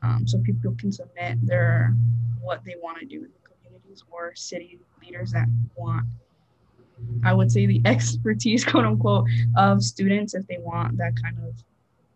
Um, 0.02 0.26
so 0.26 0.38
people 0.38 0.74
can 0.78 0.90
submit 0.90 1.44
their 1.46 1.94
what 2.40 2.64
they 2.64 2.76
want 2.82 2.98
to 3.00 3.04
do 3.04 3.16
in 3.16 3.30
the 3.42 3.48
communities 3.48 4.02
or 4.10 4.34
city 4.34 4.78
leaders 5.02 5.30
that 5.32 5.46
want 5.76 6.06
i 7.22 7.34
would 7.34 7.52
say 7.52 7.66
the 7.66 7.82
expertise 7.84 8.64
quote 8.64 8.86
unquote 8.86 9.26
of 9.58 9.82
students 9.82 10.32
if 10.34 10.46
they 10.46 10.56
want 10.58 10.96
that 10.96 11.12
kind 11.22 11.36
of 11.46 11.54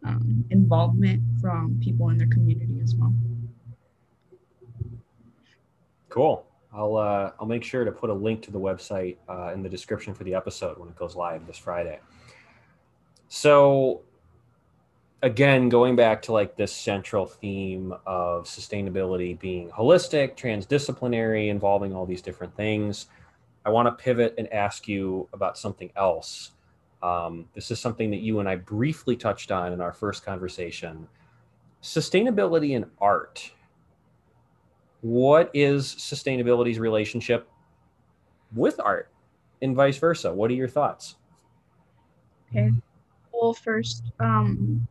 um, 0.07 0.45
involvement 0.51 1.23
from 1.43 1.79
people 1.83 2.09
in 2.09 2.19
their 2.19 2.27
community 2.29 2.79
as 2.83 2.95
well. 2.95 3.13
Cool 6.09 6.47
i'll 6.75 6.97
uh, 6.97 7.31
i'll 7.41 7.47
make 7.47 7.65
sure 7.65 7.85
to 7.85 7.93
put 7.93 8.11
a 8.11 8.15
link 8.15 8.43
to 8.43 8.51
the 8.51 8.61
website 8.61 9.17
uh, 9.29 9.53
in 9.55 9.63
the 9.63 9.69
description 9.69 10.13
for 10.15 10.25
the 10.25 10.35
episode 10.35 10.79
when 10.79 10.89
it 10.89 10.97
goes 10.97 11.17
live 11.17 11.47
this 11.47 11.59
friday. 11.59 11.99
So 13.29 14.03
again 15.23 15.71
going 15.71 15.97
back 15.97 16.21
to 16.21 16.33
like 16.33 16.55
this 16.55 16.73
central 16.73 17.25
theme 17.25 17.95
of 18.07 18.45
sustainability 18.45 19.39
being 19.41 19.71
holistic 19.71 20.37
transdisciplinary 20.37 21.49
involving 21.49 21.95
all 21.95 22.05
these 22.05 22.21
different 22.21 22.55
things 22.57 23.07
i 23.65 23.71
want 23.71 23.87
to 23.87 24.05
pivot 24.05 24.35
and 24.37 24.53
ask 24.53 24.87
you 24.87 25.27
about 25.33 25.57
something 25.57 25.91
else. 25.97 26.53
Um, 27.03 27.47
this 27.55 27.71
is 27.71 27.81
something 27.81 28.11
that 28.11 28.21
you 28.21 28.41
and 28.41 28.49
i 28.49 28.57
briefly 28.57 29.17
touched 29.17 29.51
on 29.51 29.73
in 29.73 29.81
our 29.81 29.93
first 29.93 30.25
conversation. 30.25 31.09
Sustainability 31.83 32.71
in 32.71 32.87
art 33.01 33.51
what 35.05 35.51
is 35.53 35.95
sustainability's 35.97 36.79
relationship 36.79 37.49
with 38.55 38.81
art 38.81 39.11
and 39.61 39.77
vice 39.77 39.99
versa 39.99 40.33
what 40.33 40.51
are 40.51 40.55
your 40.55 40.69
thoughts 40.69 41.17
okay 42.51 42.71
well 43.33 43.53
first 43.53 44.03
um, 44.21 44.87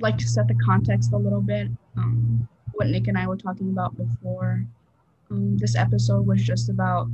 like 0.00 0.18
to 0.18 0.28
set 0.28 0.48
the 0.48 0.54
context 0.54 1.12
a 1.12 1.16
little 1.16 1.40
bit. 1.40 1.68
Um, 1.96 2.48
what 2.72 2.88
Nick 2.88 3.08
and 3.08 3.16
I 3.16 3.26
were 3.26 3.36
talking 3.36 3.70
about 3.70 3.96
before 3.96 4.64
um, 5.30 5.56
this 5.56 5.76
episode 5.76 6.26
was 6.26 6.42
just 6.42 6.68
about 6.68 7.08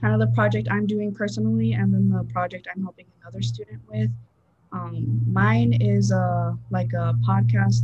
kind 0.00 0.12
of 0.12 0.20
the 0.20 0.34
project 0.34 0.68
I'm 0.70 0.86
doing 0.86 1.14
personally 1.14 1.72
and 1.72 1.92
then 1.92 2.10
the 2.10 2.24
project 2.32 2.68
I'm 2.74 2.82
helping 2.82 3.06
another 3.22 3.42
student 3.42 3.80
with. 3.88 4.10
Um, 4.72 5.22
mine 5.26 5.72
is 5.80 6.10
a 6.10 6.58
like 6.70 6.92
a 6.92 7.14
podcast, 7.26 7.82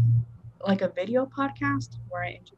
like 0.66 0.82
a 0.82 0.88
video 0.88 1.24
podcast 1.24 1.96
where 2.08 2.24
I 2.24 2.30
interview 2.30 2.56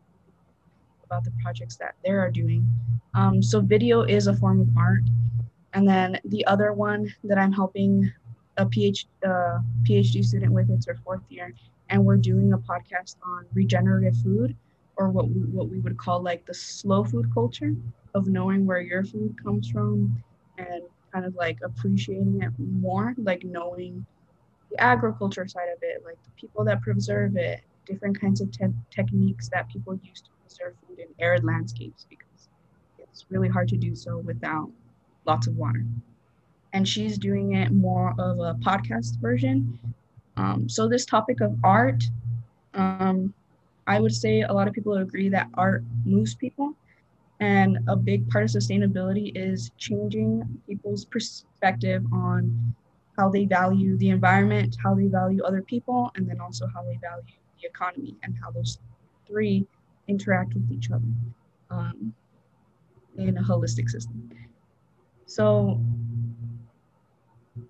about 1.12 1.25
the 1.25 1.33
projects 1.42 1.77
that 1.77 1.94
they 2.03 2.11
are 2.11 2.31
doing. 2.31 2.66
Um, 3.14 3.42
so 3.42 3.61
video 3.61 4.03
is 4.03 4.27
a 4.27 4.35
form 4.35 4.61
of 4.62 4.68
art, 4.77 5.03
and 5.75 5.87
then 5.87 6.18
the 6.25 6.44
other 6.46 6.72
one 6.72 7.14
that 7.25 7.37
I'm 7.37 7.53
helping 7.53 8.11
a 8.57 8.64
PhD, 8.64 9.05
uh, 9.27 9.59
PhD 9.87 10.25
student 10.25 10.53
with. 10.53 10.70
It's 10.70 10.87
her 10.87 10.98
fourth 11.05 11.20
year, 11.29 11.53
and 11.90 12.03
we're 12.03 12.16
doing 12.16 12.55
a 12.55 12.59
podcast 12.59 13.16
on 13.22 13.44
regenerative 13.53 14.16
food, 14.25 14.57
or 14.96 15.11
what 15.11 15.29
we, 15.29 15.40
what 15.57 15.68
we 15.68 15.81
would 15.81 15.98
call 15.98 16.22
like 16.22 16.46
the 16.46 16.55
slow 16.55 17.05
food 17.05 17.27
culture 17.35 17.75
of 18.14 18.27
knowing 18.29 18.64
where 18.64 18.81
your 18.81 19.05
food 19.05 19.37
comes 19.42 19.68
from, 19.68 20.16
and 20.57 20.83
kind 21.12 21.27
of 21.27 21.35
like 21.35 21.59
appreciating 21.62 22.40
it 22.42 22.53
more, 22.59 23.14
like 23.18 23.44
knowing 23.44 24.07
the 24.70 24.81
agriculture 24.81 25.46
side 25.46 25.68
of 25.75 25.79
it, 25.83 26.03
like 26.07 26.16
the 26.25 26.31
people 26.40 26.64
that 26.64 26.81
preserve 26.81 27.37
it, 27.37 27.61
different 27.85 28.18
kinds 28.18 28.40
of 28.40 28.51
te- 28.51 28.79
techniques 28.90 29.51
that 29.51 29.68
people 29.68 29.98
use 30.03 30.22
to 30.22 30.31
preserve 30.53 30.75
food 30.87 30.99
in 30.99 31.09
arid 31.19 31.45
landscapes, 31.45 32.07
because 32.09 32.49
it's 32.99 33.27
really 33.31 33.49
hard 33.49 33.69
to 33.69 33.77
do 33.77 33.95
so 33.95 34.19
without 34.19 34.71
lots 35.27 35.47
of 35.47 35.57
water 35.57 35.85
and 36.73 36.88
she's 36.88 37.19
doing 37.19 37.55
it 37.55 37.71
more 37.71 38.15
of 38.19 38.38
a 38.38 38.55
podcast 38.55 39.21
version. 39.21 39.79
Um, 40.37 40.69
so 40.69 40.88
this 40.88 41.05
topic 41.05 41.41
of 41.41 41.55
art, 41.62 42.03
um, 42.75 43.35
I 43.87 44.01
would 44.01 44.15
say 44.15 44.43
a 44.43 44.53
lot 44.53 44.69
of 44.69 44.75
people 44.75 44.95
agree 44.97 45.29
that 45.29 45.49
art 45.55 45.85
moves 46.05 46.35
people, 46.35 46.75
and 47.41 47.79
a 47.88 47.97
big 47.97 48.29
part 48.31 48.45
of 48.45 48.51
sustainability 48.51 49.33
is 49.35 49.71
changing 49.77 50.43
people's 50.67 51.05
perspective 51.05 52.05
on 52.12 52.75
how 53.19 53.29
they 53.29 53.45
value 53.45 53.99
the 53.99 54.09
environment, 54.09 54.77
how 54.83 54.95
they 54.95 55.09
value 55.09 55.43
other 55.45 55.61
people, 55.61 56.11
and 56.17 56.29
then 56.29 56.41
also 56.41 56.67
how 56.73 56.83
they 56.83 56.97
value 57.03 57.37
the 57.61 57.69
economy 57.69 58.17
and 58.23 58.35
how 58.43 58.51
those 58.51 58.79
three 59.27 59.67
interact 60.12 60.55
with 60.55 60.70
each 60.77 60.88
other 60.90 61.12
um, 61.70 62.14
in 63.16 63.37
a 63.38 63.42
holistic 63.42 63.88
system. 63.88 64.18
So 65.27 65.81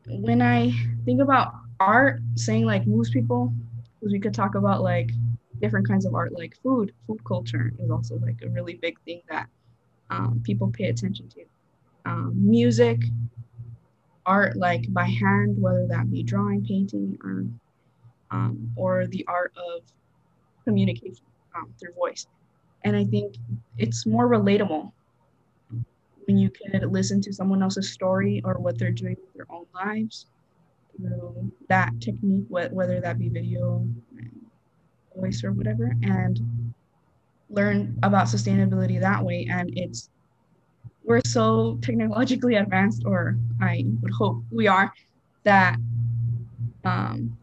when 0.07 0.41
I 0.43 0.73
think 1.05 1.21
about 1.21 1.55
art, 1.81 2.21
saying 2.35 2.65
like 2.67 2.87
moves 2.87 3.11
people, 3.11 3.53
because 3.99 4.13
we 4.13 4.21
could 4.21 4.35
talk 4.35 4.55
about 4.55 4.83
like 4.83 5.11
different 5.61 5.87
kinds 5.87 6.05
of 6.05 6.15
art, 6.15 6.33
like 6.33 6.55
food. 6.63 6.93
Food 7.07 7.23
culture 7.25 7.73
is 7.79 7.91
also 7.91 8.19
like 8.19 8.39
a 8.43 8.49
really 8.49 8.75
big 8.75 8.97
thing 9.07 9.23
that 9.31 9.47
um, 10.11 10.41
people 10.45 10.69
pay 10.79 10.87
attention 10.87 11.29
to. 11.31 11.41
Um, 12.05 12.33
music, 12.35 13.01
art 14.27 14.57
like 14.57 14.93
by 14.93 15.05
hand, 15.05 15.51
whether 15.61 15.87
that 15.87 16.11
be 16.11 16.23
drawing, 16.23 16.65
painting, 16.65 17.17
or 17.23 17.47
um, 18.33 18.73
or 18.77 19.07
the 19.07 19.25
art 19.29 19.53
of 19.57 19.83
communication 20.65 21.25
um, 21.55 21.73
through 21.79 21.95
voice. 21.95 22.27
And 22.85 22.97
I 22.97 23.05
think 23.05 23.37
it's 23.79 24.07
more 24.07 24.29
relatable 24.29 24.93
when 26.27 26.39
you 26.39 26.51
can 26.51 26.91
listen 26.91 27.21
to 27.23 27.33
someone 27.33 27.63
else's 27.63 27.93
story 27.93 28.41
or 28.45 28.55
what 28.55 28.79
they're 28.79 28.93
doing 28.93 29.17
with 29.21 29.35
their 29.35 29.47
own 29.51 29.67
lives 29.75 30.27
through 30.97 31.53
that 31.69 31.93
technique, 32.01 32.45
whether 32.49 33.01
that 33.01 33.19
be 33.19 33.29
video, 33.29 33.87
voice, 35.17 35.43
or 35.45 35.53
whatever, 35.53 35.95
and 36.03 36.41
learn 37.51 37.99
about 38.03 38.27
sustainability 38.27 39.01
that 39.01 39.23
way. 39.23 39.47
And 39.51 39.71
it's 39.77 40.11
we're 41.05 41.21
so 41.25 41.79
technologically 41.83 42.55
advanced, 42.55 43.03
or 43.05 43.37
I 43.61 43.85
would 44.01 44.13
hope 44.13 44.43
we 44.51 44.69
are, 44.69 44.93
that 45.43 45.77
um, 46.85 47.37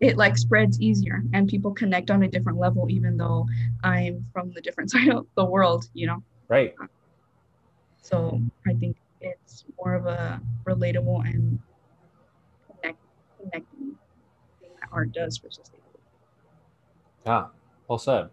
it 0.00 0.16
like 0.16 0.36
spreads 0.36 0.80
easier 0.80 1.22
and 1.32 1.48
people 1.48 1.72
connect 1.72 2.10
on 2.10 2.22
a 2.22 2.28
different 2.28 2.58
level, 2.58 2.86
even 2.90 3.16
though 3.16 3.46
I'm 3.82 4.26
from 4.32 4.52
the 4.52 4.60
different 4.60 4.90
side 4.92 5.08
of 5.08 5.26
the 5.36 5.44
world, 5.44 5.88
you 5.94 6.06
know. 6.06 6.22
Right. 6.48 6.74
So 8.02 8.40
I 8.66 8.74
think 8.74 8.96
it's 9.20 9.64
more 9.78 9.94
of 9.94 10.06
a 10.06 10.40
relatable 10.64 11.24
and 11.24 11.58
connect, 12.80 12.98
connecting 13.40 13.96
art 14.92 15.12
does 15.12 15.36
for 15.36 15.48
sustainability. 15.48 16.00
Ah, 17.26 17.50
well 17.88 17.98
said. 17.98 18.30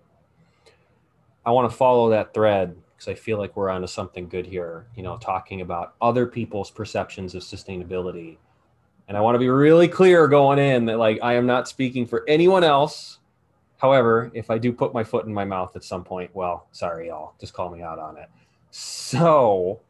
I 1.45 1.51
want 1.51 1.69
to 1.69 1.75
follow 1.75 2.09
that 2.11 2.33
thread 2.33 2.75
because 2.91 3.07
I 3.07 3.15
feel 3.15 3.37
like 3.37 3.55
we're 3.57 3.69
onto 3.69 3.87
something 3.87 4.29
good 4.29 4.45
here, 4.45 4.87
you 4.95 5.03
know, 5.03 5.17
talking 5.17 5.61
about 5.61 5.95
other 6.01 6.25
people's 6.25 6.71
perceptions 6.71 7.35
of 7.35 7.41
sustainability. 7.41 8.37
And 9.07 9.17
I 9.17 9.21
want 9.21 9.35
to 9.35 9.39
be 9.39 9.49
really 9.49 9.87
clear 9.87 10.27
going 10.27 10.59
in 10.59 10.85
that, 10.85 10.97
like, 10.97 11.19
I 11.21 11.33
am 11.33 11.45
not 11.45 11.67
speaking 11.67 12.05
for 12.05 12.23
anyone 12.27 12.63
else. 12.63 13.19
However, 13.77 14.31
if 14.33 14.49
I 14.49 14.57
do 14.57 14.71
put 14.71 14.93
my 14.93 15.03
foot 15.03 15.25
in 15.25 15.33
my 15.33 15.43
mouth 15.43 15.75
at 15.75 15.83
some 15.83 16.03
point, 16.05 16.31
well, 16.33 16.67
sorry, 16.71 17.07
y'all, 17.07 17.33
just 17.39 17.53
call 17.53 17.69
me 17.69 17.81
out 17.81 17.99
on 17.99 18.17
it. 18.17 18.29
So 18.71 19.81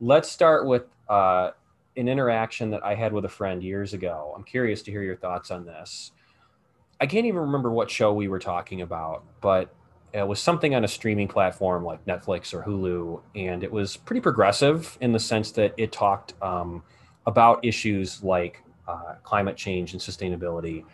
let's 0.00 0.30
start 0.30 0.66
with 0.66 0.84
uh, 1.08 1.50
an 1.96 2.08
interaction 2.08 2.70
that 2.70 2.84
I 2.84 2.94
had 2.94 3.12
with 3.12 3.24
a 3.24 3.28
friend 3.28 3.62
years 3.62 3.94
ago. 3.94 4.32
I'm 4.36 4.44
curious 4.44 4.80
to 4.82 4.90
hear 4.92 5.02
your 5.02 5.16
thoughts 5.16 5.50
on 5.50 5.66
this. 5.66 6.12
I 7.00 7.06
can't 7.06 7.26
even 7.26 7.40
remember 7.40 7.70
what 7.70 7.90
show 7.90 8.12
we 8.12 8.28
were 8.28 8.38
talking 8.38 8.80
about, 8.80 9.24
but 9.40 9.74
it 10.12 10.26
was 10.26 10.40
something 10.40 10.74
on 10.74 10.84
a 10.84 10.88
streaming 10.88 11.28
platform 11.28 11.84
like 11.84 12.04
Netflix 12.06 12.54
or 12.54 12.62
Hulu, 12.62 13.20
and 13.34 13.62
it 13.62 13.70
was 13.70 13.96
pretty 13.96 14.20
progressive 14.20 14.96
in 15.00 15.12
the 15.12 15.18
sense 15.18 15.50
that 15.52 15.74
it 15.76 15.92
talked 15.92 16.40
um, 16.40 16.82
about 17.26 17.64
issues 17.64 18.22
like 18.22 18.62
uh, 18.88 19.14
climate 19.22 19.56
change 19.56 19.92
and 19.92 20.00
sustainability. 20.00 20.84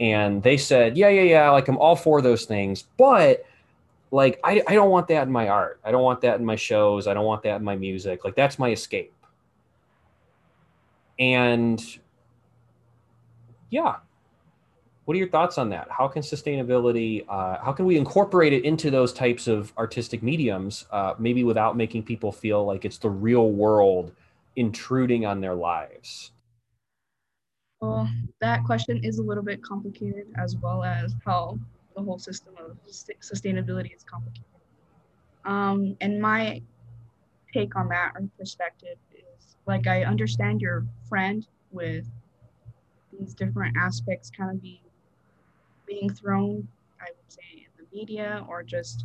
And 0.00 0.42
they 0.42 0.56
said, 0.56 0.96
yeah, 0.96 1.08
yeah, 1.08 1.22
yeah, 1.22 1.50
like 1.50 1.68
I'm 1.68 1.78
all 1.78 1.96
for 1.96 2.22
those 2.22 2.44
things, 2.44 2.84
but 2.96 3.44
like 4.10 4.38
I, 4.44 4.62
I 4.66 4.74
don't 4.74 4.90
want 4.90 5.08
that 5.08 5.26
in 5.26 5.32
my 5.32 5.48
art. 5.48 5.80
I 5.84 5.90
don't 5.90 6.02
want 6.02 6.20
that 6.20 6.38
in 6.38 6.44
my 6.44 6.56
shows. 6.56 7.06
I 7.06 7.14
don't 7.14 7.24
want 7.24 7.42
that 7.44 7.56
in 7.56 7.64
my 7.64 7.76
music. 7.76 8.24
Like 8.24 8.34
that's 8.34 8.58
my 8.58 8.70
escape. 8.70 9.12
And 11.18 11.82
yeah, 13.70 13.96
what 15.04 15.14
are 15.14 15.18
your 15.18 15.28
thoughts 15.28 15.58
on 15.58 15.68
that? 15.70 15.88
How 15.90 16.08
can 16.08 16.22
sustainability, 16.22 17.24
uh, 17.28 17.58
how 17.62 17.72
can 17.72 17.86
we 17.86 17.96
incorporate 17.96 18.52
it 18.52 18.64
into 18.64 18.90
those 18.90 19.12
types 19.12 19.48
of 19.48 19.72
artistic 19.76 20.22
mediums, 20.22 20.86
uh, 20.92 21.14
maybe 21.18 21.42
without 21.42 21.76
making 21.76 22.04
people 22.04 22.30
feel 22.30 22.64
like 22.64 22.84
it's 22.84 22.98
the 22.98 23.10
real 23.10 23.50
world 23.50 24.12
intruding 24.56 25.26
on 25.26 25.40
their 25.40 25.54
lives? 25.54 26.32
Well, 27.80 28.08
that 28.40 28.64
question 28.64 29.02
is 29.04 29.18
a 29.18 29.22
little 29.22 29.42
bit 29.42 29.62
complicated, 29.62 30.28
as 30.36 30.56
well 30.56 30.84
as 30.84 31.14
how 31.24 31.58
the 31.96 32.02
whole 32.02 32.18
system 32.18 32.54
of 32.58 32.76
sustainability 32.86 33.94
is 33.94 34.04
complicated. 34.04 34.46
Um, 35.44 35.96
and 36.00 36.20
my 36.20 36.62
take 37.52 37.76
on 37.76 37.88
that 37.88 38.12
or 38.14 38.30
perspective 38.38 38.96
is 39.12 39.56
like 39.66 39.86
I 39.86 40.04
understand 40.04 40.60
your 40.60 40.86
friend 41.08 41.46
with 41.70 42.06
these 43.12 43.34
different 43.34 43.76
aspects 43.76 44.30
kind 44.30 44.50
of 44.50 44.62
being 44.62 44.78
being 45.86 46.08
thrown, 46.08 46.66
I 47.00 47.06
would 47.08 47.30
say, 47.30 47.66
in 47.66 47.70
the 47.76 47.96
media 47.96 48.46
or 48.48 48.62
just 48.62 49.04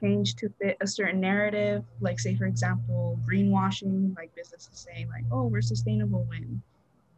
changed 0.00 0.38
to 0.38 0.48
fit 0.60 0.76
a 0.80 0.86
certain 0.86 1.20
narrative. 1.20 1.84
Like, 2.00 2.18
say, 2.20 2.34
for 2.34 2.46
example, 2.46 3.18
greenwashing, 3.28 4.16
like 4.16 4.34
businesses 4.34 4.86
saying, 4.88 5.08
like, 5.08 5.24
oh, 5.32 5.46
we're 5.46 5.62
sustainable 5.62 6.24
when 6.24 6.62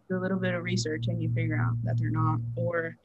do 0.09 0.17
a 0.17 0.19
little 0.19 0.39
bit 0.39 0.55
of 0.55 0.63
research 0.65 1.07
and 1.09 1.23
you 1.23 1.33
figure 1.33 1.57
out 1.57 1.77
that 1.85 1.99
they're 1.99 2.11
not, 2.11 2.41
or 2.57 2.97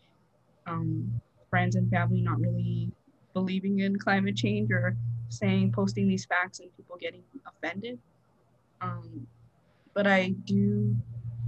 um, 0.65 1.21
friends 1.49 1.75
and 1.75 1.89
family 1.89 2.21
not 2.21 2.39
really 2.39 2.91
believing 3.33 3.79
in 3.79 3.97
climate 3.97 4.35
change 4.35 4.71
or 4.71 4.95
saying, 5.29 5.71
posting 5.71 6.07
these 6.07 6.25
facts 6.25 6.59
and 6.59 6.75
people 6.75 6.97
getting 6.99 7.23
offended. 7.45 7.99
Um, 8.81 9.27
but 9.93 10.07
I 10.07 10.29
do 10.45 10.95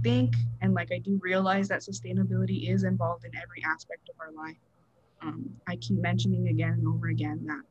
think 0.02 0.34
and 0.60 0.74
like 0.74 0.92
I 0.92 0.98
do 0.98 1.18
realize 1.22 1.68
that 1.68 1.80
sustainability 1.80 2.72
is 2.72 2.84
involved 2.84 3.24
in 3.24 3.36
every 3.36 3.62
aspect 3.64 4.08
of 4.08 4.14
our 4.20 4.32
life. 4.32 4.56
Um, 5.22 5.50
I 5.66 5.76
keep 5.76 5.98
mentioning 6.00 6.48
again 6.48 6.74
and 6.74 6.86
over 6.86 7.08
again 7.08 7.44
that 7.46 7.62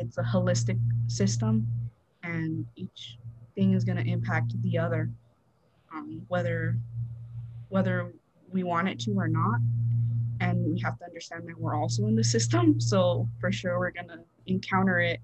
it's 0.00 0.18
a 0.18 0.22
holistic 0.22 0.78
system 1.06 1.66
and 2.22 2.66
each 2.76 3.18
thing 3.54 3.74
is 3.74 3.84
going 3.84 3.96
to 3.96 4.10
impact 4.10 4.60
the 4.62 4.78
other, 4.78 5.10
um, 5.94 6.22
whether 6.28 6.76
whether 7.68 8.12
we 8.50 8.64
want 8.64 8.88
it 8.88 8.98
to 8.98 9.12
or 9.12 9.28
not. 9.28 9.60
And 10.40 10.72
we 10.72 10.80
have 10.80 10.98
to 10.98 11.04
understand 11.04 11.46
that 11.46 11.60
we're 11.60 11.76
also 11.76 12.06
in 12.06 12.16
the 12.16 12.24
system. 12.24 12.80
So 12.80 13.28
for 13.38 13.52
sure, 13.52 13.78
we're 13.78 13.92
going 13.92 14.08
to 14.08 14.20
encounter 14.46 14.98
it 14.98 15.20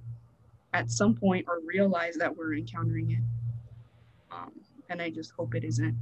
at 0.73 0.91
some 0.91 1.15
point 1.15 1.47
or 1.49 1.61
realize 1.65 2.15
that 2.17 2.37
we're 2.37 2.55
encountering 2.55 3.11
it. 3.13 3.25
Um, 4.31 4.53
and 4.91 5.03
I 5.03 5.11
just 5.11 5.33
hope 5.33 5.55
it 5.57 5.65
isn't 5.65 5.97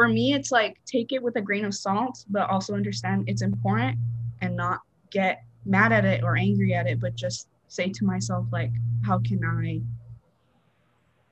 for 0.00 0.08
me, 0.08 0.32
it's 0.32 0.50
like 0.50 0.78
take 0.86 1.12
it 1.12 1.22
with 1.22 1.36
a 1.36 1.42
grain 1.42 1.66
of 1.66 1.74
salt, 1.74 2.24
but 2.30 2.48
also 2.48 2.74
understand 2.74 3.24
it's 3.26 3.42
important 3.42 3.98
and 4.40 4.56
not 4.56 4.80
get 5.10 5.42
mad 5.66 5.92
at 5.92 6.06
it 6.06 6.22
or 6.22 6.38
angry 6.38 6.72
at 6.72 6.86
it, 6.86 6.98
but 6.98 7.14
just 7.14 7.48
say 7.70 7.88
to 7.88 8.04
myself, 8.04 8.46
like, 8.52 8.72
how 9.06 9.18
can 9.20 9.40
I 9.44 9.80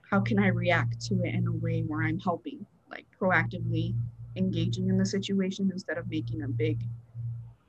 how 0.09 0.20
can 0.20 0.38
I 0.38 0.46
react 0.46 0.98
to 1.07 1.22
it 1.22 1.35
in 1.35 1.46
a 1.46 1.53
way 1.53 1.83
where 1.83 2.03
I'm 2.03 2.18
helping, 2.18 2.64
like 2.90 3.05
proactively 3.20 3.94
engaging 4.37 4.88
in 4.88 4.96
the 4.96 5.05
situation 5.05 5.68
instead 5.70 5.98
of 5.98 6.09
making 6.09 6.44
a 6.44 6.48
big, 6.48 6.81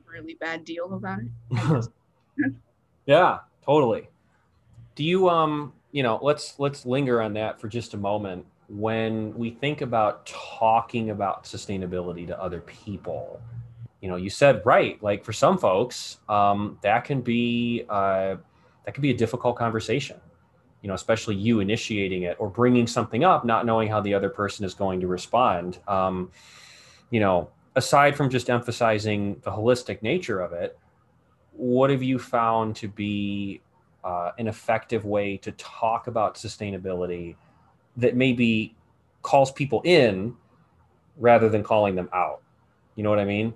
really 0.05 0.35
bad 0.35 0.63
deal 0.63 0.93
about 0.93 1.19
it. 1.19 1.87
yeah, 3.05 3.39
totally. 3.65 4.07
Do 4.95 5.03
you 5.03 5.29
um, 5.29 5.73
you 5.91 6.03
know, 6.03 6.19
let's 6.21 6.57
let's 6.59 6.85
linger 6.85 7.21
on 7.21 7.33
that 7.33 7.59
for 7.59 7.67
just 7.67 7.93
a 7.93 7.97
moment 7.97 8.45
when 8.69 9.33
we 9.33 9.49
think 9.49 9.81
about 9.81 10.25
talking 10.27 11.09
about 11.09 11.43
sustainability 11.43 12.27
to 12.27 12.39
other 12.39 12.61
people 12.61 13.41
you 13.99 14.07
know 14.07 14.15
you 14.15 14.29
said 14.29 14.61
right 14.63 15.01
like 15.01 15.25
for 15.25 15.33
some 15.33 15.57
folks 15.57 16.19
um, 16.29 16.77
that 16.83 17.03
can 17.03 17.21
be 17.21 17.83
uh, 17.89 18.35
that 18.85 18.93
could 18.93 19.01
be 19.01 19.11
a 19.11 19.17
difficult 19.17 19.55
conversation 19.55 20.19
you 20.81 20.87
know 20.87 20.93
especially 20.93 21.35
you 21.35 21.59
initiating 21.59 22.23
it 22.23 22.35
or 22.39 22.49
bringing 22.49 22.87
something 22.87 23.23
up 23.23 23.45
not 23.45 23.65
knowing 23.65 23.89
how 23.89 23.99
the 24.01 24.13
other 24.13 24.29
person 24.29 24.65
is 24.65 24.73
going 24.73 24.99
to 24.99 25.07
respond 25.07 25.79
um, 25.87 26.31
you 27.09 27.19
know 27.19 27.49
aside 27.75 28.15
from 28.15 28.29
just 28.29 28.49
emphasizing 28.49 29.39
the 29.43 29.51
holistic 29.51 30.01
nature 30.01 30.39
of 30.39 30.53
it 30.53 30.77
what 31.53 31.89
have 31.89 32.01
you 32.01 32.17
found 32.17 32.75
to 32.75 32.87
be 32.87 33.61
uh, 34.03 34.31
an 34.37 34.47
effective 34.47 35.05
way 35.05 35.37
to 35.37 35.51
talk 35.53 36.07
about 36.07 36.35
sustainability 36.35 37.35
that 37.97 38.15
maybe 38.15 38.75
calls 39.21 39.51
people 39.51 39.81
in 39.83 40.35
rather 41.17 41.49
than 41.49 41.63
calling 41.63 41.95
them 41.95 42.09
out. 42.13 42.41
You 42.95 43.03
know 43.03 43.09
what 43.09 43.19
I 43.19 43.25
mean? 43.25 43.53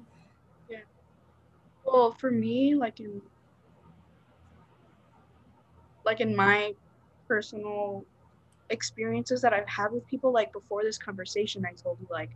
Yeah. 0.69 0.79
Well, 1.85 2.11
for 2.11 2.31
me, 2.31 2.75
like 2.75 2.99
in 2.99 3.21
like 6.05 6.19
in 6.19 6.35
my 6.35 6.73
personal 7.27 8.05
experiences 8.69 9.41
that 9.41 9.53
I've 9.53 9.67
had 9.67 9.91
with 9.91 10.05
people, 10.07 10.31
like 10.31 10.51
before 10.53 10.83
this 10.83 10.97
conversation, 10.97 11.65
I 11.65 11.73
told 11.73 11.97
you 11.99 12.07
like 12.09 12.31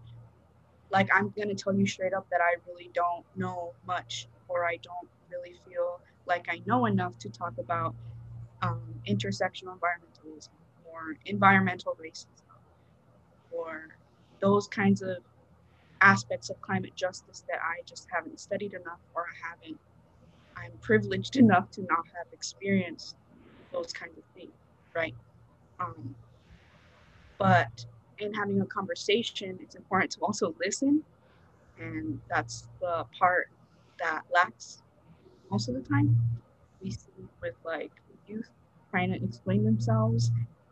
like 0.91 1.09
I'm 1.13 1.33
gonna 1.37 1.55
tell 1.55 1.73
you 1.73 1.85
straight 1.85 2.13
up 2.13 2.27
that 2.31 2.39
I 2.41 2.55
really 2.67 2.89
don't 2.93 3.25
know 3.35 3.73
much 3.85 4.27
or 4.47 4.65
I 4.65 4.77
don't 4.77 5.09
really 5.29 5.55
feel 5.67 5.99
like 6.25 6.47
I 6.49 6.61
know 6.65 6.85
enough 6.85 7.17
to 7.19 7.29
talk 7.29 7.53
about 7.57 7.93
um, 8.61 8.81
intersectional 9.07 9.77
environmentalism 9.77 10.49
or 10.85 11.17
environmental 11.25 11.97
racism 12.01 12.27
or 13.51 13.89
those 14.39 14.67
kinds 14.67 15.01
of 15.01 15.17
aspects 16.01 16.49
of 16.49 16.61
climate 16.61 16.95
justice 16.95 17.43
that 17.49 17.59
I 17.61 17.81
just 17.85 18.07
haven't 18.11 18.39
studied 18.39 18.73
enough 18.73 18.99
or 19.15 19.23
I 19.23 19.49
haven't 19.49 19.79
I'm 20.55 20.71
privileged 20.81 21.35
enough 21.37 21.69
to 21.71 21.81
not 21.81 22.05
have 22.15 22.27
experienced 22.33 23.15
those 23.71 23.93
kinds 23.93 24.17
of 24.17 24.23
things, 24.35 24.51
right? 24.95 25.15
Um, 25.79 26.15
but 27.37 27.85
in 28.19 28.33
having 28.33 28.61
a 28.61 28.65
conversation, 28.65 29.59
it's 29.61 29.75
important 29.75 30.11
to 30.13 30.19
also 30.21 30.55
listen, 30.63 31.03
and 31.79 32.19
that's 32.29 32.67
the 32.81 33.05
part 33.17 33.49
that 33.99 34.23
lacks 34.33 34.81
most 35.51 35.69
of 35.69 35.75
the 35.75 35.81
time. 35.81 36.17
We 36.81 36.91
see 36.91 37.11
with 37.41 37.55
like 37.63 37.91
youth 38.27 38.49
trying 38.91 39.11
to 39.11 39.23
explain 39.23 39.63
themselves 39.63 40.31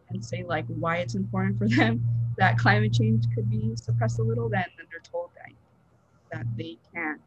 and 0.09 0.23
say 0.23 0.43
like 0.43 0.65
why 0.67 0.97
it's 0.97 1.15
important 1.15 1.57
for 1.57 1.67
them 1.75 2.03
that 2.37 2.57
climate 2.57 2.93
change 2.93 3.25
could 3.33 3.49
be 3.49 3.75
suppressed 3.75 4.19
a 4.19 4.23
little, 4.23 4.49
then, 4.49 4.65
then 4.77 4.85
they're 4.91 4.99
told 4.99 5.29
that 5.35 5.51
that 6.31 6.45
they 6.57 6.77
can't 6.93 7.21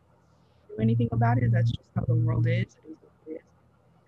do 0.68 0.82
anything 0.82 1.08
about 1.12 1.38
it. 1.38 1.50
That's 1.52 1.70
just 1.70 1.88
how 1.94 2.04
the 2.06 2.14
world 2.14 2.46
is. 2.46 2.76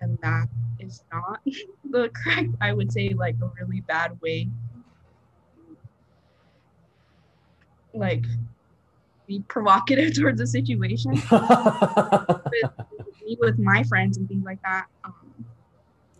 And 0.00 0.18
that 0.22 0.48
is 0.78 1.04
not 1.12 1.40
the 1.90 2.10
correct, 2.10 2.50
I 2.60 2.72
would 2.72 2.90
say, 2.92 3.10
like 3.10 3.36
a 3.42 3.50
really 3.60 3.80
bad 3.82 4.18
way 4.20 4.48
like 7.94 8.24
be 9.26 9.40
provocative 9.48 10.14
towards 10.18 10.38
the 10.38 10.46
situation. 10.46 11.12
with, 13.24 13.38
with 13.40 13.58
my 13.58 13.82
friends 13.84 14.16
and 14.16 14.28
things 14.28 14.44
like 14.44 14.60
that. 14.62 14.86
Um, 15.04 15.14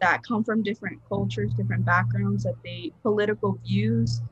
that 0.01 0.23
come 0.27 0.43
from 0.43 0.63
different 0.63 0.99
cultures, 1.11 1.53
different 1.53 1.85
backgrounds, 1.85 2.45
that 2.45 2.55
they 2.65 2.91
political 3.03 3.59
views, 3.67 4.23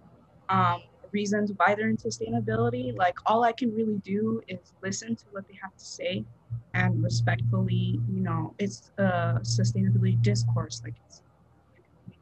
um, 0.48 0.82
reasons 1.12 1.52
why 1.56 1.74
they're 1.74 1.90
in 1.90 1.96
sustainability. 1.98 2.96
Like 2.96 3.16
all 3.26 3.44
I 3.44 3.52
can 3.52 3.74
really 3.74 3.98
do 3.98 4.40
is 4.48 4.58
listen 4.82 5.14
to 5.14 5.24
what 5.32 5.46
they 5.46 5.58
have 5.60 5.76
to 5.76 5.84
say 5.84 6.24
and 6.74 7.02
respectfully, 7.02 8.00
you 8.08 8.20
know, 8.20 8.54
it's 8.58 8.90
a 8.98 9.40
sustainability 9.42 10.20
discourse. 10.22 10.80
Like 10.84 10.94
it's 11.06 11.22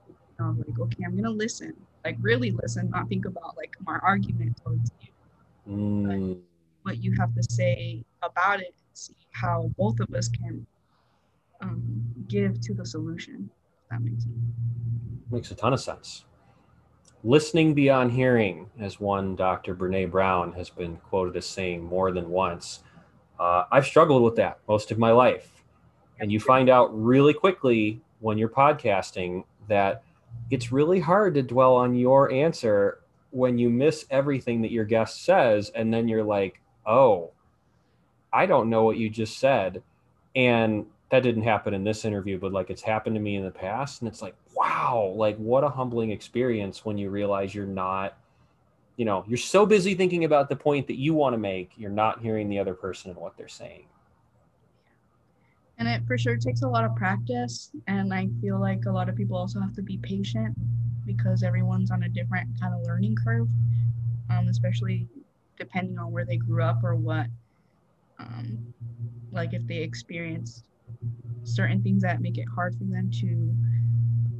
you 0.06 0.14
know, 0.38 0.56
like, 0.66 0.78
okay, 0.78 1.04
I'm 1.04 1.16
gonna 1.16 1.30
listen, 1.30 1.74
like 2.04 2.16
really 2.20 2.52
listen, 2.52 2.90
not 2.90 3.08
think 3.08 3.24
about 3.26 3.56
like 3.56 3.74
my 3.84 3.98
argument 4.02 4.60
towards 4.62 4.90
you. 5.00 5.72
Mm. 5.72 6.40
What 6.82 7.02
you 7.02 7.14
have 7.18 7.34
to 7.34 7.42
say 7.50 8.04
about 8.22 8.60
it, 8.60 8.74
and 8.76 8.94
see 8.94 9.16
how 9.32 9.70
both 9.76 10.00
of 10.00 10.14
us 10.14 10.28
can 10.28 10.66
um, 11.60 12.04
give 12.28 12.60
to 12.60 12.74
the 12.74 12.86
solution. 12.86 13.50
that 13.90 14.00
makes 14.00 14.24
sense. 14.24 14.36
Makes 15.30 15.50
a 15.50 15.54
ton 15.54 15.72
of 15.72 15.80
sense. 15.80 16.24
Listening 17.24 17.74
beyond 17.74 18.12
hearing, 18.12 18.70
as 18.78 19.00
one 19.00 19.34
Dr. 19.34 19.74
Brene 19.74 20.10
Brown 20.10 20.52
has 20.52 20.70
been 20.70 20.96
quoted 20.98 21.36
as 21.36 21.46
saying 21.46 21.82
more 21.82 22.12
than 22.12 22.30
once. 22.30 22.84
Uh, 23.38 23.64
I've 23.70 23.86
struggled 23.86 24.22
with 24.22 24.36
that 24.36 24.58
most 24.68 24.90
of 24.90 24.98
my 24.98 25.10
life. 25.10 25.50
And 26.20 26.32
you 26.32 26.40
find 26.40 26.70
out 26.70 26.88
really 26.92 27.34
quickly 27.34 28.00
when 28.20 28.38
you're 28.38 28.48
podcasting 28.48 29.44
that 29.68 30.02
it's 30.50 30.72
really 30.72 31.00
hard 31.00 31.34
to 31.34 31.42
dwell 31.42 31.74
on 31.74 31.94
your 31.94 32.30
answer 32.32 33.00
when 33.30 33.58
you 33.58 33.68
miss 33.68 34.06
everything 34.10 34.62
that 34.62 34.70
your 34.70 34.84
guest 34.84 35.24
says. 35.24 35.70
And 35.74 35.92
then 35.92 36.08
you're 36.08 36.24
like, 36.24 36.60
oh, 36.86 37.32
I 38.32 38.46
don't 38.46 38.70
know 38.70 38.84
what 38.84 38.96
you 38.96 39.10
just 39.10 39.38
said. 39.38 39.82
And 40.34 40.86
that 41.10 41.22
didn't 41.22 41.42
happen 41.42 41.74
in 41.74 41.84
this 41.84 42.04
interview, 42.04 42.38
but 42.38 42.52
like 42.52 42.70
it's 42.70 42.82
happened 42.82 43.16
to 43.16 43.20
me 43.20 43.36
in 43.36 43.44
the 43.44 43.50
past. 43.50 44.00
And 44.00 44.08
it's 44.08 44.22
like, 44.22 44.34
wow, 44.54 45.12
like 45.16 45.36
what 45.36 45.64
a 45.64 45.68
humbling 45.68 46.10
experience 46.10 46.84
when 46.84 46.98
you 46.98 47.10
realize 47.10 47.54
you're 47.54 47.66
not, 47.66 48.16
you 48.96 49.04
know, 49.04 49.24
you're 49.28 49.36
so 49.36 49.66
busy 49.66 49.94
thinking 49.94 50.24
about 50.24 50.48
the 50.48 50.56
point 50.56 50.86
that 50.86 50.96
you 50.96 51.14
want 51.14 51.34
to 51.34 51.38
make, 51.38 51.72
you're 51.76 51.90
not 51.90 52.20
hearing 52.20 52.48
the 52.48 52.58
other 52.58 52.74
person 52.74 53.10
and 53.10 53.20
what 53.20 53.36
they're 53.36 53.48
saying. 53.48 53.84
And 55.78 55.86
it 55.86 56.02
for 56.06 56.16
sure 56.16 56.36
takes 56.36 56.62
a 56.62 56.68
lot 56.68 56.84
of 56.84 56.96
practice. 56.96 57.70
And 57.86 58.12
I 58.14 58.28
feel 58.40 58.58
like 58.58 58.86
a 58.86 58.90
lot 58.90 59.10
of 59.10 59.16
people 59.16 59.36
also 59.36 59.60
have 59.60 59.74
to 59.74 59.82
be 59.82 59.98
patient 59.98 60.56
because 61.04 61.42
everyone's 61.42 61.90
on 61.90 62.04
a 62.04 62.08
different 62.08 62.48
kind 62.58 62.74
of 62.74 62.86
learning 62.86 63.16
curve, 63.22 63.48
um, 64.30 64.48
especially 64.48 65.06
depending 65.58 65.98
on 65.98 66.10
where 66.10 66.24
they 66.24 66.38
grew 66.38 66.62
up 66.62 66.82
or 66.82 66.94
what, 66.94 67.26
um, 68.18 68.74
like 69.30 69.52
if 69.52 69.66
they 69.66 69.76
experienced 69.76 70.64
certain 71.44 71.82
things 71.82 72.02
that 72.02 72.20
make 72.20 72.38
it 72.38 72.46
hard 72.54 72.74
for 72.76 72.84
them 72.84 73.10
to 73.10 73.54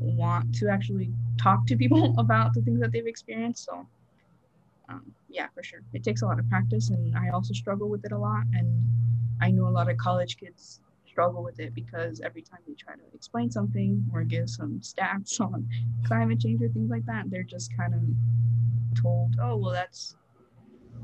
want 0.01 0.55
to 0.55 0.69
actually 0.69 1.13
talk 1.39 1.67
to 1.67 1.77
people 1.77 2.15
about 2.19 2.55
the 2.55 2.63
things 2.63 2.81
that 2.81 2.93
they've 2.93 3.07
experienced. 3.07 3.67
So, 3.67 3.87
um, 4.89 5.13
yeah, 5.29 5.47
for 5.55 5.63
sure. 5.63 5.81
It 5.93 6.05
takes 6.05 6.23
a 6.23 6.27
lot 6.27 6.39
of 6.39 6.49
practice, 6.49 6.91
and 6.91 7.17
I 7.17 7.31
also 7.31 7.53
struggle 7.53 7.89
with 7.89 8.05
it 8.05 8.13
a 8.13 8.19
lot. 8.19 8.45
And 8.55 8.83
I 9.41 9.51
know 9.51 9.67
a 9.67 9.71
lot 9.71 9.91
of 9.91 9.97
college 9.97 10.37
kids 10.37 10.81
struggle 11.07 11.43
with 11.43 11.59
it 11.61 11.75
because 11.75 12.21
every 12.21 12.43
time 12.43 12.61
they 12.67 12.75
try 12.75 12.95
to 12.95 13.03
explain 13.15 13.51
something 13.51 14.05
or 14.13 14.23
give 14.23 14.49
some 14.49 14.81
stats 14.81 15.41
on 15.41 15.69
climate 16.07 16.41
change 16.41 16.63
or 16.63 16.69
things 16.69 16.91
like 16.91 17.05
that, 17.07 17.25
they're 17.31 17.43
just 17.43 17.77
kind 17.77 17.95
of 17.95 19.01
told, 19.01 19.37
"Oh, 19.41 19.57
well, 19.57 19.73
that's 19.73 20.17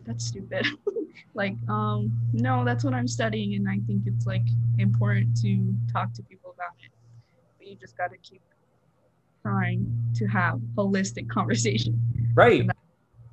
that's 0.05 0.26
stupid." 0.26 0.66
like, 1.35 1.55
um, 1.68 2.12
no, 2.33 2.64
that's 2.64 2.85
what 2.85 2.95
I'm 2.95 3.09
studying, 3.09 3.55
and 3.55 3.68
I 3.68 3.78
think 3.87 4.03
it's 4.07 4.26
like 4.26 4.47
important 4.78 5.41
to 5.43 5.74
talk 5.93 6.12
to 6.14 6.22
people 6.22 6.53
about 6.55 6.74
it. 6.85 6.93
But 7.59 7.66
you 7.66 7.76
just 7.76 7.97
got 7.97 8.11
to 8.12 8.18
keep 8.18 8.43
trying 9.43 10.12
to 10.14 10.26
have 10.26 10.61
holistic 10.76 11.28
conversation. 11.39 12.01
Right. 12.35 12.68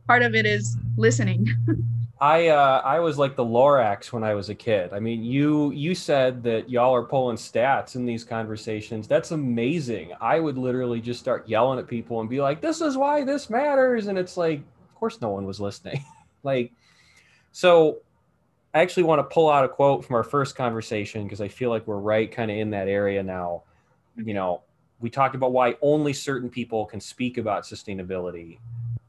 Part 0.10 0.24
of 0.24 0.34
it 0.34 0.48
is 0.48 0.76
listening. 0.98 1.48
I 2.20 2.48
uh, 2.48 2.82
I 2.84 2.98
was 2.98 3.20
like 3.20 3.36
the 3.36 3.46
Lorax 3.46 4.12
when 4.12 4.24
I 4.24 4.34
was 4.34 4.50
a 4.50 4.56
kid. 4.56 4.92
I 4.92 5.00
mean, 5.00 5.24
you 5.24 5.70
you 5.70 5.94
said 5.94 6.42
that 6.46 6.68
y'all 6.68 6.96
are 6.96 7.04
pulling 7.04 7.38
stats 7.38 7.96
in 7.96 8.08
these 8.08 8.24
conversations. 8.24 9.08
That's 9.08 9.30
amazing. 9.30 10.14
I 10.20 10.40
would 10.40 10.58
literally 10.58 11.00
just 11.00 11.20
start 11.20 11.48
yelling 11.48 11.78
at 11.78 11.88
people 11.88 12.22
and 12.22 12.28
be 12.28 12.42
like, 12.42 12.60
"This 12.60 12.82
is 12.82 12.98
why 12.98 13.24
this 13.24 13.52
matters," 13.52 14.08
and 14.08 14.18
it's 14.18 14.36
like, 14.36 14.62
of 14.62 14.96
course, 14.96 15.22
no 15.22 15.30
one 15.30 15.46
was 15.46 15.60
listening. 15.60 16.04
like, 16.44 16.72
so 17.52 18.00
I 18.74 18.82
actually 18.82 19.04
want 19.04 19.20
to 19.20 19.32
pull 19.32 19.48
out 19.48 19.64
a 19.64 19.70
quote 19.70 20.04
from 20.04 20.16
our 20.16 20.24
first 20.24 20.56
conversation 20.56 21.22
because 21.22 21.40
I 21.40 21.50
feel 21.50 21.70
like 21.70 21.86
we're 21.86 22.00
right 22.00 22.32
kind 22.32 22.50
of 22.50 22.58
in 22.58 22.72
that 22.72 22.88
area 22.88 23.22
now. 23.22 23.62
You 24.16 24.34
know, 24.34 24.64
we 25.02 25.12
talked 25.12 25.36
about 25.36 25.52
why 25.52 25.76
only 25.84 26.14
certain 26.14 26.50
people 26.50 26.88
can 26.88 27.00
speak 27.00 27.38
about 27.38 27.62
sustainability 27.62 28.58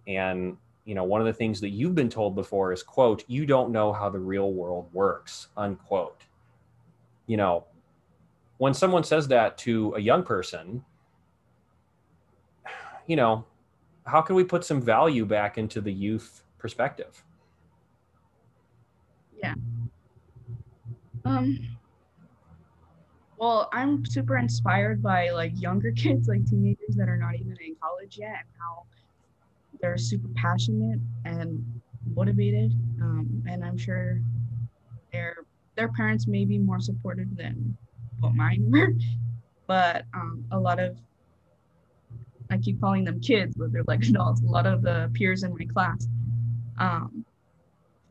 and 0.07 0.59
you 0.91 0.97
know 0.97 1.05
one 1.05 1.21
of 1.21 1.27
the 1.29 1.33
things 1.33 1.61
that 1.61 1.69
you've 1.69 1.95
been 1.95 2.09
told 2.09 2.35
before 2.35 2.73
is 2.73 2.83
quote 2.83 3.23
you 3.29 3.47
don't 3.47 3.71
know 3.71 3.93
how 3.93 4.11
the 4.11 4.19
real 4.19 4.53
world 4.53 4.89
works 4.93 5.47
unquote. 5.57 6.25
You 7.29 7.37
know 7.37 7.65
when 8.59 8.75
someone 8.75 9.05
says 9.05 9.29
that 9.29 9.57
to 9.59 9.95
a 9.95 10.01
young 10.01 10.25
person 10.25 10.85
you 13.07 13.15
know 13.15 13.45
how 14.05 14.21
can 14.21 14.35
we 14.35 14.43
put 14.43 14.65
some 14.65 14.83
value 14.83 15.25
back 15.25 15.59
into 15.59 15.81
the 15.81 15.93
youth 15.93 16.43
perspective? 16.59 17.23
Yeah. 19.41 19.55
Um 21.25 21.57
well, 23.39 23.69
I'm 23.73 24.05
super 24.05 24.39
inspired 24.39 25.01
by 25.01 25.31
like 25.31 25.53
younger 25.55 25.93
kids, 25.97 26.27
like 26.27 26.45
teenagers 26.47 26.97
that 26.97 27.09
are 27.09 27.17
not 27.17 27.37
even 27.37 27.57
in 27.65 27.77
college 27.81 28.19
yet, 28.19 28.41
and 28.41 28.49
how 28.59 28.87
they're 29.81 29.99
super 29.99 30.29
passionate 30.35 31.01
and 31.25 31.65
motivated. 32.15 32.73
Um, 33.01 33.43
and 33.49 33.65
I'm 33.65 33.79
sure 33.79 34.21
their 35.13 35.37
their 35.77 35.89
parents 35.89 36.27
may 36.27 36.45
be 36.45 36.59
more 36.59 36.81
supportive 36.81 37.37
than 37.37 37.77
what 38.21 38.35
mine 38.35 38.65
were, 38.71 38.93
but 39.67 40.05
um, 40.15 40.45
a 40.53 40.59
lot 40.59 40.79
of 40.79 40.99
I 42.51 42.59
keep 42.59 42.81
calling 42.81 43.05
them 43.05 43.21
kids, 43.21 43.55
but 43.57 43.73
they're 43.73 43.85
like 43.87 44.03
adults. 44.09 44.43
A 44.43 44.47
lot 44.47 44.67
of 44.67 44.83
the 44.83 45.11
peers 45.15 45.45
in 45.45 45.55
my 45.55 45.65
class 45.67 46.09
um, 46.79 47.25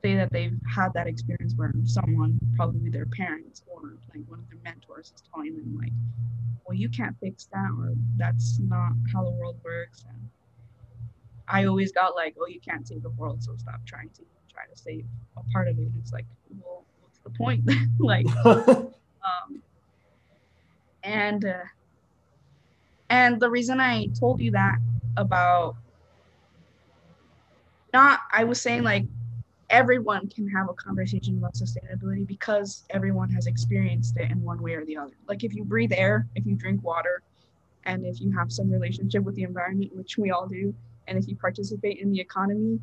say 0.02 0.16
that 0.16 0.32
they've 0.32 0.58
had 0.74 0.94
that 0.94 1.08
experience 1.08 1.54
where 1.56 1.74
someone, 1.84 2.40
probably 2.56 2.90
their 2.90 3.06
parents 3.06 3.64
or 3.68 3.98
like 4.14 4.24
one 4.28 4.40
of 4.40 4.50
their 4.50 4.60
mentors, 4.64 5.12
is 5.14 5.24
telling 5.34 5.56
them 5.58 5.78
like, 5.78 5.92
"Well, 6.66 6.76
you 6.76 6.90
can't 6.90 7.16
fix 7.20 7.48
that," 7.52 7.70
or 7.78 7.94
"That's 8.16 8.60
not 8.60 8.94
how 9.12 9.24
the 9.26 9.32
world 9.32 9.58
works." 9.64 10.06
And 10.08 10.30
I 11.50 11.66
always 11.66 11.92
got 11.92 12.16
like, 12.16 12.36
"Oh, 12.40 12.48
you 12.48 12.60
can't 12.60 12.88
save 12.88 13.04
the 13.04 13.10
world, 13.10 13.44
so 13.44 13.56
stop 13.58 13.82
trying 13.86 14.10
to 14.10 14.22
try 14.52 14.64
to 14.72 14.78
save 14.78 15.06
a 15.38 15.44
part 15.52 15.68
of 15.68 15.80
it." 15.80 15.88
It's 16.00 16.14
like, 16.14 16.26
well, 16.62 16.86
what's 17.02 17.20
the 17.20 17.30
point? 17.32 17.64
like, 18.00 18.28
um, 18.46 19.62
and 21.04 21.46
uh, 21.46 21.64
and 23.10 23.40
the 23.40 23.50
reason 23.50 23.80
I 23.80 24.08
told 24.08 24.40
you 24.40 24.52
that 24.52 24.78
about 25.18 25.76
not, 27.94 28.20
I 28.32 28.44
was 28.44 28.62
saying 28.62 28.84
like 28.84 29.06
everyone 29.70 30.28
can 30.30 30.48
have 30.50 30.70
a 30.70 30.74
conversation 30.74 31.38
about 31.38 31.54
sustainability 31.54 32.26
because 32.26 32.84
everyone 32.90 33.30
has 33.32 33.48
experienced 33.48 34.18
it 34.18 34.32
in 34.32 34.42
one 34.42 34.62
way 34.62 34.74
or 34.74 34.86
the 34.86 34.98
other. 34.98 35.14
Like 35.28 35.44
if 35.44 35.54
you 35.54 35.64
breathe 35.64 35.92
air, 35.94 36.28
if 36.36 36.46
you 36.46 36.56
drink 36.56 36.84
water, 36.84 37.22
and 37.86 38.06
if 38.06 38.20
you 38.20 38.32
have 38.32 38.52
some 38.52 38.70
relationship 38.70 39.24
with 39.24 39.36
the 39.36 39.44
environment, 39.44 39.96
which 39.96 40.18
we 40.18 40.32
all 40.32 40.48
do, 40.48 40.74
and 41.10 41.18
if 41.18 41.28
you 41.28 41.36
participate 41.36 41.98
in 41.98 42.12
the 42.12 42.20
economy 42.20 42.80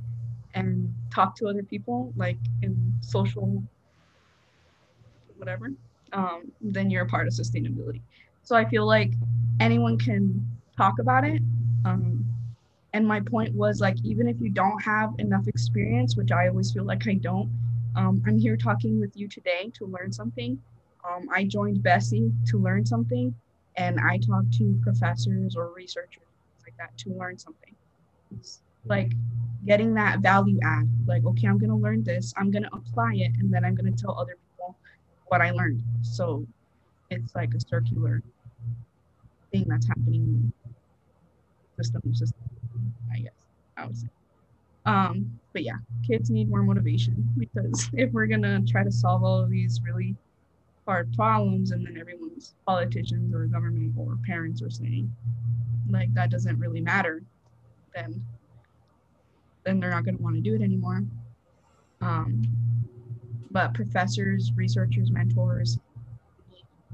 and 0.55 0.93
talk 1.15 1.37
to 1.37 1.47
other 1.47 1.63
people, 1.63 2.13
like 2.17 2.39
in 2.63 2.93
social 3.01 3.63
whatever, 5.37 5.71
um, 6.13 6.51
then 6.61 6.91
you're 6.91 7.05
a 7.05 7.09
part 7.09 7.27
of 7.27 7.33
sustainability. 7.33 8.01
So 8.43 8.57
I 8.57 8.65
feel 8.65 8.87
like 8.87 9.13
anyone 9.61 9.99
can 9.99 10.45
talk 10.77 10.99
about 10.99 11.25
it. 11.25 11.41
Um, 11.85 12.25
and 12.93 13.07
my 13.07 13.21
point 13.21 13.55
was 13.55 13.81
like, 13.81 13.97
even 14.05 14.27
if 14.29 14.37
you 14.41 14.49
don't 14.49 14.83
have 14.83 15.15
enough 15.19 15.47
experience, 15.47 16.17
which 16.17 16.33
I 16.33 16.49
always 16.49 16.73
feel 16.73 16.85
like 16.85 17.07
I 17.07 17.15
don't, 17.15 17.51
um, 17.95 18.23
I'm 18.27 18.39
here 18.39 18.57
talking 18.57 19.01
with 19.01 19.17
you 19.17 19.29
today 19.29 19.71
to 19.75 19.87
learn 19.87 20.13
something. 20.13 20.59
Um, 21.09 21.29
I 21.33 21.45
joined 21.45 21.83
bessie 21.83 22.33
to 22.47 22.59
learn 22.59 22.85
something, 22.85 23.35
and 23.77 24.01
I 24.01 24.19
talked 24.19 24.53
to 24.55 24.79
professors 24.83 25.55
or 25.57 25.73
researchers 25.75 26.23
like 26.65 26.77
that 26.79 26.97
to 26.99 27.11
learn 27.11 27.39
something. 27.39 27.75
It's 28.39 28.61
like 28.85 29.13
getting 29.67 29.95
that 29.95 30.21
value 30.21 30.59
add. 30.63 30.89
Like, 31.07 31.25
okay, 31.25 31.49
I'm 31.49 31.59
gonna 31.59 31.77
learn 31.77 32.03
this, 32.05 32.33
I'm 32.37 32.51
gonna 32.51 32.71
apply 32.73 33.15
it, 33.17 33.33
and 33.39 33.53
then 33.53 33.65
I'm 33.65 33.75
gonna 33.75 33.93
tell 33.93 34.19
other 34.19 34.37
people 34.51 34.77
what 35.27 35.41
I 35.41 35.51
learned. 35.51 35.83
So 36.03 36.47
it's 37.11 37.35
like 37.35 37.55
a 37.55 37.61
circular 37.61 38.23
thing 39.53 39.65
that's 39.69 39.87
happening 39.87 40.53
system 41.77 42.15
system. 42.15 42.41
I 43.13 43.19
guess 43.19 43.33
I 43.77 43.87
would 43.87 43.97
say. 43.97 44.09
Um, 44.87 45.39
but 45.53 45.63
yeah, 45.63 45.79
kids 46.07 46.31
need 46.31 46.49
more 46.49 46.63
motivation 46.63 47.29
because 47.39 47.91
if 47.93 48.13
we're 48.13 48.27
gonna 48.27 48.63
try 48.67 48.85
to 48.85 48.93
solve 48.93 49.25
all 49.25 49.41
of 49.41 49.51
these 49.51 49.81
really 49.85 50.15
hard 50.87 51.13
problems 51.15 51.73
and 51.73 51.85
then 51.85 51.97
everyone's 51.99 52.55
politicians 52.65 53.35
or 53.35 53.47
government 53.47 53.93
or 53.99 54.17
parents 54.25 54.63
are 54.63 54.71
saying 54.71 55.11
like 55.91 56.13
that 56.15 56.31
doesn't 56.31 56.59
really 56.59 56.81
matter, 56.81 57.23
then 57.97 58.23
then 59.65 59.81
they're 59.81 59.91
not 59.91 60.05
going 60.05 60.17
to 60.17 60.23
want 60.23 60.37
to 60.37 60.41
do 60.41 60.55
it 60.55 60.63
anymore. 60.63 61.03
Um, 62.01 62.43
but 63.51 63.75
professors, 63.75 64.53
researchers, 64.55 65.11
mentors, 65.11 65.79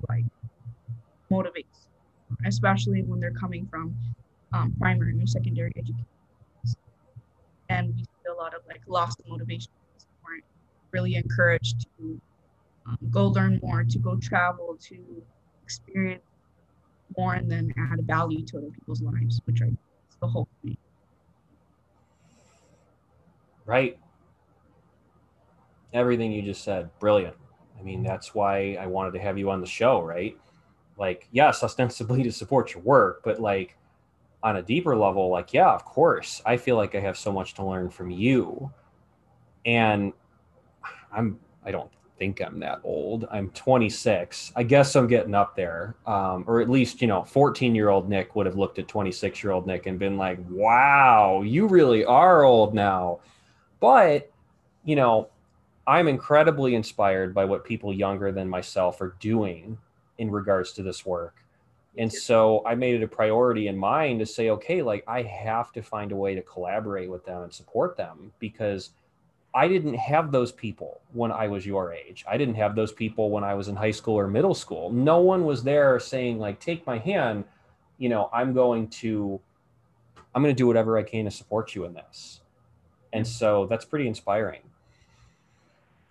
like 0.09 0.25
motivates, 1.31 1.89
especially 2.47 3.03
when 3.03 3.21
they're 3.21 3.33
coming 3.33 3.67
from 3.67 3.95
um, 4.53 4.75
primary 4.79 5.21
or 5.21 5.27
secondary 5.27 5.73
education. 5.77 6.07
And 7.69 7.95
we 7.95 8.03
see 8.05 8.31
a 8.31 8.35
lot 8.35 8.55
of 8.55 8.63
like 8.69 8.81
lost 8.87 9.21
motivation, 9.29 9.71
weren't 10.25 10.45
really 10.93 11.17
encouraged 11.17 11.87
to 11.99 12.21
um, 12.87 12.99
go 13.11 13.27
learn 13.27 13.61
more, 13.63 13.85
to 13.85 13.99
go 13.99 14.17
travel, 14.17 14.79
to 14.89 14.97
experience 15.63 16.23
more, 17.19 17.35
and 17.35 17.51
then 17.51 17.73
add 17.77 18.07
value 18.07 18.45
to 18.47 18.59
other 18.59 18.71
people's 18.71 19.03
lives, 19.03 19.41
which 19.45 19.61
I 19.63 19.67
is 19.67 19.77
the 20.21 20.27
whole 20.27 20.49
point. 20.63 20.79
Right. 23.65 23.99
Everything 25.93 26.33
you 26.33 26.43
just 26.43 26.65
said, 26.65 26.91
brilliant. 26.99 27.37
I 27.79 27.83
mean, 27.83 28.03
that's 28.03 28.35
why 28.35 28.77
I 28.81 28.87
wanted 28.87 29.13
to 29.15 29.19
have 29.21 29.39
you 29.39 29.51
on 29.51 29.61
the 29.61 29.67
show, 29.67 30.01
right? 30.01 30.37
Like, 30.97 31.29
yes, 31.33 31.63
ostensibly 31.63 32.23
to 32.23 32.33
support 32.33 32.75
your 32.75 32.83
work, 32.83 33.23
but 33.25 33.41
like 33.41 33.77
on 34.43 34.57
a 34.57 34.63
deeper 34.63 34.97
level, 34.97 35.29
like, 35.31 35.53
yeah, 35.53 35.71
of 35.71 35.85
course, 35.85 36.41
I 36.47 36.57
feel 36.57 36.77
like 36.77 36.95
I 36.95 37.01
have 37.01 37.17
so 37.17 37.33
much 37.33 37.55
to 37.55 37.65
learn 37.65 37.91
from 37.91 38.11
you. 38.11 38.71
And 39.65 40.13
I'm, 41.13 41.39
I 41.65 41.71
don't 41.71 41.91
think 42.19 42.41
I'm 42.41 42.61
that 42.61 42.81
old. 42.85 43.27
I'm 43.31 43.51
26. 43.51 44.53
I 44.55 44.63
guess 44.63 44.95
I'm 44.95 45.07
getting 45.07 45.35
up 45.35 45.57
there. 45.57 45.97
Um, 46.07 46.45
or 46.47 46.61
at 46.61 46.71
least, 46.71 47.03
you 47.03 47.09
know, 47.09 47.25
14 47.25 47.75
year 47.75 47.89
old 47.89 48.09
Nick 48.09 48.37
would 48.37 48.47
have 48.47 48.57
looked 48.57 48.79
at 48.79 48.89
26 48.89 49.43
year 49.43 49.53
old 49.53 49.67
Nick 49.67 49.87
and 49.87 49.99
been 49.99 50.17
like, 50.17 50.39
wow, 50.49 51.43
you 51.43 51.67
really 51.67 52.05
are 52.05 52.45
old 52.45 52.75
now. 52.75 53.21
But, 53.83 54.31
you 54.85 54.95
know, 54.95 55.29
I'm 55.89 56.07
incredibly 56.07 56.77
inspired 56.77 57.35
by 57.35 57.45
what 57.47 57.65
people 57.65 57.93
younger 57.93 58.31
than 58.31 58.49
myself 58.49 59.01
are 59.01 59.17
doing 59.19 59.77
in 60.19 60.31
regards 60.31 60.73
to 60.75 60.85
this 60.85 61.05
work. 61.05 61.35
And 61.99 62.11
so 62.11 62.63
I 62.65 62.77
made 62.77 62.95
it 62.95 63.03
a 63.03 63.09
priority 63.09 63.67
in 63.67 63.77
mind 63.77 64.21
to 64.21 64.27
say, 64.27 64.51
okay, 64.51 64.83
like 64.83 65.03
I 65.09 65.23
have 65.23 65.73
to 65.73 65.83
find 65.83 66.13
a 66.13 66.17
way 66.17 66.37
to 66.37 66.43
collaborate 66.43 67.11
with 67.11 67.25
them 67.25 67.43
and 67.43 67.53
support 67.53 67.97
them 67.97 68.33
because 68.39 68.91
I 69.53 69.67
didn't 69.67 69.95
have 69.95 70.31
those 70.31 70.53
people 70.53 71.01
when 71.13 71.33
I 71.33 71.49
was 71.49 71.67
your 71.67 71.93
age. 71.93 72.25
I 72.31 72.39
didn't 72.39 72.55
have 72.55 72.77
those 72.77 72.93
people 72.93 73.31
when 73.31 73.43
I 73.43 73.55
was 73.55 73.67
in 73.67 73.75
high 73.75 73.91
school 73.91 74.15
or 74.15 74.29
middle 74.29 74.55
school. 74.55 74.93
No 74.93 75.19
one 75.19 75.45
was 75.45 75.65
there 75.65 75.99
saying, 75.99 76.39
like, 76.39 76.61
take 76.61 76.87
my 76.87 76.99
hand. 76.99 77.43
You 77.99 78.11
know, 78.11 78.31
I'm 78.33 78.55
going 78.55 78.87
to, 79.01 79.41
I'm 80.37 80.43
going 80.43 80.55
to 80.55 80.59
do 80.59 80.69
whatever 80.69 80.97
I 80.97 81.03
can 81.03 81.25
to 81.25 81.33
support 81.33 81.75
you 81.75 81.85
in 81.85 81.95
this. 81.95 82.42
And 83.13 83.27
so 83.27 83.67
that's 83.67 83.85
pretty 83.85 84.09
inspiring. 84.09 84.61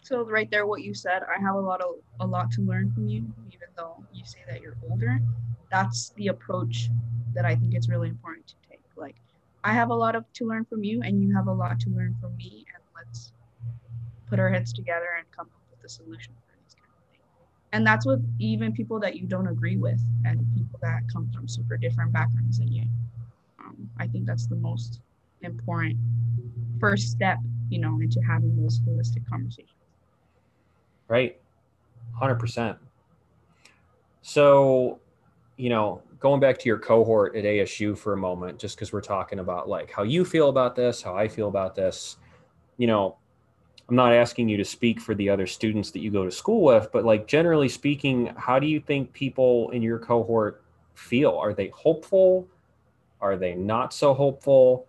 So 0.04 0.24
right 0.24 0.50
there, 0.50 0.66
what 0.66 0.82
you 0.82 0.94
said, 0.94 1.24
I 1.24 1.40
have 1.40 1.56
a 1.56 1.60
lot 1.60 1.82
of 1.82 1.96
a 2.20 2.26
lot 2.26 2.52
to 2.52 2.62
learn 2.62 2.92
from 2.92 3.08
you, 3.08 3.20
even 3.48 3.68
though 3.78 4.04
you 4.14 4.26
say 4.26 4.40
that 4.50 4.62
you're 4.62 4.76
older. 4.90 5.20
That's 5.72 6.10
the 6.12 6.28
approach 6.28 6.90
that 7.34 7.46
I 7.46 7.56
think 7.56 7.74
it's 7.74 7.88
really 7.88 8.10
important 8.10 8.48
to 8.48 8.56
take. 8.70 8.82
Like, 8.96 9.16
I 9.64 9.74
have 9.74 9.90
a 9.90 9.94
lot 9.94 10.16
of 10.16 10.26
to 10.34 10.46
learn 10.46 10.66
from 10.66 10.84
you, 10.84 11.02
and 11.04 11.22
you 11.24 11.34
have 11.36 11.48
a 11.48 11.54
lot 11.54 11.80
to 11.82 11.90
learn 11.90 12.16
from 12.20 12.36
me, 12.36 12.66
and 12.74 12.84
let's 12.96 13.32
put 14.28 14.40
our 14.40 14.50
heads 14.50 14.74
together 14.74 15.08
and 15.18 15.26
come 15.32 15.48
up 15.48 15.62
with 15.72 15.86
a 15.86 15.90
solution 15.90 16.34
for 16.34 16.58
these 16.64 16.76
kind 16.76 16.90
of 16.98 17.12
things. 17.12 17.24
And 17.72 17.86
that's 17.86 18.06
what 18.06 18.20
even 18.40 18.74
people 18.74 19.00
that 19.00 19.16
you 19.16 19.28
don't 19.28 19.48
agree 19.48 19.78
with, 19.78 20.02
and 20.26 20.46
people 20.56 20.80
that 20.82 21.04
come 21.12 21.32
from 21.34 21.48
super 21.48 21.78
different 21.78 22.12
backgrounds 22.12 22.58
than 22.58 22.72
you. 22.72 22.86
Um, 23.60 23.90
I 23.98 24.08
think 24.08 24.26
that's 24.26 24.48
the 24.48 24.56
most 24.56 25.00
important 25.42 25.98
first 26.82 27.12
step, 27.12 27.38
you 27.70 27.80
know, 27.80 28.02
into 28.02 28.20
having 28.22 28.62
those 28.62 28.82
holistic 28.82 29.26
conversations. 29.30 29.72
Right. 31.08 31.40
100%. 32.20 32.78
So, 34.22 35.00
you 35.56 35.70
know, 35.70 36.02
going 36.20 36.40
back 36.40 36.58
to 36.60 36.68
your 36.68 36.78
cohort 36.78 37.36
at 37.36 37.44
ASU 37.44 37.98
for 37.98 38.14
a 38.14 38.18
moment, 38.18 38.60
just 38.60 38.76
because 38.76 38.92
we're 38.92 39.02
talking 39.02 39.40
about 39.40 39.70
like 39.70 39.92
how 39.92 40.04
you 40.04 40.26
feel 40.26 40.50
about 40.50 40.76
this, 40.76 41.02
how 41.02 41.16
I 41.16 41.28
feel 41.28 41.48
about 41.48 41.76
this, 41.76 42.18
you 42.78 42.88
know, 42.88 43.18
I'm 43.90 43.96
not 43.96 44.14
asking 44.14 44.48
you 44.48 44.58
to 44.58 44.66
speak 44.66 45.02
for 45.02 45.16
the 45.16 45.30
other 45.30 45.46
students 45.46 45.92
that 45.92 46.00
you 46.00 46.12
go 46.12 46.24
to 46.24 46.32
school 46.32 46.62
with, 46.62 46.90
but 46.94 47.04
like 47.04 47.28
generally 47.28 47.68
speaking, 47.68 48.34
how 48.38 48.58
do 48.58 48.68
you 48.68 48.80
think 48.80 49.12
people 49.12 49.70
in 49.72 49.82
your 49.82 50.00
cohort 50.00 50.64
feel? 50.94 51.36
Are 51.38 51.54
they 51.54 51.68
hopeful? 51.70 52.48
Are 53.20 53.36
they 53.36 53.54
not 53.54 53.94
so 53.94 54.14
hopeful? 54.14 54.88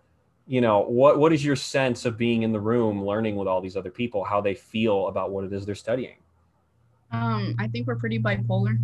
You 0.53 0.61
know, 0.61 0.81
what 0.81 1.17
what 1.17 1.33
is 1.33 1.43
your 1.43 1.55
sense 1.55 2.05
of 2.05 2.15
being 2.15 2.43
in 2.43 2.51
the 2.51 2.59
room 2.59 3.03
learning 3.03 3.37
with 3.37 3.47
all 3.47 3.59
these 3.59 3.75
other 3.75 3.89
people, 3.89 4.23
how 4.23 4.39
they 4.39 4.53
feel 4.53 5.07
about 5.07 5.31
what 5.31 5.45
it 5.45 5.51
is 5.51 5.65
they're 5.65 5.73
studying? 5.73 6.17
Um, 7.11 7.55
I 7.57 7.67
think 7.67 7.87
we're 7.87 7.95
pretty 7.95 8.19
bipolar. 8.19 8.77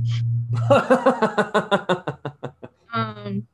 um, 2.91 3.45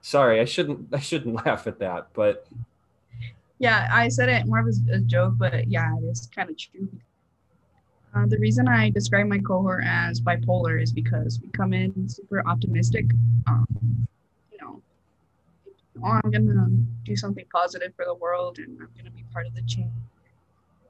Sorry, 0.00 0.40
I 0.40 0.46
shouldn't 0.46 0.88
I 0.94 1.00
shouldn't 1.00 1.34
laugh 1.46 1.66
at 1.66 1.78
that, 1.80 2.06
but 2.14 2.46
yeah, 3.58 3.90
I 3.92 4.08
said 4.08 4.30
it 4.30 4.46
more 4.46 4.60
of 4.60 4.66
a, 4.66 4.94
a 4.94 4.98
joke, 5.00 5.34
but 5.36 5.68
yeah, 5.68 5.94
it 5.98 6.04
is 6.04 6.26
kind 6.34 6.48
of 6.48 6.56
true. 6.56 6.88
Uh, 8.14 8.24
the 8.24 8.38
reason 8.38 8.68
I 8.68 8.88
describe 8.88 9.26
my 9.26 9.38
cohort 9.38 9.84
as 9.86 10.18
bipolar 10.18 10.82
is 10.82 10.92
because 10.92 11.38
we 11.42 11.48
come 11.48 11.74
in 11.74 12.08
super 12.08 12.42
optimistic. 12.48 13.04
Um, 13.46 14.08
oh, 16.02 16.20
I'm 16.22 16.30
gonna 16.30 16.68
do 17.04 17.16
something 17.16 17.44
positive 17.52 17.92
for 17.96 18.04
the 18.04 18.14
world, 18.14 18.58
and 18.58 18.78
I'm 18.80 18.88
gonna 18.96 19.10
be 19.10 19.24
part 19.32 19.46
of 19.46 19.54
the 19.54 19.62
change. 19.62 19.92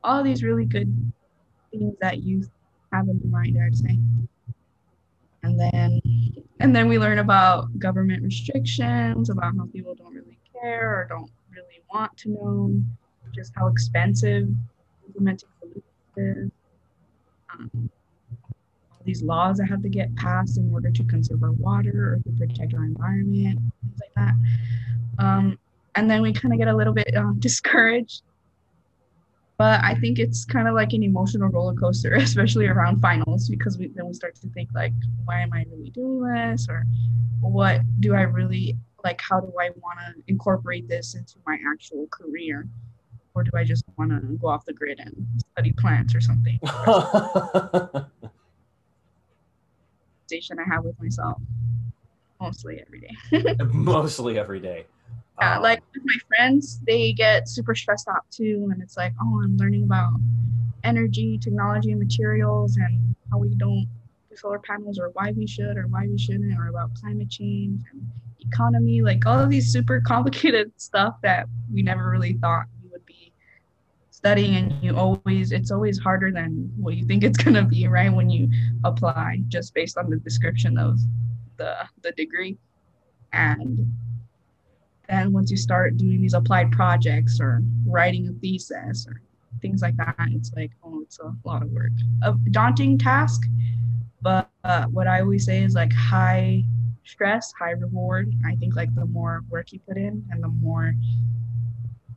All 0.03 0.23
these 0.23 0.43
really 0.43 0.65
good 0.65 1.13
things 1.71 1.95
that 2.01 2.23
youth 2.23 2.51
have 2.93 3.09
in 3.09 3.21
mind, 3.31 3.59
I'd 3.61 3.77
say. 3.77 3.99
And 5.43 5.61
then, 5.61 6.01
and 6.61 6.75
then 6.75 6.89
we 6.89 6.99
learn 6.99 7.19
about 7.19 7.79
government 7.79 8.23
restrictions, 8.23 9.29
about 9.29 9.57
how 9.57 9.67
people 9.67 9.95
don't 9.95 10.15
really 10.15 10.39
care 10.61 11.01
or 11.01 11.07
don't 11.09 11.31
really 11.51 11.83
want 11.93 12.17
to 12.19 12.31
know 12.31 12.83
just 13.35 13.53
how 13.55 13.67
expensive 13.67 14.49
implementing 15.07 15.49
solutions 15.61 15.85
is. 16.17 16.51
Um, 17.53 17.91
these 19.05 19.23
laws 19.23 19.59
that 19.59 19.69
have 19.69 19.83
to 19.83 19.89
get 19.89 20.15
passed 20.17 20.59
in 20.59 20.73
order 20.73 20.91
to 20.91 21.05
conserve 21.05 21.43
our 21.43 21.53
water 21.53 22.15
or 22.15 22.21
to 22.25 22.39
protect 22.39 22.75
our 22.75 22.85
environment, 22.85 23.61
things 23.83 24.01
like 24.01 24.15
that. 24.17 24.35
Um, 25.19 25.59
and 25.95 26.11
then 26.11 26.23
we 26.23 26.33
kind 26.33 26.53
of 26.53 26.59
get 26.59 26.69
a 26.69 26.75
little 26.75 26.93
bit 26.93 27.15
uh, 27.17 27.33
discouraged. 27.39 28.23
But 29.57 29.85
I 29.85 29.95
think 29.95 30.19
it's 30.19 30.45
kind 30.45 30.67
of 30.67 30.75
like 30.75 30.93
an 30.95 31.05
emotional 31.05 31.49
roller 31.49 31.75
coaster, 31.75 32.15
especially 32.15 32.67
around 32.67 33.01
finals, 33.01 33.49
because 33.49 33.79
we, 33.79 33.89
then 33.89 34.07
we 34.07 34.15
start 34.15 34.35
to 34.37 34.49
think 34.49 34.71
like, 34.75 34.93
why 35.25 35.41
am 35.41 35.53
I 35.53 35.65
really 35.71 35.91
doing 35.91 36.23
this, 36.23 36.67
or 36.69 36.85
what 37.41 37.83
do 38.01 38.15
I 38.15 38.23
really 38.23 38.77
like 39.05 39.21
how 39.21 39.39
do 39.39 39.53
I 39.61 39.71
want 39.77 39.99
to 40.01 40.15
incorporate 40.27 40.89
this 40.89 41.15
into 41.15 41.35
my 41.47 41.59
actual 41.71 42.09
career? 42.11 42.67
Or 43.35 43.45
do 43.45 43.51
I 43.55 43.65
just 43.65 43.85
want 43.99 44.11
to 44.11 44.21
go 44.39 44.49
off 44.49 44.65
the 44.65 44.73
grid 44.73 44.99
and 45.01 45.27
study 45.53 45.73
plants 45.73 46.15
or 46.15 46.21
something? 46.21 46.59
Station 50.27 50.59
I 50.59 50.75
have 50.75 50.85
with 50.85 51.01
myself 51.01 51.41
mostly 52.41 52.83
every 52.85 53.01
day. 53.01 53.57
mostly 53.73 54.39
every 54.39 54.61
day. 54.61 54.87
Yeah, 55.41 55.57
um, 55.57 55.63
like 55.63 55.83
with 55.95 56.03
my 56.05 56.17
friends, 56.29 56.81
they 56.87 57.13
get 57.13 57.49
super 57.49 57.75
stressed 57.75 58.09
out 58.09 58.25
too, 58.31 58.69
and 58.73 58.83
it's 58.83 58.97
like, 58.97 59.13
oh, 59.21 59.43
I'm 59.43 59.57
learning 59.57 59.85
about 59.85 60.13
energy, 60.85 61.39
technology, 61.39 61.91
and 61.91 62.01
materials, 62.01 62.77
and 62.77 63.15
how 63.31 63.39
we 63.39 63.55
don't 63.55 63.87
do 64.31 64.37
solar 64.37 64.59
panels, 64.59 64.99
or 64.99 65.11
why 65.11 65.33
we 65.33 65.47
should, 65.47 65.77
or 65.77 65.87
why 65.89 66.07
we 66.07 66.19
shouldn't, 66.19 66.57
or 66.59 66.69
about 66.69 66.95
climate 66.95 67.31
change 67.31 67.83
and 67.93 68.07
economy, 68.47 69.01
like 69.03 69.25
all 69.27 69.39
of 69.39 69.51
these 69.51 69.73
super 69.73 70.01
complicated 70.07 70.71
stuff 70.77 71.17
that 71.23 71.47
we 71.73 71.83
never 71.83 72.11
really 72.11 72.35
thought 72.35 72.67
we 72.67 72.73
would 72.73 72.73
be 72.73 72.74
studying. 74.25 74.57
And 74.57 74.83
you 74.83 74.97
always, 74.97 75.53
it's 75.53 75.71
always 75.71 75.99
harder 75.99 76.31
than 76.33 76.73
what 76.77 76.97
you 76.97 77.05
think 77.05 77.23
it's 77.23 77.37
going 77.37 77.55
to 77.55 77.63
be, 77.63 77.87
right? 77.89 78.11
When 78.11 78.31
you 78.31 78.49
apply 78.83 79.41
just 79.49 79.75
based 79.75 79.99
on 79.99 80.09
the 80.09 80.17
description 80.17 80.79
of 80.79 80.99
the, 81.59 81.77
the 82.03 82.13
degree. 82.13 82.57
And 83.35 83.93
then 85.11 85.33
once 85.35 85.51
you 85.51 85.59
start 85.59 85.99
doing 85.99 86.23
these 86.23 86.33
applied 86.33 86.73
projects 86.73 87.39
or 87.39 87.63
writing 87.87 88.27
a 88.29 88.33
thesis 88.41 89.07
or 89.07 89.21
things 89.61 89.83
like 89.83 89.97
that, 89.99 90.15
it's 90.31 90.51
like, 90.57 90.71
oh, 90.83 91.03
it's 91.03 91.19
a 91.19 91.35
lot 91.45 91.63
of 91.63 91.71
work. 91.73 91.93
A 92.23 92.33
daunting 92.51 92.97
task, 92.97 93.43
but 94.23 94.49
uh, 94.65 94.87
what 94.87 95.07
I 95.07 95.21
always 95.21 95.45
say 95.45 95.63
is 95.63 95.75
like 95.75 95.93
high 95.93 96.65
stress, 97.05 97.53
high 97.59 97.73
reward. 97.73 98.33
I 98.47 98.55
think 98.57 98.75
like 98.75 98.95
the 98.95 99.05
more 99.05 99.43
work 99.51 99.71
you 99.73 99.81
put 99.81 99.99
in 99.99 100.25
and 100.31 100.43
the 100.43 100.49
more 100.49 100.95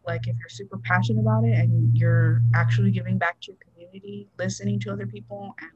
like 0.07 0.27
if 0.27 0.35
you're 0.39 0.49
super 0.49 0.77
passionate 0.79 1.21
about 1.21 1.43
it 1.43 1.53
and 1.53 1.95
you're 1.95 2.41
actually 2.55 2.91
giving 2.91 3.17
back 3.17 3.39
to 3.41 3.51
your 3.51 3.57
community, 3.69 4.27
listening 4.39 4.79
to 4.79 4.91
other 4.91 5.05
people 5.05 5.53
and 5.61 5.71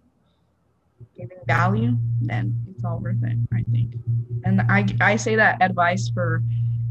giving 1.16 1.38
value, 1.46 1.96
then 2.22 2.56
it's 2.74 2.84
all 2.84 3.00
worth 3.00 3.24
it, 3.24 3.38
I 3.54 3.64
think. 3.72 3.94
And 4.46 4.62
I 4.62 4.86
I 5.02 5.16
say 5.18 5.36
that 5.36 5.62
advice 5.62 6.10
for 6.10 6.42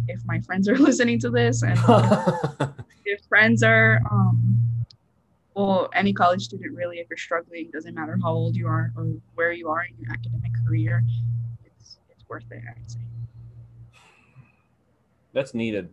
if 0.08 0.20
my 0.26 0.40
friends 0.40 0.68
are 0.68 0.76
listening 0.88 1.18
to 1.20 1.30
this 1.30 1.62
and 1.62 1.78
if 3.04 3.20
friends 3.28 3.62
are 3.62 4.00
um 4.10 4.84
well 5.54 5.88
any 5.94 6.12
college 6.12 6.42
student 6.42 6.74
really 6.74 6.98
if 6.98 7.06
you're 7.08 7.16
struggling 7.16 7.70
doesn't 7.72 7.94
matter 7.94 8.18
how 8.22 8.32
old 8.32 8.56
you 8.56 8.66
are 8.66 8.92
or 8.96 9.04
where 9.34 9.52
you 9.52 9.68
are 9.68 9.84
in 9.84 9.94
your 10.00 10.12
academic 10.12 10.52
career 10.64 11.02
it's 11.64 11.98
it's 12.08 12.28
worth 12.28 12.44
it 12.50 12.62
i'd 12.76 12.90
say 12.90 12.98
that's 15.32 15.54
needed 15.54 15.88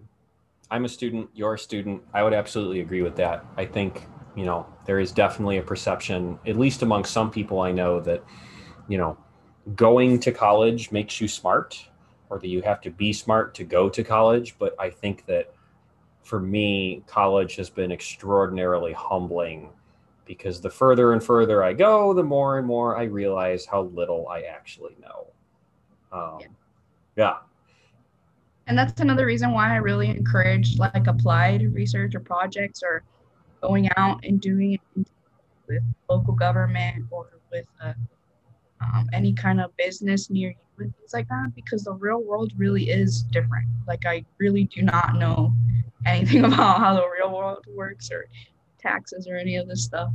i'm 0.72 0.86
a 0.86 0.90
student 0.90 1.30
you're 1.34 1.56
a 1.56 1.60
student 1.60 2.02
i 2.14 2.24
would 2.24 2.34
absolutely 2.34 2.82
agree 2.82 3.02
with 3.02 3.16
that 3.16 3.46
i 3.58 3.66
think 3.66 4.06
you 4.36 4.46
know 4.46 4.66
there 4.86 5.00
is 5.00 5.12
definitely 5.12 5.58
a 5.58 5.64
perception 5.64 6.38
at 6.46 6.58
least 6.58 6.82
among 6.82 7.04
some 7.04 7.32
people 7.32 7.62
i 7.62 7.72
know 7.72 8.00
that 8.00 8.24
you 8.88 8.98
know 8.98 9.18
going 9.76 10.20
to 10.20 10.32
college 10.32 10.92
makes 10.92 11.20
you 11.20 11.28
smart 11.28 11.88
or 12.30 12.40
that 12.40 12.48
you 12.48 12.62
have 12.62 12.82
to 12.82 12.90
be 12.90 13.12
smart 13.12 13.54
to 13.54 13.64
go 13.64 13.90
to 13.90 14.04
college 14.04 14.56
but 14.60 14.76
i 14.80 14.90
think 14.90 15.26
that 15.26 15.54
for 16.28 16.42
me, 16.42 17.04
college 17.08 17.56
has 17.56 17.70
been 17.70 17.90
extraordinarily 17.90 18.92
humbling 18.92 19.70
because 20.26 20.60
the 20.60 20.70
further 20.70 21.14
and 21.14 21.24
further 21.24 21.64
I 21.64 21.72
go, 21.72 22.14
the 22.14 22.22
more 22.24 22.58
and 22.58 22.68
more 22.68 22.98
I 22.98 23.04
realize 23.04 23.66
how 23.66 23.84
little 23.84 24.28
I 24.28 24.42
actually 24.42 24.98
know. 25.02 25.28
Um, 26.12 26.40
yeah. 26.42 26.48
yeah. 27.16 27.36
And 28.68 28.78
that's 28.78 29.00
another 29.00 29.26
reason 29.26 29.52
why 29.54 29.74
I 29.74 29.78
really 29.78 30.10
encourage 30.10 30.78
like 30.78 31.08
applied 31.08 31.74
research 31.74 32.16
or 32.16 32.20
projects 32.20 32.84
or 32.84 33.04
going 33.62 33.90
out 33.98 34.24
and 34.24 34.40
doing 34.42 34.74
it 34.74 35.08
with 35.68 35.82
local 36.10 36.34
government 36.34 37.06
or 37.10 37.30
with 37.52 37.66
uh, 37.82 37.94
um, 38.82 39.10
any 39.14 39.34
kind 39.34 39.62
of 39.62 39.76
business 39.78 40.30
near 40.30 40.50
you 40.50 40.84
and 40.84 40.96
things 40.98 41.14
like 41.14 41.28
that 41.30 41.54
because 41.56 41.84
the 41.84 41.94
real 41.94 42.22
world 42.22 42.52
really 42.58 42.90
is 42.90 43.24
different. 43.24 43.68
Like 43.88 44.06
I 44.06 44.26
really 44.38 44.66
do 44.66 44.82
not 44.82 45.16
know 45.16 45.54
anything 46.06 46.46
about 46.46 46.80
how 46.80 46.94
the 46.96 47.10
real 47.10 47.36
world 47.36 47.66
works 47.74 48.12
or 48.12 48.26
taxes 48.80 49.28
or 49.28 49.38
any 49.38 49.56
of 49.56 49.68
this 49.68 49.84
stuff. 49.84 50.12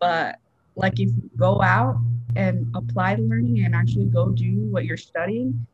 But 0.00 0.36
like 0.74 0.94
if 0.94 1.08
you 1.08 1.30
go 1.36 1.62
out 1.62 1.96
and 2.34 2.70
apply 2.74 3.14
the 3.14 3.22
learning 3.22 3.64
and 3.64 3.74
actually 3.74 4.06
go 4.06 4.30
do 4.30 4.66
what 4.70 4.84
you're 4.84 4.96
studying, 4.96 5.66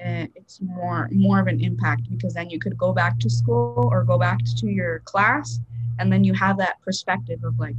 eh, 0.00 0.26
it's 0.34 0.60
more 0.60 1.08
more 1.12 1.40
of 1.40 1.46
an 1.46 1.60
impact 1.60 2.02
because 2.10 2.34
then 2.34 2.50
you 2.50 2.58
could 2.58 2.76
go 2.76 2.92
back 2.92 3.18
to 3.18 3.30
school 3.30 3.88
or 3.90 4.04
go 4.04 4.18
back 4.18 4.40
to 4.56 4.68
your 4.68 5.00
class 5.00 5.60
and 5.98 6.12
then 6.12 6.24
you 6.24 6.32
have 6.34 6.56
that 6.58 6.80
perspective 6.82 7.42
of 7.44 7.58
like 7.58 7.76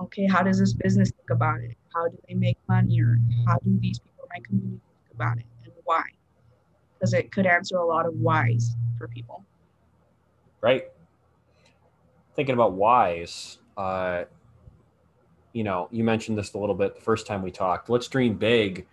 okay 0.00 0.26
how 0.26 0.42
does 0.42 0.58
this 0.58 0.72
business 0.72 1.10
think 1.10 1.30
about 1.30 1.60
it 1.60 1.76
how 1.94 2.08
do 2.08 2.16
they 2.28 2.34
make 2.34 2.58
money 2.68 3.00
or 3.00 3.18
how 3.46 3.56
do 3.58 3.78
these 3.80 3.98
people 3.98 4.24
in 4.24 4.28
my 4.34 4.46
community 4.46 4.80
think 5.04 5.14
about 5.14 5.38
it 5.38 5.46
and 5.64 5.72
why 5.84 6.02
because 6.94 7.12
it 7.12 7.32
could 7.32 7.46
answer 7.46 7.76
a 7.76 7.84
lot 7.84 8.06
of 8.06 8.14
whys 8.14 8.76
for 8.98 9.08
people 9.08 9.44
right? 10.60 10.84
Thinking 12.34 12.54
about 12.54 12.72
whys, 12.72 13.58
uh, 13.76 14.24
you 15.52 15.64
know, 15.64 15.88
you 15.90 16.04
mentioned 16.04 16.38
this 16.38 16.54
a 16.54 16.58
little 16.58 16.74
bit 16.74 16.94
the 16.94 17.00
first 17.00 17.26
time 17.26 17.42
we 17.42 17.50
talked. 17.50 17.90
Let's 17.90 18.08
dream 18.08 18.34
big. 18.34 18.86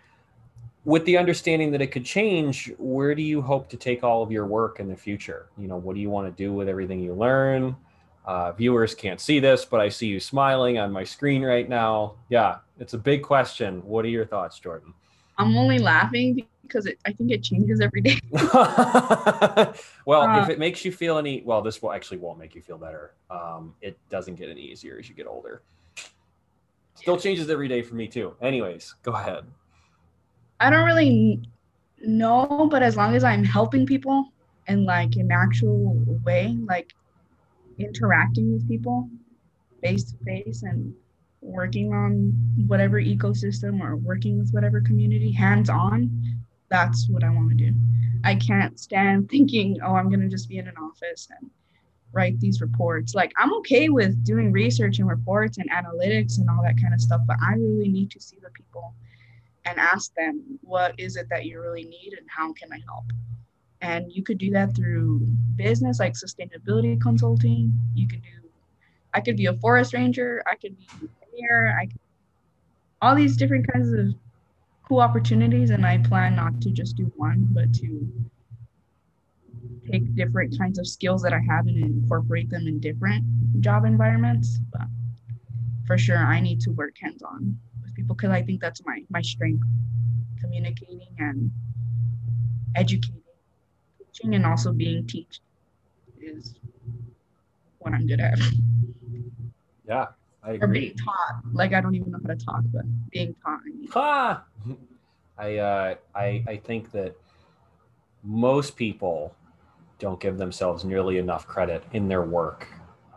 With 0.86 1.04
the 1.06 1.18
understanding 1.18 1.72
that 1.72 1.82
it 1.82 1.88
could 1.88 2.06
change, 2.06 2.72
where 2.78 3.16
do 3.16 3.24
you 3.24 3.42
hope 3.42 3.70
to 3.70 3.78
take 3.78 4.04
all 4.04 4.22
of 4.22 4.32
your 4.32 4.46
work 4.46 4.80
in 4.80 4.88
the 4.88 4.96
future? 4.96 5.48
You 5.58 5.68
know, 5.68 5.78
what 5.78 5.96
do 5.96 6.00
you 6.00 6.12
want 6.12 6.28
to 6.28 6.44
do 6.44 6.54
with 6.54 6.70
everything 6.70 7.00
you 7.00 7.16
learn? 7.16 7.76
Uh, 8.24 8.52
viewers 8.52 8.94
can't 8.94 9.20
see 9.20 9.40
this, 9.40 9.66
but 9.66 9.80
I 9.80 9.90
see 9.90 10.08
you 10.08 10.20
smiling 10.20 10.78
on 10.78 10.92
my 10.92 11.04
screen 11.04 11.44
right 11.44 11.68
now. 11.68 12.14
Yeah, 12.30 12.58
it's 12.80 12.94
a 12.94 13.00
big 13.00 13.24
question. 13.24 13.82
What 13.84 14.06
are 14.06 14.10
your 14.10 14.26
thoughts, 14.26 14.60
Jordan? 14.60 14.94
I'm 15.38 15.58
only 15.58 15.80
laughing 15.80 16.46
because 16.62 16.86
it, 16.86 17.00
I 17.06 17.12
think 17.12 17.32
it 17.32 17.44
changes 17.44 17.82
every 17.82 18.02
day. 18.02 18.20
well, 18.32 20.22
uh, 20.22 20.44
if 20.44 20.50
it 20.50 20.60
makes 20.60 20.86
you 20.86 20.92
feel 20.92 21.18
any, 21.18 21.42
well, 21.42 21.62
this 21.62 21.82
will 21.82 21.92
actually 21.92 22.18
won't 22.18 22.38
make 22.38 22.54
you 22.54 22.62
feel 22.62 22.78
better. 22.78 23.14
Um, 23.30 23.74
it 23.82 23.98
doesn't 24.10 24.36
get 24.36 24.50
any 24.50 24.62
easier 24.62 24.98
as 25.00 25.10
you 25.10 25.16
get 25.16 25.28
older. 25.28 25.62
Still 26.94 27.18
changes 27.18 27.50
every 27.50 27.68
day 27.68 27.82
for 27.82 27.96
me 27.96 28.08
too. 28.08 28.36
Anyways, 28.42 28.96
go 29.04 29.14
ahead. 29.14 29.46
I 30.60 30.70
don't 30.70 30.86
really 30.86 31.42
know, 32.00 32.68
but 32.72 32.84
as 32.84 32.96
long 32.96 33.16
as 33.16 33.24
I'm 33.24 33.44
helping 33.44 33.86
people 33.86 34.32
in 34.68 34.86
like 34.86 35.16
an 35.16 35.32
actual 35.32 35.96
way, 36.24 36.58
like 36.66 36.94
interacting 37.78 38.54
with 38.54 38.68
people 38.68 39.10
face 39.84 40.12
to 40.12 40.18
face 40.26 40.64
and 40.64 40.94
working 41.42 41.94
on 41.94 42.32
whatever 42.68 43.00
ecosystem 43.00 43.82
or 43.82 43.98
working 43.98 44.40
with 44.40 44.52
whatever 44.52 44.82
community 44.82 45.32
hands 45.32 45.70
on 45.70 46.10
that's 46.70 47.08
what 47.10 47.24
I 47.24 47.30
want 47.30 47.50
to 47.50 47.56
do. 47.56 47.74
I 48.24 48.36
can't 48.36 48.80
stand 48.80 49.30
thinking, 49.34 49.80
oh, 49.84 49.96
I'm 49.96 50.10
going 50.10 50.22
to 50.22 50.30
just 50.30 50.50
be 50.50 50.58
in 50.58 50.68
an 50.68 50.78
office 50.78 51.28
and 51.40 51.50
write 52.12 52.40
these 52.40 52.62
reports. 52.62 53.14
Like, 53.14 53.32
I'm 53.38 53.54
okay 53.56 53.90
with 53.90 54.24
doing 54.24 54.52
research 54.52 55.00
and 55.00 55.08
reports 55.08 55.58
and 55.58 55.70
analytics 55.70 56.40
and 56.40 56.50
all 56.50 56.62
that 56.64 56.82
kind 56.82 56.94
of 56.94 57.02
stuff, 57.02 57.22
but 57.28 57.38
I 57.42 57.54
really 57.54 57.90
need 57.90 58.12
to 58.12 58.22
see 58.22 58.38
the 58.42 58.50
people 58.52 58.94
and 59.66 59.80
ask 59.80 60.14
them, 60.16 60.60
what 60.62 60.94
is 61.00 61.16
it 61.16 61.28
that 61.30 61.46
you 61.46 61.60
really 61.60 61.84
need 61.84 62.14
and 62.18 62.28
how 62.30 62.54
can 62.54 62.72
I 62.72 62.80
help? 62.88 63.06
And 63.82 64.12
you 64.12 64.24
could 64.24 64.38
do 64.38 64.52
that 64.52 64.76
through 64.76 65.20
business, 65.56 66.00
like 66.00 66.14
sustainability 66.14 67.00
consulting. 67.02 67.74
You 67.94 68.08
could 68.08 68.22
do, 68.22 68.50
I 69.14 69.22
could 69.22 69.38
be 69.38 69.48
a 69.48 69.54
forest 69.54 69.94
ranger, 69.94 70.44
I 70.48 70.56
could 70.56 70.78
be 70.78 70.88
a 71.02 71.26
mayor, 71.34 71.78
I 71.80 71.88
could, 71.88 72.00
all 73.02 73.16
these 73.16 73.38
different 73.38 73.72
kinds 73.72 73.92
of 73.92 74.16
cool 74.88 75.00
opportunities 75.00 75.72
and 75.72 75.86
I 75.86 75.98
plan 75.98 76.36
not 76.36 76.62
to 76.62 76.70
just 76.70 76.96
do 76.96 77.12
one, 77.16 77.48
but 77.52 77.74
to 77.76 78.08
take 79.92 80.16
different 80.16 80.58
kinds 80.58 80.80
of 80.80 80.88
skills 80.88 81.22
that 81.24 81.34
I 81.34 81.40
have 81.48 81.68
and 81.68 81.78
incorporate 81.78 82.50
them 82.50 82.68
in 82.68 82.80
different 82.80 83.24
job 83.62 83.86
environments. 83.86 84.60
But 84.72 84.88
for 85.86 85.98
sure, 85.98 86.18
I 86.18 86.40
need 86.40 86.60
to 86.62 86.72
work 86.72 86.96
hands 87.02 87.24
on 87.24 87.58
people 87.96 88.16
because 88.16 88.32
I 88.32 88.42
think 88.42 88.62
that's 88.62 88.84
my 88.86 89.04
my 89.10 89.22
strength, 89.22 89.66
communicating 90.40 91.08
and 91.20 91.52
educating, 92.76 93.22
teaching, 94.14 94.36
and 94.36 94.46
also 94.46 94.72
being 94.72 95.08
taught 95.08 95.40
is 96.22 96.56
what 97.80 97.94
I'm 97.94 98.08
good 98.08 98.20
at. 98.20 98.40
Yeah, 99.88 100.08
I 100.44 100.54
agree. 100.54 100.64
Or 100.64 100.68
being 100.68 100.98
taught. 100.98 101.42
Like 101.54 101.74
I 101.74 101.82
don't 101.82 101.96
even 101.96 102.12
know 102.12 102.20
how 102.26 102.34
to 102.34 102.46
talk, 102.46 102.64
but 102.74 102.84
being 103.12 103.36
taught. 103.44 103.60
I, 103.66 103.70
mean. 103.70 103.88
ha! 103.92 104.44
I, 105.38 105.58
uh, 105.58 105.96
I 106.16 106.44
I 106.48 106.58
think 106.58 106.92
that 106.92 107.16
most 108.24 108.76
people 108.76 109.36
don't 110.00 110.20
give 110.20 110.38
themselves 110.38 110.84
nearly 110.84 111.18
enough 111.18 111.48
credit 111.48 111.84
in 111.94 112.08
their 112.08 112.24
work. 112.24 112.68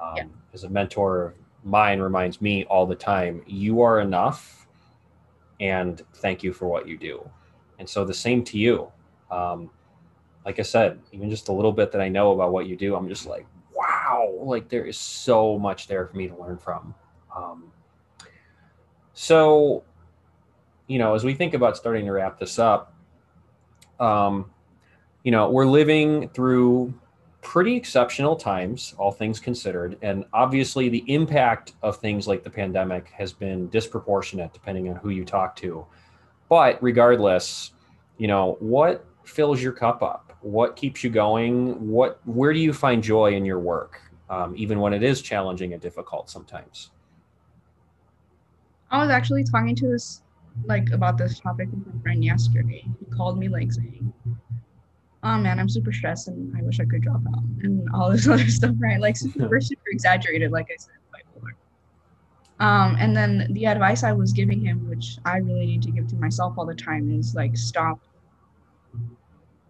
Um, 0.01 0.16
yeah. 0.16 0.24
As 0.55 0.64
a 0.64 0.68
mentor 0.68 1.26
of 1.26 1.35
mine 1.64 2.01
reminds 2.01 2.41
me 2.41 2.64
all 2.64 2.87
the 2.87 2.95
time, 2.95 3.43
you 3.47 3.81
are 3.81 4.01
enough, 4.01 4.67
and 5.61 6.02
thank 6.14 6.42
you 6.42 6.52
for 6.52 6.66
what 6.66 6.86
you 6.86 6.96
do. 6.96 7.28
And 7.78 7.88
so 7.88 8.04
the 8.04 8.14
same 8.14 8.44
to 8.44 8.59
you. 8.59 8.90
Um, 9.30 9.70
like 10.44 10.59
I 10.59 10.62
said, 10.62 10.98
even 11.12 11.30
just 11.30 11.48
a 11.48 11.52
little 11.52 11.72
bit 11.72 11.92
that 11.92 12.00
I 12.00 12.09
know 12.09 12.32
about 12.32 12.52
what 12.52 12.66
you 12.66 12.76
do, 12.76 12.94
I'm 12.94 13.09
just 13.09 13.26
like, 13.26 13.46
wow, 13.74 14.34
like 14.40 14.68
there 14.68 14.84
is 14.84 14.96
so 14.98 15.59
much 15.59 15.86
there 15.86 16.06
for 16.06 16.16
me 16.16 16.28
to 16.28 16.36
learn 16.36 16.59
from. 16.59 16.94
Um, 17.36 17.70
so, 19.12 19.84
you 20.86 20.98
know, 20.98 21.14
as 21.14 21.24
we 21.24 21.34
think 21.34 21.54
about 21.54 21.76
starting 21.76 22.06
to 22.06 22.12
wrap 22.12 22.38
this 22.38 22.59
up, 22.59 22.94
um, 24.00 24.50
you 25.22 25.30
know, 25.32 25.50
we're 25.50 25.66
living 25.66 26.28
through 26.30 26.94
pretty 27.49 27.74
exceptional 27.74 28.36
times, 28.36 28.94
all 28.99 29.11
things 29.11 29.40
considered. 29.40 29.96
And 30.03 30.26
obviously, 30.34 30.90
the 30.90 31.03
impact 31.07 31.72
of 31.82 31.96
things 31.96 32.28
like 32.28 32.44
the 32.44 32.51
pandemic 32.51 33.09
has 33.09 33.32
been 33.32 33.70
disproportionate 33.70 34.53
depending 34.53 34.90
on 34.90 34.96
who 34.96 35.09
you 35.09 35.24
talk 35.24 35.57
to. 35.57 35.86
But 36.51 36.76
regardless, 36.82 37.72
you 38.18 38.28
know, 38.28 38.59
what 38.61 39.07
fills 39.24 39.62
your 39.62 39.72
cup 39.72 40.03
up? 40.03 40.36
What 40.42 40.76
keeps 40.76 41.03
you 41.03 41.09
going? 41.09 41.88
What, 41.88 42.20
where 42.26 42.53
do 42.53 42.59
you 42.59 42.74
find 42.74 43.03
joy 43.03 43.32
in 43.32 43.46
your 43.46 43.61
work, 43.61 43.99
um, 44.28 44.53
even 44.55 44.78
when 44.78 44.92
it 44.92 45.03
is 45.03 45.22
challenging 45.22 45.72
and 45.72 45.80
difficult 45.80 46.28
sometimes? 46.28 46.90
I 48.90 49.01
was 49.01 49.09
actually 49.09 49.44
talking 49.44 49.74
to 49.76 49.88
this 49.88 50.20
like 50.66 50.90
about 50.92 51.16
this 51.16 51.40
topic 51.40 51.70
with 51.70 51.86
my 51.86 52.03
friend 52.03 52.22
yesterday. 52.22 52.84
He 53.01 53.07
called 53.07 53.38
me 53.38 53.49
like 53.49 53.72
saying, 53.72 54.12
"Oh 55.22 55.38
man, 55.38 55.58
I'm 55.58 55.68
super 55.68 55.92
stressed 55.92 56.28
and 56.28 56.56
I 56.56 56.62
wish 56.62 56.80
I 56.80 56.84
could 56.84 57.02
drop 57.02 57.22
out 57.34 57.42
and 57.62 57.88
all 57.94 58.10
this 58.10 58.28
other 58.34 58.48
stuff." 58.48 58.74
Right? 58.78 59.00
Like 59.00 59.16
super 59.16 59.60
super 59.60 59.82
exaggerated, 59.90 60.50
like 60.50 60.68
I 60.72 60.76
said, 60.78 60.94
bipolar. 61.12 61.52
Um, 62.60 62.96
and 62.98 63.16
then 63.16 63.48
the 63.52 63.66
advice 63.66 64.02
I 64.02 64.12
was 64.12 64.32
giving 64.32 64.60
him, 64.60 64.88
which 64.88 65.18
I 65.24 65.38
really 65.38 65.66
need 65.66 65.82
to 65.82 65.90
give 65.90 66.08
to 66.08 66.16
myself 66.16 66.54
all 66.56 66.66
the 66.66 66.74
time, 66.74 67.10
is 67.10 67.34
like 67.34 67.56
stop 67.56 68.00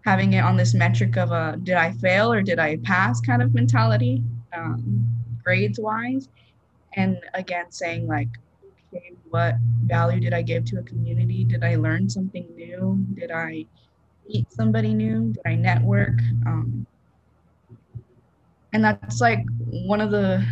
having 0.04 0.32
it 0.32 0.40
on 0.40 0.56
this 0.56 0.72
metric 0.74 1.16
of 1.18 1.32
a 1.32 1.58
did 1.62 1.74
I 1.74 1.92
fail 1.92 2.32
or 2.32 2.42
did 2.42 2.58
I 2.58 2.76
pass 2.78 3.20
kind 3.20 3.42
of 3.42 3.54
mentality, 3.54 4.22
um, 4.56 5.06
grades 5.44 5.78
wise, 5.78 6.28
and 6.94 7.18
again 7.34 7.70
saying 7.70 8.06
like 8.06 8.28
okay, 8.94 9.12
what 9.28 9.56
value 9.84 10.20
did 10.20 10.32
I 10.32 10.42
give 10.42 10.64
to 10.66 10.78
a 10.78 10.82
community? 10.82 11.44
Did 11.44 11.62
I 11.62 11.76
learn 11.76 12.08
something 12.08 12.46
new? 12.54 13.04
Did 13.14 13.30
I 13.30 13.66
meet 14.28 14.50
somebody 14.52 14.94
new? 14.94 15.32
Did 15.32 15.42
I 15.46 15.54
network? 15.54 16.18
Um, 16.46 16.86
and 18.72 18.84
that's 18.84 19.20
like 19.20 19.44
one 19.70 20.00
of 20.00 20.10
the 20.10 20.46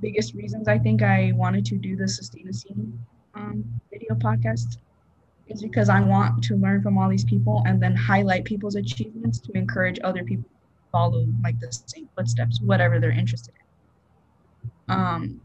biggest 0.00 0.34
reasons 0.34 0.66
I 0.66 0.78
think 0.78 1.02
I 1.02 1.32
wanted 1.34 1.66
to 1.66 1.76
do 1.76 1.94
the 1.94 2.08
Sustain 2.08 2.48
a 2.48 2.52
Scene 2.52 2.98
um, 3.34 3.64
video 3.92 4.14
podcast 4.14 4.78
is 5.48 5.62
because 5.62 5.88
I 5.88 6.00
want 6.00 6.42
to 6.44 6.56
learn 6.56 6.82
from 6.82 6.96
all 6.96 7.08
these 7.08 7.24
people 7.24 7.62
and 7.66 7.82
then 7.82 7.94
highlight 7.94 8.44
people's 8.44 8.76
achievements 8.76 9.38
to 9.40 9.52
encourage 9.52 9.98
other 10.02 10.24
people 10.24 10.44
to 10.44 10.90
follow 10.90 11.26
like 11.42 11.58
the 11.60 11.70
same 11.70 12.08
footsteps, 12.16 12.60
whatever 12.60 12.98
they're 12.98 13.10
interested 13.10 13.54
in. 14.88 14.94
Um, 14.94 15.40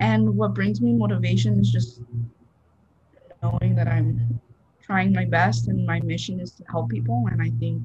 and 0.00 0.36
what 0.36 0.54
brings 0.54 0.80
me 0.80 0.92
motivation 0.92 1.60
is 1.60 1.70
just 1.70 2.00
knowing 3.42 3.74
that 3.74 3.88
I'm 3.88 4.40
trying 4.88 5.12
my 5.12 5.26
best 5.26 5.68
and 5.68 5.86
my 5.86 6.00
mission 6.00 6.40
is 6.40 6.50
to 6.52 6.64
help 6.64 6.88
people. 6.88 7.28
And 7.30 7.42
I 7.42 7.50
think 7.60 7.82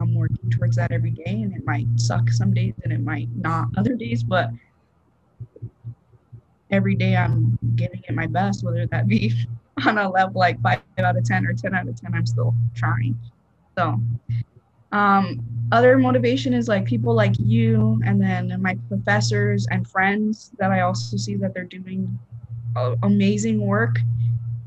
I'm 0.00 0.12
working 0.14 0.50
towards 0.50 0.76
that 0.76 0.90
every 0.90 1.12
day. 1.12 1.42
And 1.42 1.54
it 1.54 1.64
might 1.64 1.86
suck 1.96 2.28
some 2.30 2.52
days 2.52 2.74
and 2.82 2.92
it 2.92 3.00
might 3.00 3.28
not 3.36 3.68
other 3.78 3.94
days, 3.94 4.24
but 4.24 4.50
every 6.72 6.96
day 6.96 7.16
I'm 7.16 7.56
giving 7.76 8.02
it 8.08 8.14
my 8.14 8.26
best, 8.26 8.64
whether 8.64 8.86
that 8.86 9.06
be 9.06 9.32
on 9.86 9.98
a 9.98 10.10
level 10.10 10.40
like 10.40 10.60
five 10.62 10.80
out 10.98 11.16
of 11.16 11.24
10 11.24 11.46
or 11.46 11.54
10 11.54 11.74
out 11.74 11.86
of 11.86 12.00
10, 12.00 12.12
I'm 12.12 12.26
still 12.26 12.54
trying. 12.74 13.16
So, 13.78 14.00
um, 14.90 15.44
other 15.70 15.96
motivation 15.98 16.54
is 16.54 16.66
like 16.66 16.86
people 16.86 17.14
like 17.14 17.34
you 17.38 18.00
and 18.04 18.20
then 18.20 18.56
my 18.60 18.76
professors 18.88 19.66
and 19.70 19.86
friends 19.86 20.52
that 20.58 20.72
I 20.72 20.80
also 20.80 21.16
see 21.16 21.36
that 21.36 21.54
they're 21.54 21.64
doing 21.64 22.18
amazing 23.02 23.60
work 23.60 23.98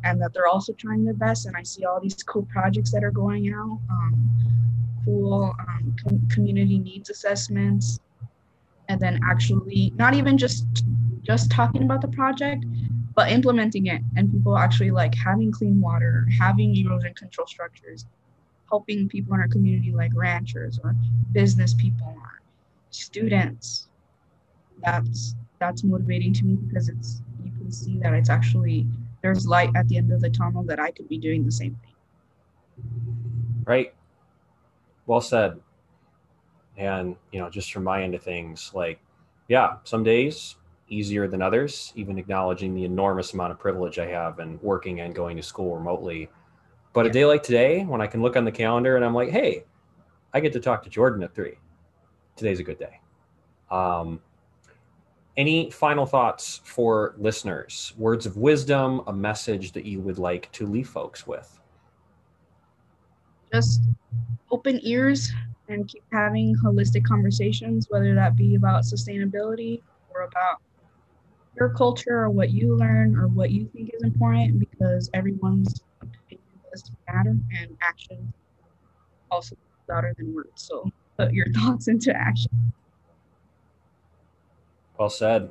and 0.03 0.21
that 0.21 0.33
they're 0.33 0.47
also 0.47 0.73
trying 0.73 1.03
their 1.03 1.13
best. 1.13 1.45
And 1.45 1.55
I 1.55 1.63
see 1.63 1.85
all 1.85 1.99
these 1.99 2.15
cool 2.23 2.47
projects 2.51 2.91
that 2.91 3.03
are 3.03 3.11
going 3.11 3.53
out, 3.53 3.79
um, 3.89 4.29
cool 5.05 5.55
um, 5.59 5.95
com- 6.03 6.27
community 6.29 6.79
needs 6.79 7.09
assessments, 7.09 7.99
and 8.87 8.99
then 8.99 9.19
actually 9.23 9.93
not 9.95 10.13
even 10.13 10.37
just 10.37 10.65
just 11.21 11.51
talking 11.51 11.83
about 11.83 12.01
the 12.01 12.07
project, 12.07 12.65
but 13.13 13.31
implementing 13.31 13.87
it 13.87 14.01
and 14.15 14.31
people 14.31 14.57
actually 14.57 14.91
like 14.91 15.13
having 15.13 15.51
clean 15.51 15.79
water, 15.79 16.27
having 16.39 16.75
erosion 16.75 17.13
control 17.13 17.45
structures, 17.45 18.05
helping 18.69 19.07
people 19.09 19.33
in 19.33 19.39
our 19.39 19.47
community 19.47 19.91
like 19.91 20.11
ranchers 20.15 20.79
or 20.83 20.95
business 21.33 21.73
people 21.73 22.15
or 22.15 22.41
students. 22.89 23.89
That's 24.83 25.35
that's 25.59 25.83
motivating 25.83 26.33
to 26.33 26.45
me 26.45 26.55
because 26.55 26.89
it's 26.89 27.21
you 27.43 27.51
can 27.51 27.71
see 27.71 27.99
that 27.99 28.13
it's 28.13 28.29
actually 28.29 28.87
there's 29.21 29.47
light 29.47 29.71
at 29.75 29.87
the 29.87 29.97
end 29.97 30.11
of 30.11 30.21
the 30.21 30.29
tunnel 30.29 30.63
that 30.63 30.79
I 30.79 30.91
could 30.91 31.09
be 31.09 31.17
doing 31.17 31.45
the 31.45 31.51
same 31.51 31.77
thing. 31.83 31.93
Right. 33.65 33.93
Well 35.05 35.21
said. 35.21 35.59
And 36.77 37.15
you 37.31 37.39
know, 37.39 37.49
just 37.49 37.73
from 37.73 37.83
my 37.83 38.03
end 38.03 38.15
of 38.15 38.23
things, 38.23 38.71
like, 38.73 38.99
yeah, 39.47 39.77
some 39.83 40.03
days 40.03 40.55
easier 40.87 41.27
than 41.27 41.41
others, 41.41 41.93
even 41.95 42.17
acknowledging 42.17 42.73
the 42.73 42.85
enormous 42.85 43.33
amount 43.33 43.51
of 43.51 43.59
privilege 43.59 43.99
I 43.99 44.07
have 44.07 44.39
in 44.39 44.59
working 44.61 45.01
and 45.01 45.13
going 45.13 45.37
to 45.37 45.43
school 45.43 45.75
remotely. 45.75 46.29
But 46.93 47.05
yeah. 47.05 47.09
a 47.09 47.13
day 47.13 47.25
like 47.25 47.43
today, 47.43 47.83
when 47.83 48.01
I 48.01 48.07
can 48.07 48.21
look 48.21 48.35
on 48.35 48.45
the 48.45 48.51
calendar 48.51 48.95
and 48.95 49.05
I'm 49.05 49.13
like, 49.13 49.29
hey, 49.29 49.65
I 50.33 50.39
get 50.39 50.53
to 50.53 50.59
talk 50.59 50.83
to 50.83 50.89
Jordan 50.89 51.23
at 51.23 51.35
three. 51.35 51.55
Today's 52.35 52.59
a 52.59 52.63
good 52.63 52.79
day. 52.79 52.99
Um, 53.69 54.21
any 55.39 55.71
final 55.71 56.05
thoughts 56.05 56.59
for 56.65 57.15
listeners? 57.17 57.93
Words 57.97 58.25
of 58.25 58.35
wisdom, 58.35 59.01
a 59.07 59.13
message 59.13 59.71
that 59.71 59.85
you 59.85 60.01
would 60.01 60.19
like 60.19 60.51
to 60.51 60.67
leave 60.67 60.89
folks 60.89 61.25
with? 61.25 61.57
Just 63.53 63.83
open 64.51 64.81
ears 64.83 65.31
and 65.69 65.87
keep 65.87 66.03
having 66.11 66.57
holistic 66.57 67.05
conversations, 67.05 67.87
whether 67.89 68.13
that 68.15 68.35
be 68.35 68.55
about 68.55 68.83
sustainability 68.83 69.81
or 70.13 70.23
about 70.23 70.57
your 71.55 71.69
culture 71.69 72.19
or 72.19 72.29
what 72.29 72.49
you 72.49 72.75
learn 72.75 73.15
or 73.15 73.29
what 73.29 73.51
you 73.51 73.69
think 73.73 73.91
is 73.93 74.03
important 74.03 74.59
because 74.59 75.09
everyone's 75.13 75.81
opinion 76.01 76.43
does 76.69 76.91
matter 77.07 77.37
and 77.57 77.77
action 77.81 78.33
also 79.31 79.55
louder 79.87 80.13
than 80.17 80.33
words. 80.35 80.51
So 80.55 80.91
put 81.17 81.31
your 81.31 81.47
thoughts 81.53 81.87
into 81.87 82.13
action. 82.13 82.73
Well 84.99 85.09
said. 85.09 85.49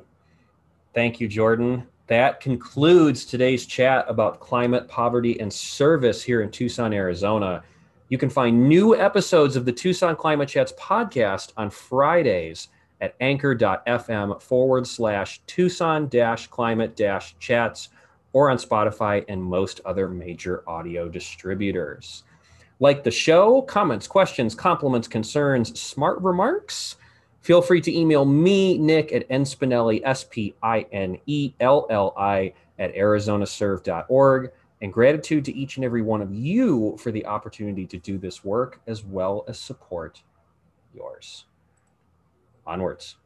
Thank 0.93 1.19
you, 1.19 1.27
Jordan. 1.27 1.87
That 2.05 2.39
concludes 2.39 3.25
today's 3.25 3.65
chat 3.65 4.05
about 4.07 4.39
climate, 4.39 4.87
poverty, 4.87 5.39
and 5.39 5.51
service 5.51 6.21
here 6.21 6.41
in 6.41 6.51
Tucson, 6.51 6.93
Arizona. 6.93 7.63
You 8.09 8.19
can 8.19 8.29
find 8.29 8.69
new 8.69 8.95
episodes 8.95 9.55
of 9.55 9.65
the 9.65 9.71
Tucson 9.71 10.15
Climate 10.15 10.49
Chats 10.49 10.73
podcast 10.73 11.53
on 11.57 11.71
Fridays 11.71 12.67
at 13.01 13.15
anchor.fm 13.21 14.39
forward 14.39 14.85
slash 14.85 15.41
Tucson 15.47 16.07
dash 16.09 16.45
climate 16.45 16.95
dash 16.95 17.35
chats 17.39 17.89
or 18.33 18.51
on 18.51 18.57
Spotify 18.57 19.25
and 19.29 19.43
most 19.43 19.81
other 19.83 20.07
major 20.07 20.63
audio 20.69 21.09
distributors. 21.09 22.23
Like 22.79 23.03
the 23.03 23.09
show, 23.09 23.63
comments, 23.63 24.07
questions, 24.07 24.53
compliments, 24.53 25.07
concerns, 25.07 25.79
smart 25.79 26.21
remarks, 26.21 26.97
feel 27.41 27.61
free 27.61 27.81
to 27.81 27.95
email 27.95 28.25
me, 28.25 28.77
Nick, 28.77 29.11
at 29.11 29.27
nspinelli, 29.29 30.01
S 30.03 30.23
P 30.23 30.55
I 30.61 30.85
N 30.91 31.17
E 31.25 31.53
L 31.59 31.87
L 31.89 32.13
I, 32.17 32.53
at 32.77 32.93
arizonaserve.org. 32.95 34.51
And 34.81 34.93
gratitude 34.93 35.43
to 35.43 35.53
each 35.53 35.75
and 35.75 35.83
every 35.83 36.01
one 36.01 36.21
of 36.21 36.33
you 36.33 36.95
for 36.97 37.11
the 37.11 37.25
opportunity 37.25 37.85
to 37.87 37.97
do 37.97 38.17
this 38.17 38.45
work 38.45 38.79
as 38.87 39.03
well 39.03 39.43
as 39.49 39.59
support 39.59 40.21
yours 40.93 41.45
onwards. 42.65 43.17